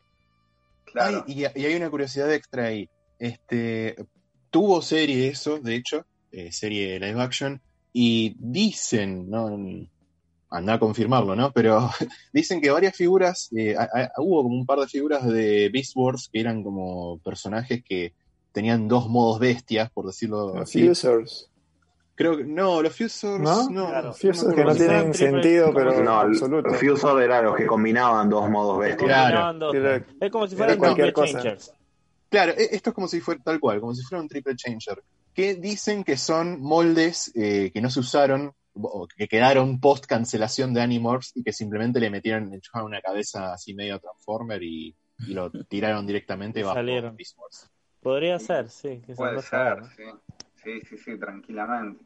Ay, 0.96 1.18
y, 1.28 1.42
y 1.42 1.66
hay 1.66 1.76
una 1.76 1.90
curiosidad 1.90 2.34
extra 2.34 2.66
ahí. 2.66 2.90
Este, 3.20 3.96
tuvo 4.50 4.82
serie 4.82 5.28
eso, 5.28 5.60
de 5.60 5.76
hecho, 5.76 6.06
eh, 6.32 6.52
serie 6.52 7.00
live 7.00 7.22
action, 7.22 7.62
y 7.94 8.36
dicen, 8.40 9.30
no, 9.30 9.56
anda 10.54 10.74
a 10.76 10.80
confirmarlo, 10.80 11.36
¿no? 11.36 11.52
Pero 11.52 11.90
dicen 12.34 12.62
que 12.62 12.70
varias 12.72 12.96
figuras, 12.96 13.50
eh, 13.56 13.76
a- 13.76 13.84
a- 13.84 14.12
hubo 14.22 14.44
como 14.44 14.56
un 14.56 14.66
par 14.66 14.80
de 14.80 14.88
figuras 14.88 15.26
de 15.28 15.70
Beast 15.74 15.94
Wars 15.96 16.30
que 16.32 16.40
eran 16.40 16.64
como 16.64 17.18
personajes 17.20 17.84
que 17.84 18.14
tenían 18.52 18.88
dos 18.88 19.10
modos 19.10 19.40
bestias, 19.40 19.90
por 19.92 20.06
decirlo 20.06 20.54
Los 20.54 20.70
así. 20.70 20.88
Fusers. 20.88 21.50
Creo 22.16 22.38
que 22.38 22.44
no, 22.44 22.84
los 22.84 22.96
Fusers 22.96 23.40
¿No? 23.40 23.68
no. 23.72 23.88
Claro, 23.88 24.14
Fusers 24.14 24.54
que 24.54 24.64
no 24.64 24.76
tienen 24.76 25.12
triple- 25.12 25.14
sentido, 25.42 25.74
pero 25.74 26.04
No, 26.04 26.20
absoluto. 26.20 26.70
los 26.70 26.78
Fusor 26.80 27.24
eran 27.24 27.46
los 27.46 27.56
que 27.56 27.66
combinaban 27.66 28.30
dos 28.30 28.48
modos 28.52 28.78
bestias. 28.78 29.60
Dos. 29.60 29.76
Es 30.22 30.32
como 30.32 30.48
si 30.48 30.56
fueran 30.56 30.78
cualquier 30.78 31.12
triple 31.12 31.32
cosa. 31.34 31.42
changers. 31.44 31.74
Claro, 32.30 32.52
e- 32.56 32.70
esto 32.76 32.92
es 32.92 32.94
como 32.94 33.08
si 33.08 33.20
fuera 33.20 33.42
tal 33.44 33.60
cual, 33.60 33.80
como 33.80 33.96
si 33.96 34.04
fuera 34.04 34.22
un 34.22 34.28
triple 34.30 34.56
changer. 34.56 35.04
Que 35.34 35.56
dicen 35.56 36.04
que 36.04 36.16
son 36.16 36.62
moldes 36.62 37.32
eh, 37.34 37.72
que 37.74 37.82
no 37.82 37.90
se 37.90 38.00
usaron 38.02 38.54
o 38.76 39.08
que 39.08 39.28
quedaron 39.28 39.80
post 39.80 40.06
cancelación 40.06 40.74
de 40.74 40.82
Animorphs 40.82 41.32
y 41.36 41.44
que 41.44 41.54
simplemente 41.54 42.00
le 42.00 42.10
metieron 42.10 42.54
enchufaron 42.54 42.88
una 42.88 43.02
cabeza 43.02 43.54
así 43.54 43.74
medio 43.74 44.00
Transformer 44.00 44.62
y, 44.64 44.96
y 45.28 45.34
lo 45.34 45.52
tiraron 45.70 46.06
directamente 46.08 46.64
bajo 46.64 46.76
Salieron. 46.76 47.16
Beast 47.16 47.38
Wars. 47.38 47.70
Podría 48.02 48.40
ser, 48.40 48.70
sí. 48.70 49.02
que 49.06 49.14
se 49.14 49.16
Puede 49.16 49.42
ser, 49.42 49.50
saber. 49.50 49.86
sí. 49.96 50.04
Sí, 50.64 50.80
sí, 50.88 50.98
sí, 50.98 51.18
tranquilamente. 51.18 52.04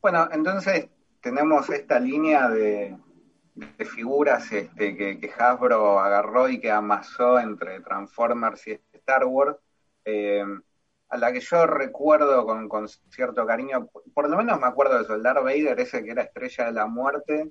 Bueno, 0.00 0.28
entonces 0.32 0.88
tenemos 1.20 1.68
esta 1.70 1.98
línea 1.98 2.48
de, 2.48 2.96
de 3.54 3.84
figuras 3.84 4.50
este, 4.52 4.96
que, 4.96 5.18
que 5.18 5.32
Hasbro 5.36 5.98
agarró 5.98 6.48
y 6.48 6.60
que 6.60 6.70
amasó 6.70 7.40
entre 7.40 7.80
Transformers 7.80 8.66
y 8.68 8.78
Star 8.92 9.24
Wars, 9.24 9.56
eh, 10.04 10.44
a 11.10 11.16
la 11.16 11.32
que 11.32 11.40
yo 11.40 11.66
recuerdo 11.66 12.46
con, 12.46 12.68
con 12.68 12.88
cierto 12.88 13.44
cariño, 13.44 13.88
por 14.14 14.30
lo 14.30 14.36
menos 14.36 14.60
me 14.60 14.66
acuerdo 14.66 15.02
de 15.02 15.22
Darth 15.22 15.42
Vader, 15.42 15.78
ese 15.80 16.04
que 16.04 16.12
era 16.12 16.22
Estrella 16.22 16.66
de 16.66 16.72
la 16.72 16.86
Muerte, 16.86 17.50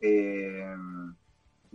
eh, 0.00 0.76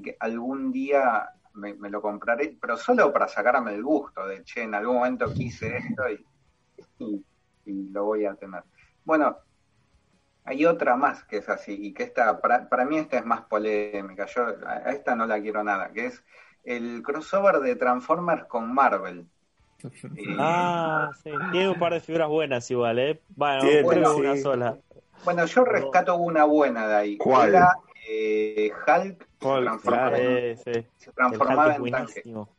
que 0.01 0.15
algún 0.19 0.71
día 0.71 1.27
me, 1.53 1.73
lo 1.89 2.01
compraré, 2.01 2.55
pero 2.61 2.77
solo 2.77 3.11
para 3.11 3.27
sacarme 3.27 3.73
el 3.73 3.84
gusto 3.84 4.27
de, 4.27 4.43
che, 4.43 4.61
en 4.61 4.75
algún 4.75 4.97
momento 4.97 5.34
quise 5.34 5.77
esto 5.77 6.03
y, 6.09 6.25
y, 6.99 7.25
y 7.65 7.89
lo 7.89 8.05
voy 8.05 8.25
a 8.25 8.36
tener. 8.36 8.63
Bueno, 9.03 9.38
hay 10.45 10.65
otra 10.65 10.95
más 10.95 11.23
que 11.23 11.38
es 11.38 11.49
así, 11.49 11.73
y 11.73 11.93
que 11.93 12.03
esta, 12.03 12.39
para, 12.41 12.69
para 12.69 12.86
mí 12.86 12.97
esta 12.97 13.17
es 13.17 13.25
más 13.25 13.41
polémica, 13.45 14.27
yo 14.27 14.47
a 14.67 14.91
esta 14.91 15.15
no 15.15 15.25
la 15.25 15.41
quiero 15.41 15.63
nada, 15.63 15.91
que 15.91 16.07
es 16.07 16.23
el 16.63 17.01
crossover 17.03 17.59
de 17.59 17.75
Transformers 17.75 18.45
con 18.45 18.73
Marvel. 18.73 19.27
Ah, 20.39 21.11
sí. 21.23 21.31
Tiene 21.51 21.69
un 21.69 21.79
par 21.79 21.93
de 21.93 21.99
figuras 22.01 22.29
buenas 22.29 22.69
igual, 22.71 22.99
¿eh? 22.99 23.21
Bueno, 23.36 23.61
Tiene, 24.13 24.36
sí. 24.38 24.41
sola. 24.41 24.77
Bueno, 25.23 25.45
yo 25.45 25.63
rescato 25.65 26.15
una 26.17 26.45
buena 26.45 26.88
de 26.88 26.95
ahí. 26.95 27.17
¿Cuál? 27.17 27.49
Era 27.49 27.71
eh, 28.07 28.71
Hulk, 28.88 29.27
se 29.39 29.47
transformaba, 29.47 30.09
claro. 30.09 30.17
en, 30.17 30.57
Sí, 30.57 30.71
se 30.97 31.11
transformaba 31.11 31.75
en 31.75 31.91
tanque. 31.91 32.13
buenísimo. 32.13 32.49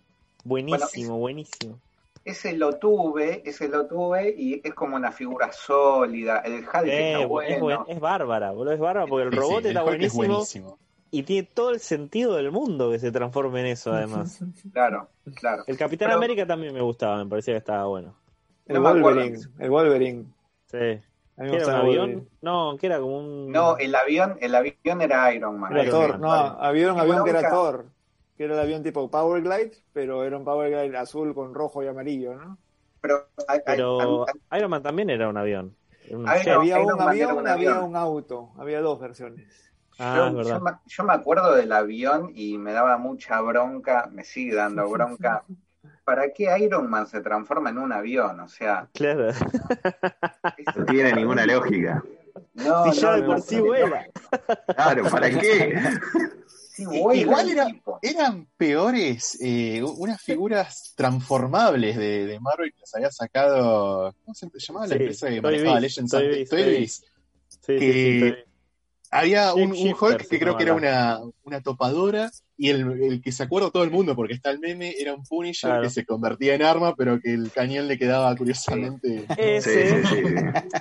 Buenísimo, 0.45 1.19
buenísimo. 1.19 1.81
Ese 2.25 2.55
lo 2.55 2.79
tuve, 2.79 3.43
ese 3.45 3.69
lo 3.69 3.87
tuve 3.87 4.35
y 4.37 4.61
es 4.65 4.75
como 4.75 4.97
una 4.97 5.13
figura 5.13 5.53
sólida. 5.53 6.39
El 6.39 6.61
Hulk 6.61 6.87
Eh, 6.87 7.13
está 7.13 7.19
es, 7.21 7.29
bueno. 7.29 7.65
buen- 7.65 7.79
es 7.87 8.01
bárbara, 8.01 8.51
boludo, 8.53 8.73
es 8.73 8.81
bárbara 8.81 9.07
porque 9.07 9.25
el 9.25 9.31
Sí, 9.31 9.37
robot 9.39 9.63
sí, 9.63 9.69
está 9.69 9.81
el 9.91 10.03
es 10.05 10.13
buenísimo. 10.15 10.79
Y 11.19 11.23
tiene 11.23 11.49
todo 11.53 11.71
el 11.71 11.81
sentido 11.81 12.35
del 12.37 12.51
mundo 12.51 12.91
que 12.91 12.99
se 12.99 13.11
transforme 13.13 13.61
en 13.61 13.67
eso, 13.67 13.93
además. 13.93 14.41
Claro, 14.73 15.09
claro. 15.35 15.65
El 15.67 15.77
Capitán 15.77 16.09
Pero- 16.09 16.19
América 16.19 16.47
también 16.47 16.73
me 16.75 16.81
gustaba, 16.81 17.23
me 17.25 17.29
parecía 17.31 17.55
que 17.55 17.59
estaba 17.59 17.87
bueno. 17.87 18.15
El. 18.67 18.81
Wolverine. 18.81 19.39
El 19.59 19.71
Wolverine. 19.71 20.25
Sí. 20.67 20.77
A 21.37 21.43
mí 21.43 21.51
me 21.51 21.51
¿Qué 21.51 21.57
era 21.57 21.67
un 21.67 21.73
avión? 21.75 21.97
Wolverine. 22.07 22.29
No, 22.43 22.77
que 22.79 22.87
era 22.87 22.99
como 23.01 23.19
un... 23.19 23.51
No, 23.53 23.77
el 23.77 23.95
avión, 23.95 24.37
el 24.41 24.55
avión 24.55 25.03
era 25.03 25.35
Iron 25.35 25.59
Man. 25.59 25.73
Era 25.73 25.83
Iron 25.85 26.01
Thor. 26.01 26.11
Man, 26.13 26.21
No, 26.21 26.29
vale. 26.29 26.55
había 26.61 26.93
un 26.93 27.01
avión 27.01 27.25
que 27.25 27.31
era. 27.31 27.51
Thor. 27.51 27.87
Que 28.37 28.45
era 28.45 28.55
el 28.55 28.61
avión 28.61 28.83
tipo 28.83 29.11
Power 29.11 29.43
Glide, 29.43 29.73
pero 29.93 30.25
era 30.25 30.37
un 30.37 30.45
Power 30.45 30.71
Glide 30.71 30.97
azul 30.97 31.35
con 31.35 31.53
rojo 31.55 31.83
y 31.83 31.87
amarillo, 31.89 32.35
¿no? 32.35 32.59
Pero, 33.01 33.27
Pero 33.67 34.27
hay- 34.51 34.59
Iron 34.59 34.71
Man 34.71 34.83
también 34.83 35.11
era 35.11 35.29
un 35.29 35.37
avión. 35.37 35.77
Era 36.07 36.19
un 36.19 36.23
Iron- 36.25 36.61
había 36.61 36.79
Iron 36.81 36.95
un 36.95 37.01
avión, 37.01 37.33
un 37.39 37.49
había 37.49 37.71
avión. 37.73 37.85
un 37.91 37.97
auto. 37.97 38.51
Había 38.57 38.81
dos 38.81 38.99
versiones. 39.01 39.73
Ah, 39.99 40.29
yo, 40.31 40.37
verdad. 40.37 40.59
yo 40.59 40.61
me, 40.61 40.71
yo 40.87 41.05
me 41.05 41.13
acuerdo 41.13 41.55
del 41.55 41.73
avión 41.73 42.33
y 42.35 42.59
me 42.59 42.73
daba 42.73 42.99
mucha 42.99 43.41
bronca, 43.41 44.09
me 44.13 44.25
sigue 44.25 44.55
dando 44.55 44.89
bronca. 44.89 45.45
¿Para 46.05 46.33
qué 46.33 46.55
Iron 46.61 46.91
Man 46.91 47.07
se 47.07 47.21
transforma 47.21 47.71
en 47.71 47.79
un 47.79 47.93
avión? 47.93 48.39
O 48.41 48.49
sea, 48.49 48.89
Claro. 48.93 49.33
No 50.77 50.85
tiene 50.87 51.13
ninguna 51.13 51.47
lógica. 51.47 52.03
no, 52.55 52.93
si 52.93 53.01
ya 53.01 53.11
no, 53.11 53.15
de 53.17 53.21
no 53.23 53.27
por 53.29 53.41
sí 53.41 53.61
vuela. 53.61 54.07
Claro, 54.75 55.05
¿para 55.11 55.31
qué? 55.31 55.81
Sí, 56.75 56.83
Igual 57.15 57.51
era- 57.51 57.69
eran 58.03 58.49
peores 58.57 59.39
eh, 59.41 59.81
unas 59.97 60.21
figuras 60.21 60.93
transformables 60.97 61.97
de, 61.97 62.27
de 62.27 62.41
Marvel 62.41 62.73
que 62.73 62.81
les 62.81 62.95
había 62.97 63.11
sacado. 63.13 64.13
¿Cómo 64.25 64.35
se 64.35 64.49
llamaba 64.59 64.87
la 64.89 64.97
Sí, 64.97 65.03
empresa 65.03 65.29
que 65.29 65.41
Toy 65.41 65.53
manejaba 65.53 65.81
Legends 65.81 66.11
Toy 66.11 66.25
antes? 66.25 66.39
Biz, 66.41 66.49
Toy 66.51 66.63
Toy 66.65 66.79
Biz. 66.81 67.05
Sí, 67.49 67.79
Que- 67.79 68.45
Había 69.17 69.55
un, 69.55 69.71
un 69.73 69.95
Hulk 69.99 70.27
que 70.29 70.39
creo 70.41 70.57
que 70.57 70.65
era 70.65 70.75
una, 70.75 71.21
una 71.45 71.61
topadora 71.63 72.31
y 72.57 72.71
el, 72.71 73.01
el 73.03 73.23
que 73.23 73.31
se 73.33 73.45
acuerda 73.45 73.71
todo 73.71 73.85
el 73.85 73.91
mundo, 73.91 74.17
porque 74.17 74.35
está 74.35 74.51
el 74.51 74.59
meme, 74.59 74.95
era 74.99 75.15
un 75.15 75.23
Punisher 75.25 75.71
Claro. 75.71 75.83
que 75.85 75.91
se 75.91 76.05
convertía 76.05 76.55
en 76.55 76.63
arma, 76.63 76.95
pero 76.97 77.21
que 77.21 77.33
el 77.33 77.53
cañón 77.53 77.87
le 77.87 77.97
quedaba 77.97 78.35
curiosamente. 78.37 79.21
Sí, 79.21 79.27
Ese, 79.39 80.03
sí, 80.05 80.09
sí. 80.17 80.23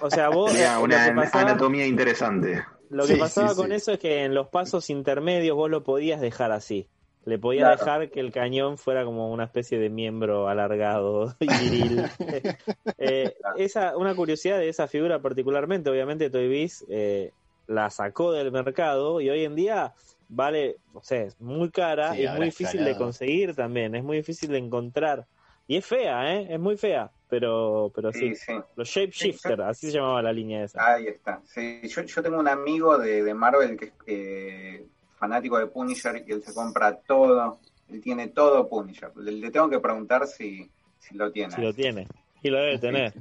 o 0.01 0.09
sea, 0.09 0.29
vos 0.29 0.51
Tenía 0.51 0.75
eh, 0.79 0.83
una 0.83 1.13
pasaba, 1.15 1.51
anatomía 1.51 1.85
interesante. 1.85 2.63
lo 2.89 3.05
que 3.05 3.13
Sí, 3.13 3.19
pasaba 3.19 3.49
sí, 3.49 3.55
con 3.55 3.67
sí. 3.69 3.73
eso 3.75 3.91
es 3.93 3.99
que 3.99 4.23
en 4.23 4.33
los 4.33 4.47
pasos 4.47 4.89
intermedios 4.89 5.55
vos 5.55 5.69
lo 5.69 5.83
podías 5.83 6.19
dejar 6.19 6.51
así. 6.51 6.87
Le 7.25 7.39
podías 7.39 7.79
Claro. 7.79 7.99
dejar 8.01 8.11
que 8.11 8.19
el 8.19 8.31
cañón 8.33 8.77
fuera 8.77 9.05
como 9.05 9.31
una 9.31 9.45
especie 9.45 9.79
de 9.79 9.89
miembro 9.89 10.49
alargado 10.49 11.35
y 11.39 11.47
viril. 11.47 12.03
Eh, 12.97 13.33
esa, 13.57 13.95
una 13.97 14.15
curiosidad 14.15 14.57
de 14.59 14.69
esa 14.69 14.87
figura 14.87 15.21
particularmente, 15.21 15.89
obviamente 15.89 16.29
Toy 16.29 16.47
Biz 16.47 16.85
eh, 16.89 17.31
la 17.67 17.89
sacó 17.89 18.31
del 18.31 18.51
mercado 18.51 19.21
y 19.21 19.29
hoy 19.29 19.45
en 19.45 19.55
día 19.55 19.93
vale, 20.29 20.77
o 20.93 21.03
sea, 21.03 21.23
es 21.23 21.39
muy 21.39 21.69
cara 21.69 22.13
Sí, 22.13 22.21
y 22.21 22.25
es 22.25 22.33
muy 22.33 22.45
difícil 22.45 22.83
de 22.83 22.97
conseguir 22.97 23.55
también, 23.55 23.95
es 23.95 24.03
muy 24.03 24.17
difícil 24.17 24.49
de 24.49 24.57
encontrar 24.57 25.25
Y 25.67 25.77
es 25.77 25.85
fea, 25.85 26.35
¿eh? 26.35 26.47
Es 26.49 26.59
muy 26.59 26.75
fea, 26.75 27.11
pero, 27.29 27.91
pero 27.95 28.11
sí. 28.11 28.35
Sí, 28.35 28.45
sí. 28.47 28.53
Los 28.75 28.89
Shapeshifter, 28.89 29.61
así 29.61 29.87
se 29.87 29.97
llamaba 29.97 30.21
la 30.21 30.33
línea 30.33 30.63
esa. 30.65 30.93
Ahí 30.93 31.07
está. 31.07 31.41
Sí, 31.45 31.81
yo, 31.87 32.01
yo 32.01 32.21
tengo 32.21 32.39
un 32.39 32.47
amigo 32.47 32.97
de, 32.97 33.23
de 33.23 33.33
Marvel 33.33 33.77
que 33.77 33.85
es 33.85 33.93
eh, 34.05 34.85
fanático 35.17 35.57
de 35.57 35.67
Punisher 35.67 36.23
y 36.27 36.31
él 36.31 36.43
se 36.43 36.53
compra 36.53 36.95
todo. 36.95 37.59
Él 37.89 38.01
tiene 38.01 38.27
todo 38.27 38.67
Punisher. 38.67 39.11
Le, 39.15 39.31
le 39.31 39.51
tengo 39.51 39.69
que 39.69 39.79
preguntar 39.79 40.27
si, 40.27 40.69
si 40.99 41.15
lo 41.15 41.31
tiene. 41.31 41.55
Si 41.55 41.61
lo 41.61 41.73
tiene. 41.73 42.07
Y 42.41 42.49
lo 42.49 42.57
debe 42.59 42.77
tener. 42.77 43.13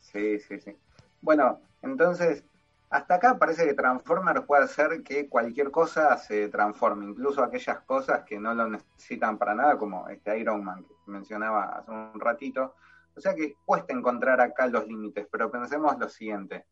Sí, 0.00 0.38
sí, 0.40 0.58
sí. 0.58 0.72
Bueno, 1.20 1.60
entonces, 1.82 2.42
hasta 2.90 3.14
acá 3.14 3.38
parece 3.38 3.66
que 3.66 3.74
Transformers 3.74 4.42
puede 4.42 4.64
hacer 4.64 5.04
que 5.04 5.28
cualquier 5.28 5.70
cosa 5.70 6.16
se 6.16 6.48
transforme, 6.48 7.06
incluso 7.06 7.42
aquellas 7.42 7.80
cosas 7.82 8.24
que 8.24 8.40
no 8.40 8.52
lo 8.52 8.68
necesitan 8.68 9.38
para 9.38 9.54
nada, 9.54 9.78
como 9.78 10.08
este 10.08 10.36
Iron 10.38 10.64
Man 10.64 10.84
que 10.84 10.94
mencionaba 11.06 11.66
hace 11.66 11.90
un 11.92 12.18
ratito. 12.18 12.74
O 13.14 13.20
sea 13.20 13.34
que 13.34 13.54
cuesta 13.64 13.92
encontrar 13.92 14.40
acá 14.40 14.66
los 14.66 14.88
límites, 14.88 15.28
pero 15.30 15.50
pensemos 15.50 15.96
lo 15.98 16.08
siguiente. 16.08 16.66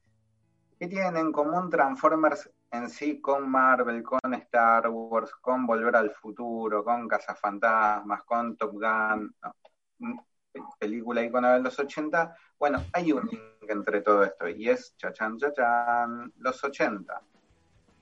¿Qué 0.77 0.89
tienen 0.89 1.17
en 1.17 1.33
común 1.33 1.71
Transformers 1.71 2.51
en 2.73 2.91
sí 2.91 3.21
con 3.21 3.49
Marvel, 3.49 4.03
con 4.03 4.35
Star 4.35 4.89
Wars, 4.89 5.33
con 5.37 5.67
Volver 5.67 5.95
al 5.95 6.11
Futuro, 6.11 6.83
con 6.83 7.07
Cazafantasmas, 7.07 8.25
con 8.25 8.57
Top 8.57 8.73
Gun? 8.73 9.35
No, 10.01 10.27
película 10.81 11.23
ícono 11.23 11.53
de 11.53 11.61
los 11.61 11.79
80. 11.79 12.37
Bueno, 12.59 12.85
hay 12.93 13.13
un 13.13 13.25
link 13.27 13.58
entre 13.73 14.01
todo 14.01 14.25
esto 14.25 14.49
y 14.49 14.69
es 14.69 14.97
chachan 14.97 15.39
chachan, 15.39 16.33
los 16.39 16.63
80. 16.63 17.23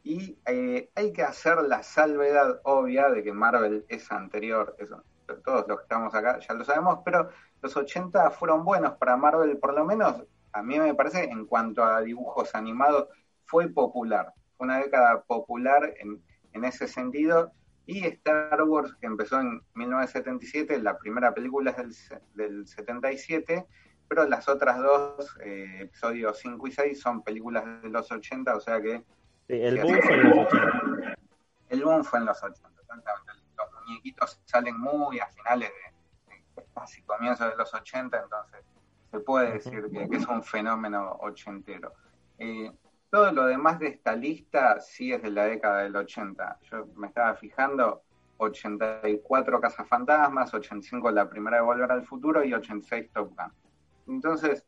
Y 0.02 0.38
eh, 0.46 0.90
hay 0.94 1.12
que 1.12 1.22
hacer 1.22 1.58
la 1.62 1.82
salvedad 1.82 2.60
obvia 2.64 3.10
de 3.10 3.24
que 3.24 3.32
Marvel 3.32 3.84
es 3.88 4.10
anterior, 4.12 4.76
eso 4.78 5.02
todos 5.34 5.66
los 5.68 5.78
que 5.78 5.82
estamos 5.82 6.14
acá 6.14 6.38
ya 6.38 6.54
lo 6.54 6.64
sabemos, 6.64 7.00
pero 7.04 7.30
los 7.62 7.76
80 7.76 8.30
fueron 8.30 8.64
buenos 8.64 8.96
para 8.96 9.16
Marvel, 9.16 9.58
por 9.58 9.74
lo 9.74 9.84
menos 9.84 10.24
a 10.52 10.62
mí 10.62 10.78
me 10.78 10.94
parece 10.94 11.24
en 11.24 11.46
cuanto 11.46 11.84
a 11.84 12.00
dibujos 12.00 12.54
animados, 12.54 13.08
fue 13.44 13.68
popular, 13.68 14.32
fue 14.56 14.66
una 14.66 14.78
década 14.78 15.22
popular 15.22 15.94
en, 15.98 16.22
en 16.52 16.64
ese 16.64 16.88
sentido. 16.88 17.52
Y 17.88 18.04
Star 18.06 18.62
Wars, 18.62 18.96
que 19.00 19.06
empezó 19.06 19.38
en 19.38 19.62
1977, 19.74 20.82
la 20.82 20.98
primera 20.98 21.32
película 21.32 21.70
es 21.70 21.76
del, 21.76 22.20
del 22.34 22.66
77, 22.66 23.64
pero 24.08 24.24
las 24.26 24.48
otras 24.48 24.78
dos, 24.78 25.36
eh, 25.40 25.78
episodios 25.80 26.38
5 26.38 26.66
y 26.66 26.72
6, 26.72 27.00
son 27.00 27.22
películas 27.22 27.64
de 27.82 27.88
los 27.88 28.10
80, 28.10 28.56
o 28.56 28.60
sea 28.60 28.80
que... 28.80 29.02
Sí, 29.46 29.54
el 29.54 29.80
boom 29.80 30.00
fue 30.02 30.14
en 30.14 30.30
los 30.30 30.46
80. 30.46 31.16
El 31.68 31.84
boom 31.84 32.04
fue 32.04 32.18
en 32.18 32.24
los 32.26 32.42
80, 32.42 32.68
exactamente. 32.80 33.32
Los 33.56 33.72
muñequitos 33.72 34.40
salen 34.44 34.78
muy 34.78 35.18
a 35.18 35.26
finales 35.26 35.70
de, 36.28 36.62
de 36.62 36.66
casi 36.74 37.02
comienzos 37.02 37.50
de 37.50 37.56
los 37.56 37.72
80, 37.72 38.20
entonces 38.22 38.64
se 39.10 39.20
puede 39.20 39.52
decir 39.52 39.84
que, 39.90 40.08
que 40.08 40.16
es 40.16 40.26
un 40.26 40.42
fenómeno 40.42 41.16
ochentero. 41.20 41.92
Eh, 42.38 42.70
todo 43.10 43.32
lo 43.32 43.46
demás 43.46 43.78
de 43.78 43.88
esta 43.88 44.14
lista 44.14 44.80
sí 44.80 45.12
es 45.12 45.22
de 45.22 45.30
la 45.30 45.44
década 45.44 45.82
del 45.82 45.96
80. 45.96 46.58
Yo 46.70 46.86
me 46.96 47.06
estaba 47.06 47.34
fijando, 47.34 48.02
84 48.38 49.60
Cazafantasmas, 49.60 50.52
85 50.52 51.10
la 51.10 51.28
primera 51.28 51.56
de 51.58 51.62
Volver 51.62 51.90
al 51.90 52.04
Futuro 52.04 52.44
y 52.44 52.52
86 52.52 53.10
Top 53.12 53.34
Gun. 53.36 53.52
Entonces, 54.06 54.64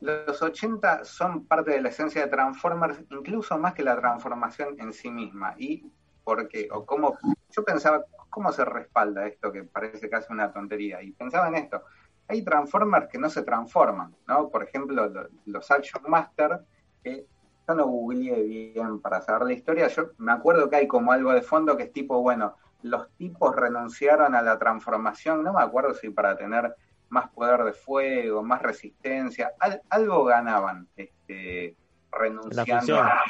los 0.00 0.40
80 0.42 1.04
son 1.04 1.46
parte 1.46 1.72
de 1.72 1.82
la 1.82 1.90
esencia 1.90 2.22
de 2.22 2.28
Transformers, 2.30 3.00
incluso 3.10 3.58
más 3.58 3.74
que 3.74 3.82
la 3.84 3.96
transformación 3.98 4.76
en 4.80 4.92
sí 4.92 5.10
misma. 5.10 5.54
¿Y 5.58 5.92
por 6.24 6.48
qué? 6.48 6.68
O 6.72 6.86
cómo, 6.86 7.18
yo 7.50 7.64
pensaba, 7.64 8.04
¿cómo 8.30 8.52
se 8.52 8.64
respalda 8.64 9.26
esto 9.26 9.52
que 9.52 9.64
parece 9.64 10.08
casi 10.10 10.32
una 10.32 10.52
tontería? 10.52 11.02
Y 11.02 11.12
pensaba 11.12 11.48
en 11.48 11.56
esto. 11.56 11.82
Hay 12.28 12.44
Transformers 12.44 13.08
que 13.08 13.18
no 13.18 13.28
se 13.28 13.42
transforman, 13.42 14.16
¿no? 14.28 14.48
Por 14.50 14.62
ejemplo, 14.62 15.08
lo- 15.08 15.28
los 15.46 15.70
Action 15.70 16.02
Master, 16.08 16.60
que 17.02 17.26
yo 17.68 17.74
no 17.74 17.86
googleé 17.86 18.42
bien 18.44 19.00
para 19.00 19.20
saber 19.20 19.42
la 19.46 19.52
historia, 19.52 19.88
yo 19.88 20.10
me 20.18 20.32
acuerdo 20.32 20.68
que 20.70 20.76
hay 20.76 20.88
como 20.88 21.12
algo 21.12 21.32
de 21.32 21.42
fondo 21.42 21.76
que 21.76 21.84
es 21.84 21.92
tipo, 21.92 22.20
bueno, 22.22 22.56
los 22.82 23.10
tipos 23.16 23.54
renunciaron 23.54 24.34
a 24.34 24.42
la 24.42 24.58
transformación, 24.58 25.42
no 25.44 25.52
me 25.52 25.62
acuerdo 25.62 25.94
si 25.94 26.10
para 26.10 26.36
tener 26.36 26.74
más 27.10 27.28
poder 27.30 27.62
de 27.64 27.72
fuego, 27.72 28.42
más 28.42 28.62
resistencia, 28.62 29.52
al- 29.60 29.82
algo 29.90 30.24
ganaban 30.24 30.88
este, 30.96 31.76
renunciando 32.10 32.80
ficción. 32.80 33.06
a- 33.06 33.22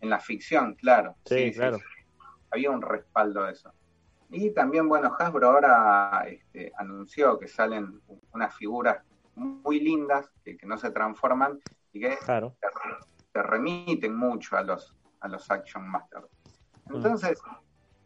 en 0.00 0.10
la 0.10 0.18
ficción, 0.18 0.74
claro. 0.74 1.16
Sí, 1.24 1.52
claro. 1.52 1.78
Había 2.50 2.70
un 2.70 2.82
respaldo 2.82 3.44
de 3.44 3.52
eso. 3.52 3.72
Y 4.30 4.50
también, 4.52 4.88
bueno, 4.88 5.14
Hasbro 5.18 5.48
ahora 5.50 6.24
este, 6.26 6.72
anunció 6.76 7.38
que 7.38 7.46
salen 7.48 8.00
unas 8.32 8.54
figuras 8.56 8.98
muy 9.34 9.80
lindas 9.80 10.28
que, 10.44 10.56
que 10.56 10.66
no 10.66 10.76
se 10.76 10.90
transforman 10.90 11.60
y 11.92 12.00
que 12.00 12.16
Claro. 12.18 12.56
te, 12.60 12.68
te 13.32 13.42
remiten 13.42 14.14
mucho 14.16 14.56
a 14.56 14.62
los, 14.62 14.96
a 15.20 15.28
los 15.28 15.50
Action 15.50 15.88
Masters. 15.88 16.26
Entonces, 16.90 17.40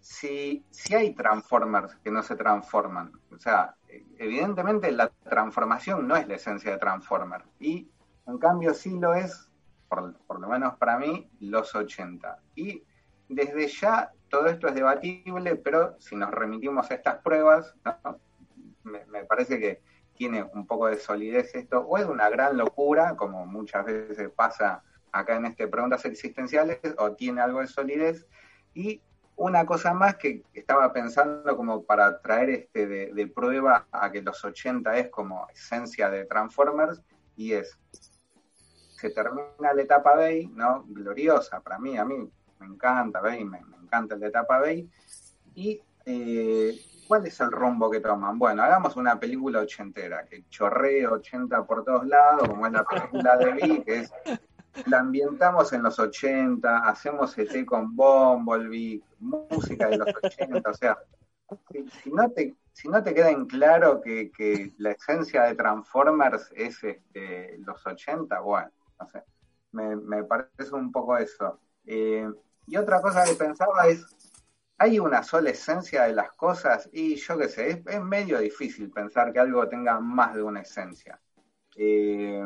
si, 0.01 0.65
si 0.71 0.95
hay 0.95 1.15
Transformers 1.15 1.97
que 1.97 2.11
no 2.11 2.23
se 2.23 2.37
transforman, 2.37 3.13
o 3.35 3.39
sea, 3.39 3.75
evidentemente 4.19 4.91
la 4.93 5.09
transformación 5.09 6.07
no 6.07 6.17
es 6.17 6.27
la 6.29 6.35
esencia 6.35 6.73
de 6.73 6.79
Transformers, 6.79 7.45
y 7.59 7.89
en 8.27 8.39
cambio 8.39 8.75
sí 8.75 8.99
lo 8.99 9.15
es, 9.15 9.51
por, 9.89 10.17
por 10.27 10.41
lo 10.41 10.49
menos 10.49 10.75
para 10.77 10.99
mí, 10.99 11.31
los 11.41 11.75
80. 11.75 12.41
Y 12.55 12.83
desde 13.29 13.69
ya 13.69 14.13
todo 14.29 14.47
esto 14.47 14.69
es 14.69 14.75
debatible, 14.75 15.57
pero 15.57 15.97
si 16.01 16.17
nos 16.17 16.31
remitimos 16.31 16.91
a 16.91 16.95
estas 16.95 17.19
pruebas, 17.23 17.75
me 18.83 19.25
parece 19.25 19.59
que 19.59 19.83
tiene 20.17 20.43
un 20.55 20.67
poco 20.67 20.89
de 20.89 20.97
solidez 20.97 21.55
esto, 21.55 21.81
o 21.81 21.99
es 21.99 22.07
una 22.07 22.29
gran 22.29 22.57
locura, 22.57 23.17
como 23.17 23.47
muchas 23.47 23.85
veces 23.85 24.31
pasa 24.31 24.83
acá 25.13 25.37
en 25.37 25.47
este 25.47 25.69
Preguntas 25.69 26.05
Existenciales, 26.05 26.81
o 26.99 27.13
tiene 27.13 27.41
algo 27.41 27.61
de 27.61 27.67
solidez. 27.67 28.27
Y 28.75 29.03
una 29.37 29.67
cosa 29.67 29.93
más 29.93 30.17
que 30.17 30.43
estaba 30.55 30.93
pensando 30.93 31.57
como 31.57 31.85
para 31.85 32.21
traer 32.21 32.51
este 32.51 32.87
de, 32.87 33.27
prueba 33.29 33.87
a 33.93 34.11
que 34.11 34.23
los 34.23 34.43
80 34.45 34.97
es 34.97 35.09
como 35.09 35.47
esencia 35.49 36.09
de 36.11 36.25
Transformers, 36.25 37.03
y 37.37 37.53
es, 37.53 37.79
se 38.99 39.11
termina 39.11 39.75
la 39.75 39.83
etapa 39.83 40.17
Bay, 40.17 40.47
¿no? 40.49 40.85
Gloriosa 40.89 41.61
para 41.61 41.79
mí, 41.79 41.99
a 41.99 42.05
mí 42.05 42.17
me 42.59 42.67
encanta 42.67 43.21
Bay, 43.21 43.45
me, 43.45 43.61
me 43.63 43.77
encanta 43.77 44.17
la 44.17 44.29
etapa 44.29 44.59
Bay, 44.59 44.89
y 45.55 45.81
eh, 46.07 46.81
¿cuál 47.07 47.27
es 47.27 47.39
el 47.41 47.51
rumbo 47.51 47.91
que 47.91 48.01
toman? 48.01 48.39
Bueno, 48.39 48.63
hagamos 48.63 48.97
una 48.97 49.19
película 49.19 49.61
ochentera, 49.61 50.25
que 50.25 50.45
chorree 50.49 51.07
80 51.07 51.67
por 51.67 51.85
todos 51.85 52.07
lados, 52.07 52.49
como 52.49 52.67
es 52.67 52.73
la 52.73 52.85
película 52.85 53.37
de 53.37 53.53
Vi, 53.53 53.83
que 53.83 53.99
es 54.01 54.13
la 54.87 55.01
ambientamos 55.01 55.73
en 55.73 55.83
los 55.83 55.99
80, 55.99 56.89
hacemos 56.89 57.37
ET 57.39 57.65
con 57.65 57.95
Bumblebee, 57.97 59.03
música 59.21 59.89
de 59.89 59.99
los 59.99 60.09
80, 60.23 60.71
o 60.71 60.75
sea, 60.75 60.99
si, 62.03 62.11
no 62.11 62.31
te 62.31 62.55
si 62.73 62.89
no 62.89 63.03
te 63.03 63.15
queda 63.15 63.31
en 63.31 63.47
claro 63.47 64.01
que, 64.01 64.31
que 64.31 64.73
la 64.79 64.91
esencia 64.93 65.45
de 65.45 65.55
Transformers 65.55 66.53
es 66.55 66.83
este, 66.85 67.59
los 67.59 67.85
80, 67.87 68.39
bueno, 68.41 68.71
no 69.01 69.09
sé, 69.09 69.23
me, 69.73 69.97
me 69.97 70.25
parece 70.25 70.75
un 70.75 70.93
poco 70.93 71.17
eso. 71.17 71.59
Eh, 71.87 72.29
y 72.67 72.77
otra 72.77 73.01
cosa 73.01 73.25
que 73.25 73.35
pensaba 73.35 73.87
es, 73.87 74.05
¿hay 74.77 74.99
una 74.99 75.23
sola 75.23 75.51
esencia 75.51 76.05
de 76.05 76.15
las 76.15 76.33
cosas? 76.33 76.89
Y 76.93 77.17
yo 77.17 77.39
qué 77.39 77.49
sé, 77.49 77.71
es, 77.71 77.87
es 77.87 78.03
medio 78.03 78.39
difícil 78.39 78.91
pensar 78.91 79.33
que 79.33 79.39
algo 79.39 79.67
tenga 79.69 79.99
más 80.01 80.35
de 80.35 80.43
una 80.43 80.61
esencia. 80.61 81.21
Eh, 81.77 82.43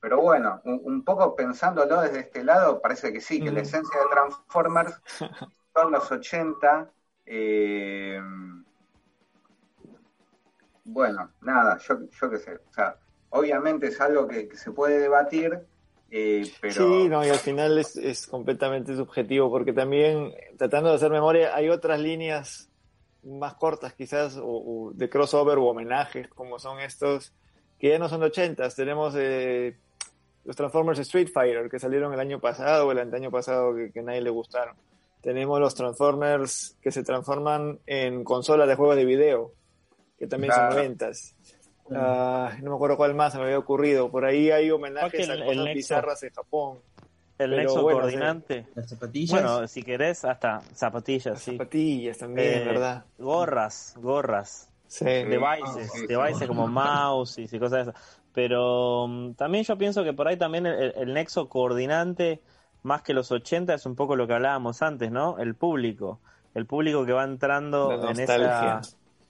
pero 0.00 0.20
bueno, 0.20 0.60
un, 0.64 0.80
un, 0.84 1.04
poco 1.04 1.36
pensándolo 1.36 2.00
desde 2.00 2.20
este 2.20 2.42
lado, 2.42 2.80
parece 2.80 3.12
que 3.12 3.20
sí, 3.20 3.40
que 3.40 3.52
la 3.52 3.60
esencia 3.60 4.00
de 4.00 4.06
Transformers 4.10 5.00
son 5.74 5.92
los 5.92 6.10
80. 6.10 6.90
Eh, 7.26 8.20
bueno, 10.84 11.30
nada, 11.42 11.78
yo, 11.78 11.98
yo 12.20 12.30
qué 12.30 12.38
sé. 12.38 12.56
O 12.56 12.72
sea, 12.72 12.96
obviamente 13.28 13.88
es 13.88 14.00
algo 14.00 14.26
que, 14.26 14.48
que 14.48 14.56
se 14.56 14.72
puede 14.72 14.98
debatir, 14.98 15.60
eh, 16.10 16.50
pero... 16.60 16.74
Sí, 16.74 17.08
no, 17.08 17.24
y 17.24 17.28
al 17.28 17.36
final 17.36 17.78
es, 17.78 17.96
es 17.96 18.26
completamente 18.26 18.96
subjetivo, 18.96 19.50
porque 19.50 19.72
también, 19.72 20.32
tratando 20.56 20.88
de 20.88 20.96
hacer 20.96 21.10
memoria, 21.10 21.54
hay 21.54 21.68
otras 21.68 22.00
líneas 22.00 22.70
más 23.22 23.54
cortas 23.54 23.92
quizás, 23.92 24.38
o, 24.38 24.46
o 24.46 24.92
de 24.94 25.10
crossover 25.10 25.58
o 25.58 25.66
homenajes, 25.66 26.28
como 26.28 26.58
son 26.58 26.80
estos, 26.80 27.34
que 27.78 27.90
ya 27.90 27.98
no 27.98 28.08
son 28.08 28.20
de 28.20 28.26
80. 28.26 28.68
Tenemos 28.70 29.14
eh, 29.16 29.76
los 30.44 30.56
Transformers 30.56 30.98
Street 31.00 31.28
Fighter, 31.32 31.68
que 31.70 31.78
salieron 31.78 32.12
el 32.12 32.20
año 32.20 32.40
pasado 32.40 32.86
o 32.88 32.92
el 32.92 32.98
año 33.14 33.30
pasado, 33.30 33.74
que, 33.74 33.90
que 33.92 34.00
a 34.00 34.02
nadie 34.02 34.20
le 34.22 34.30
gustaron. 34.30 34.74
Tenemos 35.20 35.60
los 35.60 35.74
Transformers 35.74 36.76
que 36.80 36.90
se 36.90 37.02
transforman 37.02 37.78
en 37.86 38.24
consolas 38.24 38.66
de 38.68 38.74
juegos 38.74 38.96
de 38.96 39.04
video, 39.04 39.52
que 40.18 40.26
también 40.26 40.52
Claro. 40.52 40.70
son 40.72 40.76
noventas. 40.78 41.34
Ah, 41.92 42.52
no 42.62 42.70
me 42.70 42.76
acuerdo 42.76 42.96
cuál 42.96 43.14
más 43.14 43.32
se 43.32 43.38
me 43.38 43.44
había 43.44 43.58
ocurrido. 43.58 44.10
Por 44.10 44.24
ahí 44.24 44.50
hay 44.50 44.70
homenajes 44.70 45.20
el- 45.28 45.30
a 45.30 45.34
el 45.34 45.40
cosas 45.44 45.56
nexo. 45.64 45.74
bizarras 45.76 46.22
en 46.22 46.30
Japón. 46.30 46.78
El 47.36 47.50
Pero 47.50 47.62
nexo 47.62 47.82
bueno, 47.82 48.00
coordinante. 48.00 48.66
Las 48.74 48.88
zapatillas. 48.90 49.30
Bueno, 49.42 49.66
si 49.66 49.82
querés, 49.82 50.24
hasta 50.24 50.60
zapatillas, 50.74 51.40
sí. 51.40 51.52
Zapatillas 51.52 52.18
también, 52.18 52.62
Eh, 52.62 52.64
¿verdad? 52.64 53.04
Gorras, 53.18 53.94
gorras. 53.98 54.68
devices, 55.00 55.90
devices 56.08 56.48
como 56.48 56.66
mouse 56.68 57.38
y 57.38 57.58
cosas 57.58 57.86
de 57.86 57.90
esas. 57.90 58.19
Pero 58.32 59.04
um, 59.04 59.34
también 59.34 59.64
yo 59.64 59.76
pienso 59.76 60.04
que 60.04 60.12
por 60.12 60.28
ahí 60.28 60.36
también 60.36 60.66
el, 60.66 60.92
el, 60.96 61.14
nexo 61.14 61.48
coordinante, 61.48 62.40
más 62.82 63.02
que 63.02 63.14
los 63.14 63.32
80, 63.32 63.74
es 63.74 63.86
un 63.86 63.96
poco 63.96 64.16
lo 64.16 64.26
que 64.26 64.34
hablábamos 64.34 64.82
antes, 64.82 65.10
¿no? 65.10 65.38
El 65.38 65.54
público. 65.54 66.20
El 66.54 66.66
público 66.66 67.04
que 67.06 67.12
va 67.12 67.24
entrando 67.24 68.08
en 68.08 68.20
esa, 68.20 68.80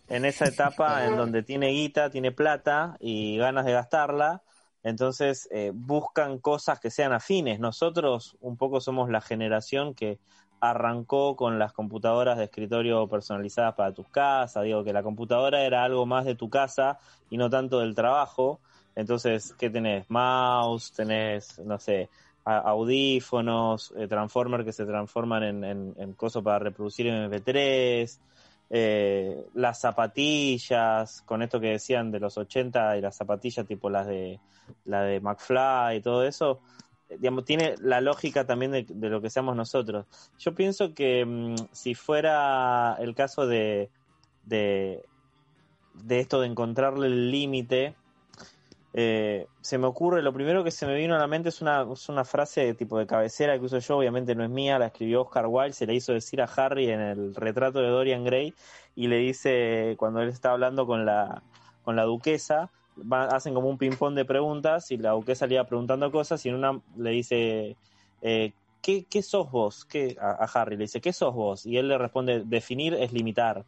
en 0.09 0.25
esa 0.25 0.47
etapa 0.47 1.05
en 1.07 1.17
donde 1.17 1.43
tiene 1.43 1.69
guita, 1.69 2.11
tiene 2.11 2.33
plata 2.33 2.97
y 3.01 3.39
ganas 3.39 3.65
de 3.65 3.73
gastarla. 3.73 4.43
Entonces 4.83 5.49
eh, 5.53 5.73
buscan 5.75 6.39
cosas 6.39 6.81
que 6.81 6.91
sean 6.91 7.13
afines. 7.13 7.61
Nosotros 7.61 8.37
un 8.41 8.57
poco 8.57 8.81
somos 8.81 9.11
la 9.11 9.21
generación 9.21 9.95
que 9.95 10.19
arrancó 10.61 11.37
con 11.37 11.59
las 11.59 11.73
computadoras 11.73 12.37
de 12.37 12.45
escritorio 12.45 13.09
personalizadas 13.09 13.75
para 13.75 13.93
tus 13.93 14.09
casas. 14.09 14.65
Digo 14.65 14.85
que 14.85 14.93
la 14.93 15.03
computadora 15.03 15.63
era 15.63 15.85
algo 15.85 16.07
más 16.07 16.25
de 16.25 16.35
tu 16.35 16.49
casa 16.51 16.99
y 17.31 17.37
no 17.37 17.51
tanto 17.51 17.81
del 17.81 17.95
trabajo. 17.95 18.61
Entonces, 19.01 19.55
¿qué 19.59 19.71
tenés? 19.71 20.09
Mouse, 20.11 20.93
tenés, 20.93 21.59
no 21.61 21.79
sé, 21.79 22.11
audífonos, 22.45 23.93
eh, 23.97 24.07
transformer 24.09 24.65
que 24.65 24.73
se 24.73 24.85
transforman 24.85 25.43
en, 25.43 25.95
en, 25.97 26.13
cosas 26.15 26.43
para 26.43 26.59
reproducir 26.59 27.07
MP3, 27.07 28.19
eh, 28.71 29.47
las 29.55 29.81
zapatillas, 29.81 31.23
con 31.23 31.43
esto 31.43 31.61
que 31.61 31.71
decían 31.71 32.11
de 32.11 32.21
los 32.21 32.39
80 32.39 32.99
y 32.99 33.01
las 33.01 33.17
zapatillas 33.17 33.67
tipo 33.67 33.91
las 33.91 34.07
de 34.07 34.39
la 34.85 35.03
de 35.03 35.21
McFly 35.21 35.97
y 35.97 36.01
todo 36.01 36.25
eso, 36.25 36.61
eh, 37.09 37.17
digamos, 37.19 37.45
tiene 37.45 37.75
la 37.81 38.01
lógica 38.01 38.47
también 38.47 38.73
de, 38.73 38.87
lo 39.09 39.21
que 39.21 39.31
seamos 39.31 39.57
nosotros. 39.57 40.07
Yo 40.39 40.55
pienso 40.55 40.95
que 40.95 41.25
mm, 41.25 41.55
si 41.73 41.95
fuera 41.95 42.97
el 43.01 43.15
caso 43.15 43.47
de, 43.47 43.91
de, 44.45 45.05
de 45.95 46.21
esto 46.21 46.41
de 46.41 46.47
encontrarle 46.47 47.07
el 47.07 47.31
límite, 47.31 47.97
eh, 48.93 49.47
se 49.61 49.79
me 49.79 49.87
ocurre, 49.87 50.23
lo 50.23 50.33
primero 50.33 50.65
que 50.65 50.73
se 50.73 50.85
me 50.87 50.97
vino 50.97 51.15
a 51.15 51.19
la 51.19 51.29
mente 51.29 51.51
es 51.51 51.63
una, 51.63 51.87
es 51.93 52.09
una 52.09 52.25
frase 52.25 52.75
tipo 52.75 52.99
de 52.99 53.07
cabecera 53.07 53.57
que 53.59 53.65
uso 53.65 53.79
yo, 53.79 53.99
obviamente 53.99 54.35
no 54.35 54.43
es 54.43 54.51
mía, 54.51 54.79
la 54.79 54.87
escribió 54.87 55.23
Oscar 55.23 55.47
Wilde, 55.47 55.75
se 55.75 55.87
la 55.87 55.93
hizo 55.93 56.13
decir 56.13 56.43
a 56.43 56.45
Harry 56.45 56.91
en 56.91 57.01
el 57.01 57.35
retrato 57.35 57.81
de 57.81 57.89
Dorian 57.89 58.25
Gray 58.25 58.53
y 58.97 59.07
le 59.07 59.19
dice, 59.19 59.95
cuando 59.97 60.21
él 60.21 60.29
está 60.29 60.53
hablando 60.53 60.87
con 60.87 61.07
la, 61.07 61.43
con 61.85 61.95
la 61.95 62.03
duquesa, 62.03 62.71
hacen 63.31 63.55
como 63.55 63.69
un 63.69 63.79
ping-pong 63.79 64.15
de 64.15 64.25
preguntas 64.25 64.91
y 64.91 64.97
la 64.97 65.11
duquesa 65.11 65.47
le 65.47 65.55
iba 65.55 65.65
preguntando 65.65 66.11
cosas 66.11 66.45
y 66.45 66.49
en 66.49 66.57
una 66.57 66.81
le 66.97 67.11
dice, 67.11 67.77
eh, 68.23 68.53
¿qué, 68.83 69.05
¿qué, 69.09 69.23
sos 69.23 69.51
vos? 69.53 69.85
¿Qué? 69.85 70.17
A, 70.21 70.49
Harry 70.53 70.77
le 70.77 70.85
dice, 70.85 71.01
¿qué 71.01 71.13
sos 71.13 71.33
vos? 71.33 71.65
Y 71.65 71.77
él 71.77 71.89
le 71.89 71.97
responde, 71.97 72.43
definir 72.45 72.95
es 72.95 73.13
limitar. 73.13 73.65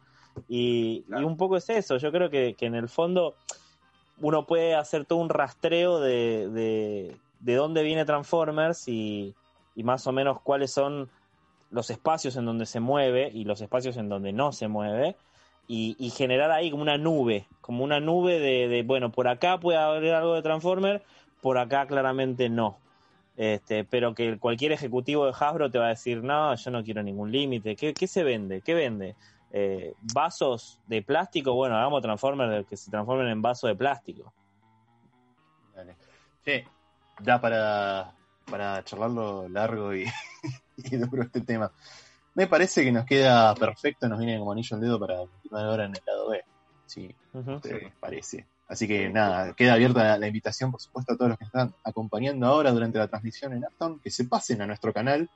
Y, 0.49 1.05
y 1.07 1.23
un 1.23 1.37
poco 1.37 1.55
es 1.55 1.69
eso, 1.69 1.97
yo 1.97 2.11
creo 2.11 2.29
que, 2.29 2.55
que 2.55 2.65
en 2.65 2.75
el 2.75 2.89
fondo 2.89 3.35
uno 4.19 4.45
puede 4.45 4.75
hacer 4.75 5.05
todo 5.05 5.19
un 5.19 5.29
rastreo 5.29 5.99
de, 5.99 6.49
de, 7.39 7.55
dónde 7.55 7.83
viene 7.83 8.05
Transformers 8.05 8.87
y, 8.87 9.35
más 9.75 10.05
o 10.07 10.11
menos 10.11 10.39
cuáles 10.41 10.71
son 10.71 11.09
los 11.71 11.89
espacios 11.89 12.35
en 12.35 12.45
donde 12.45 12.65
se 12.65 12.79
mueve 12.79 13.31
y 13.33 13.45
los 13.45 13.61
espacios 13.61 13.97
en 13.97 14.09
donde 14.09 14.31
no 14.31 14.51
se 14.51 14.67
mueve 14.67 15.15
y, 15.67 16.09
generar 16.15 16.51
ahí 16.51 16.69
como 16.69 16.83
una 16.83 16.97
nube, 16.97 17.47
como 17.61 17.83
una 17.83 17.99
nube 17.99 18.39
de, 18.39 18.83
bueno, 18.83 19.11
por 19.11 19.27
acá 19.27 19.59
puede 19.59 19.77
haber 19.79 20.13
algo 20.13 20.35
de 20.35 20.41
Transformers, 20.41 21.03
por 21.41 21.57
acá 21.57 21.85
claramente 21.87 22.49
no. 22.49 22.77
Este, 23.35 23.83
pero 23.83 24.13
que 24.13 24.37
cualquier 24.37 24.73
ejecutivo 24.73 25.25
de 25.25 25.33
Hasbro 25.37 25.71
te 25.71 25.79
va 25.79 25.87
a 25.87 25.89
decir, 25.89 26.23
no, 26.23 26.53
yo 26.53 26.69
no 26.69 26.83
quiero 26.83 27.01
ningún 27.01 27.31
límite. 27.31 27.75
¿Qué, 27.75 27.93
¿Qué, 27.93 28.07
se 28.07 28.23
vende? 28.23 28.61
¿Qué 28.61 28.75
vende? 28.75 29.15
Eh, 29.55 29.93
vasos 30.13 30.79
de 30.87 31.03
plástico, 31.03 31.53
bueno, 31.53 31.77
hagamos 31.77 32.01
Transformers 32.01 32.65
que 32.65 32.75
se 32.75 32.89
transformen 32.89 33.27
en 33.27 33.39
vasos 33.39 33.67
de 33.69 33.75
plástico. 33.75 34.33
Dale. 35.75 35.95
Sí, 36.43 36.63
da 37.19 37.39
para, 37.39 38.15
para 38.49 38.83
charlarlo 38.83 39.47
largo 39.47 39.93
y, 39.93 40.05
y 40.77 40.97
duro 40.97 41.21
este 41.21 41.41
tema. 41.41 41.71
Me 42.33 42.47
parece 42.47 42.83
que 42.83 42.91
nos 42.91 43.05
queda 43.05 43.53
perfecto, 43.53 44.09
nos 44.09 44.17
viene 44.17 44.39
como 44.39 44.51
anillo 44.51 44.75
al 44.75 44.81
dedo 44.81 44.99
para 44.99 45.17
continuar 45.17 45.65
ahora 45.65 45.85
en 45.85 45.95
el 45.95 46.01
lado 46.03 46.29
B. 46.29 46.43
Sí, 46.87 47.15
parece. 47.99 48.47
Así 48.67 48.87
que 48.87 49.07
nada, 49.09 49.53
queda 49.53 49.73
abierta 49.73 50.17
la 50.17 50.27
invitación, 50.27 50.71
por 50.71 50.81
supuesto, 50.81 51.13
a 51.13 51.17
todos 51.17 51.29
los 51.29 51.37
que 51.37 51.45
están 51.45 51.75
acompañando 51.83 52.47
ahora 52.47 52.71
durante 52.71 52.97
la 52.97 53.07
transmisión 53.07 53.53
en 53.53 53.65
Afton, 53.65 53.99
que 53.99 54.09
se 54.09 54.25
pasen 54.25 54.63
a 54.63 54.65
nuestro 54.65 54.91
canal 54.91 55.29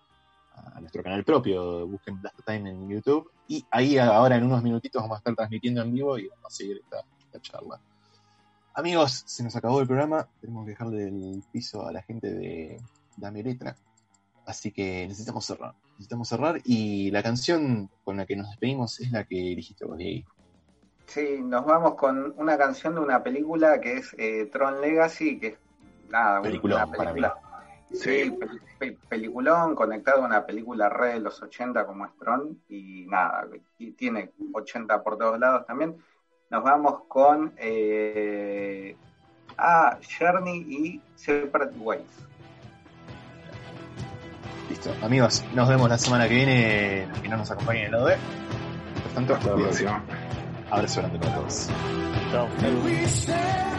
a 0.73 0.79
nuestro 0.79 1.03
canal 1.03 1.23
propio, 1.23 1.87
busquen 1.87 2.21
Blast 2.21 2.39
Time 2.45 2.69
en 2.69 2.89
YouTube. 2.89 3.31
Y 3.47 3.65
ahí 3.71 3.97
ahora 3.97 4.35
en 4.35 4.43
unos 4.43 4.63
minutitos 4.63 5.01
vamos 5.01 5.15
a 5.15 5.19
estar 5.19 5.35
transmitiendo 5.35 5.81
en 5.81 5.93
vivo 5.93 6.17
y 6.17 6.27
vamos 6.27 6.45
a 6.45 6.55
seguir 6.55 6.81
esta, 6.83 7.03
charla. 7.39 7.79
Amigos, 8.73 9.23
se 9.27 9.43
nos 9.43 9.55
acabó 9.55 9.79
el 9.79 9.87
programa. 9.87 10.27
Tenemos 10.41 10.65
que 10.65 10.71
dejarle 10.71 11.07
el 11.07 11.43
piso 11.51 11.85
a 11.85 11.91
la 11.91 12.01
gente 12.01 12.33
de 12.33 12.81
Dame 13.15 13.43
Letra. 13.43 13.75
Así 14.45 14.71
que 14.71 15.07
necesitamos 15.07 15.45
cerrar. 15.45 15.75
Necesitamos 15.91 16.29
cerrar 16.29 16.61
y 16.63 17.11
la 17.11 17.21
canción 17.21 17.89
con 18.03 18.17
la 18.17 18.25
que 18.25 18.35
nos 18.35 18.49
despedimos 18.49 18.99
es 18.99 19.11
la 19.11 19.23
que 19.23 19.53
elegiste 19.53 19.85
vos, 19.85 19.97
Diego. 19.97 20.31
Sí, 21.05 21.39
nos 21.41 21.65
vamos 21.65 21.95
con 21.95 22.33
una 22.37 22.57
canción 22.57 22.95
de 22.95 23.01
una 23.01 23.21
película 23.23 23.79
que 23.79 23.97
es 23.97 24.15
eh, 24.17 24.49
Tron 24.51 24.81
Legacy, 24.81 25.39
que 25.39 25.47
es 25.47 25.57
nada, 26.09 26.41
una 26.41 26.49
película 26.49 27.39
Sí, 27.93 28.37
peliculón 29.07 29.75
conectado 29.75 30.21
a 30.21 30.25
una 30.25 30.45
película 30.45 30.89
red 30.89 31.13
de 31.13 31.19
los 31.21 31.41
80 31.41 31.85
como 31.85 32.05
es 32.05 32.11
Tron 32.19 32.59
y 32.69 33.05
nada, 33.07 33.47
y 33.77 33.91
tiene 33.91 34.31
80 34.53 35.03
por 35.03 35.17
todos 35.17 35.39
lados 35.39 35.65
también. 35.65 35.95
Nos 36.49 36.63
vamos 36.63 37.03
con 37.07 37.53
eh, 37.57 38.95
a 39.57 39.97
Journey 40.19 40.59
y 40.59 41.01
Separate 41.15 41.77
Ways. 41.77 42.27
Listo, 44.69 44.93
amigos, 45.01 45.43
nos 45.53 45.69
vemos 45.69 45.89
la 45.89 45.97
semana 45.97 46.27
que 46.27 46.35
viene, 46.35 47.07
que 47.21 47.29
no 47.29 47.37
nos 47.37 47.51
acompañen 47.51 47.83
en 47.83 47.85
el 47.87 47.91
lado 47.93 48.05
B. 48.05 48.17
Por 49.03 49.11
tanto, 49.13 49.33
hasta 49.35 49.49
la 49.49 49.55
próxima. 49.55 50.03
Abrazo 50.69 51.01
grande 51.01 51.19
para 51.19 51.35
todos. 51.35 51.69
Chao. 52.31 53.76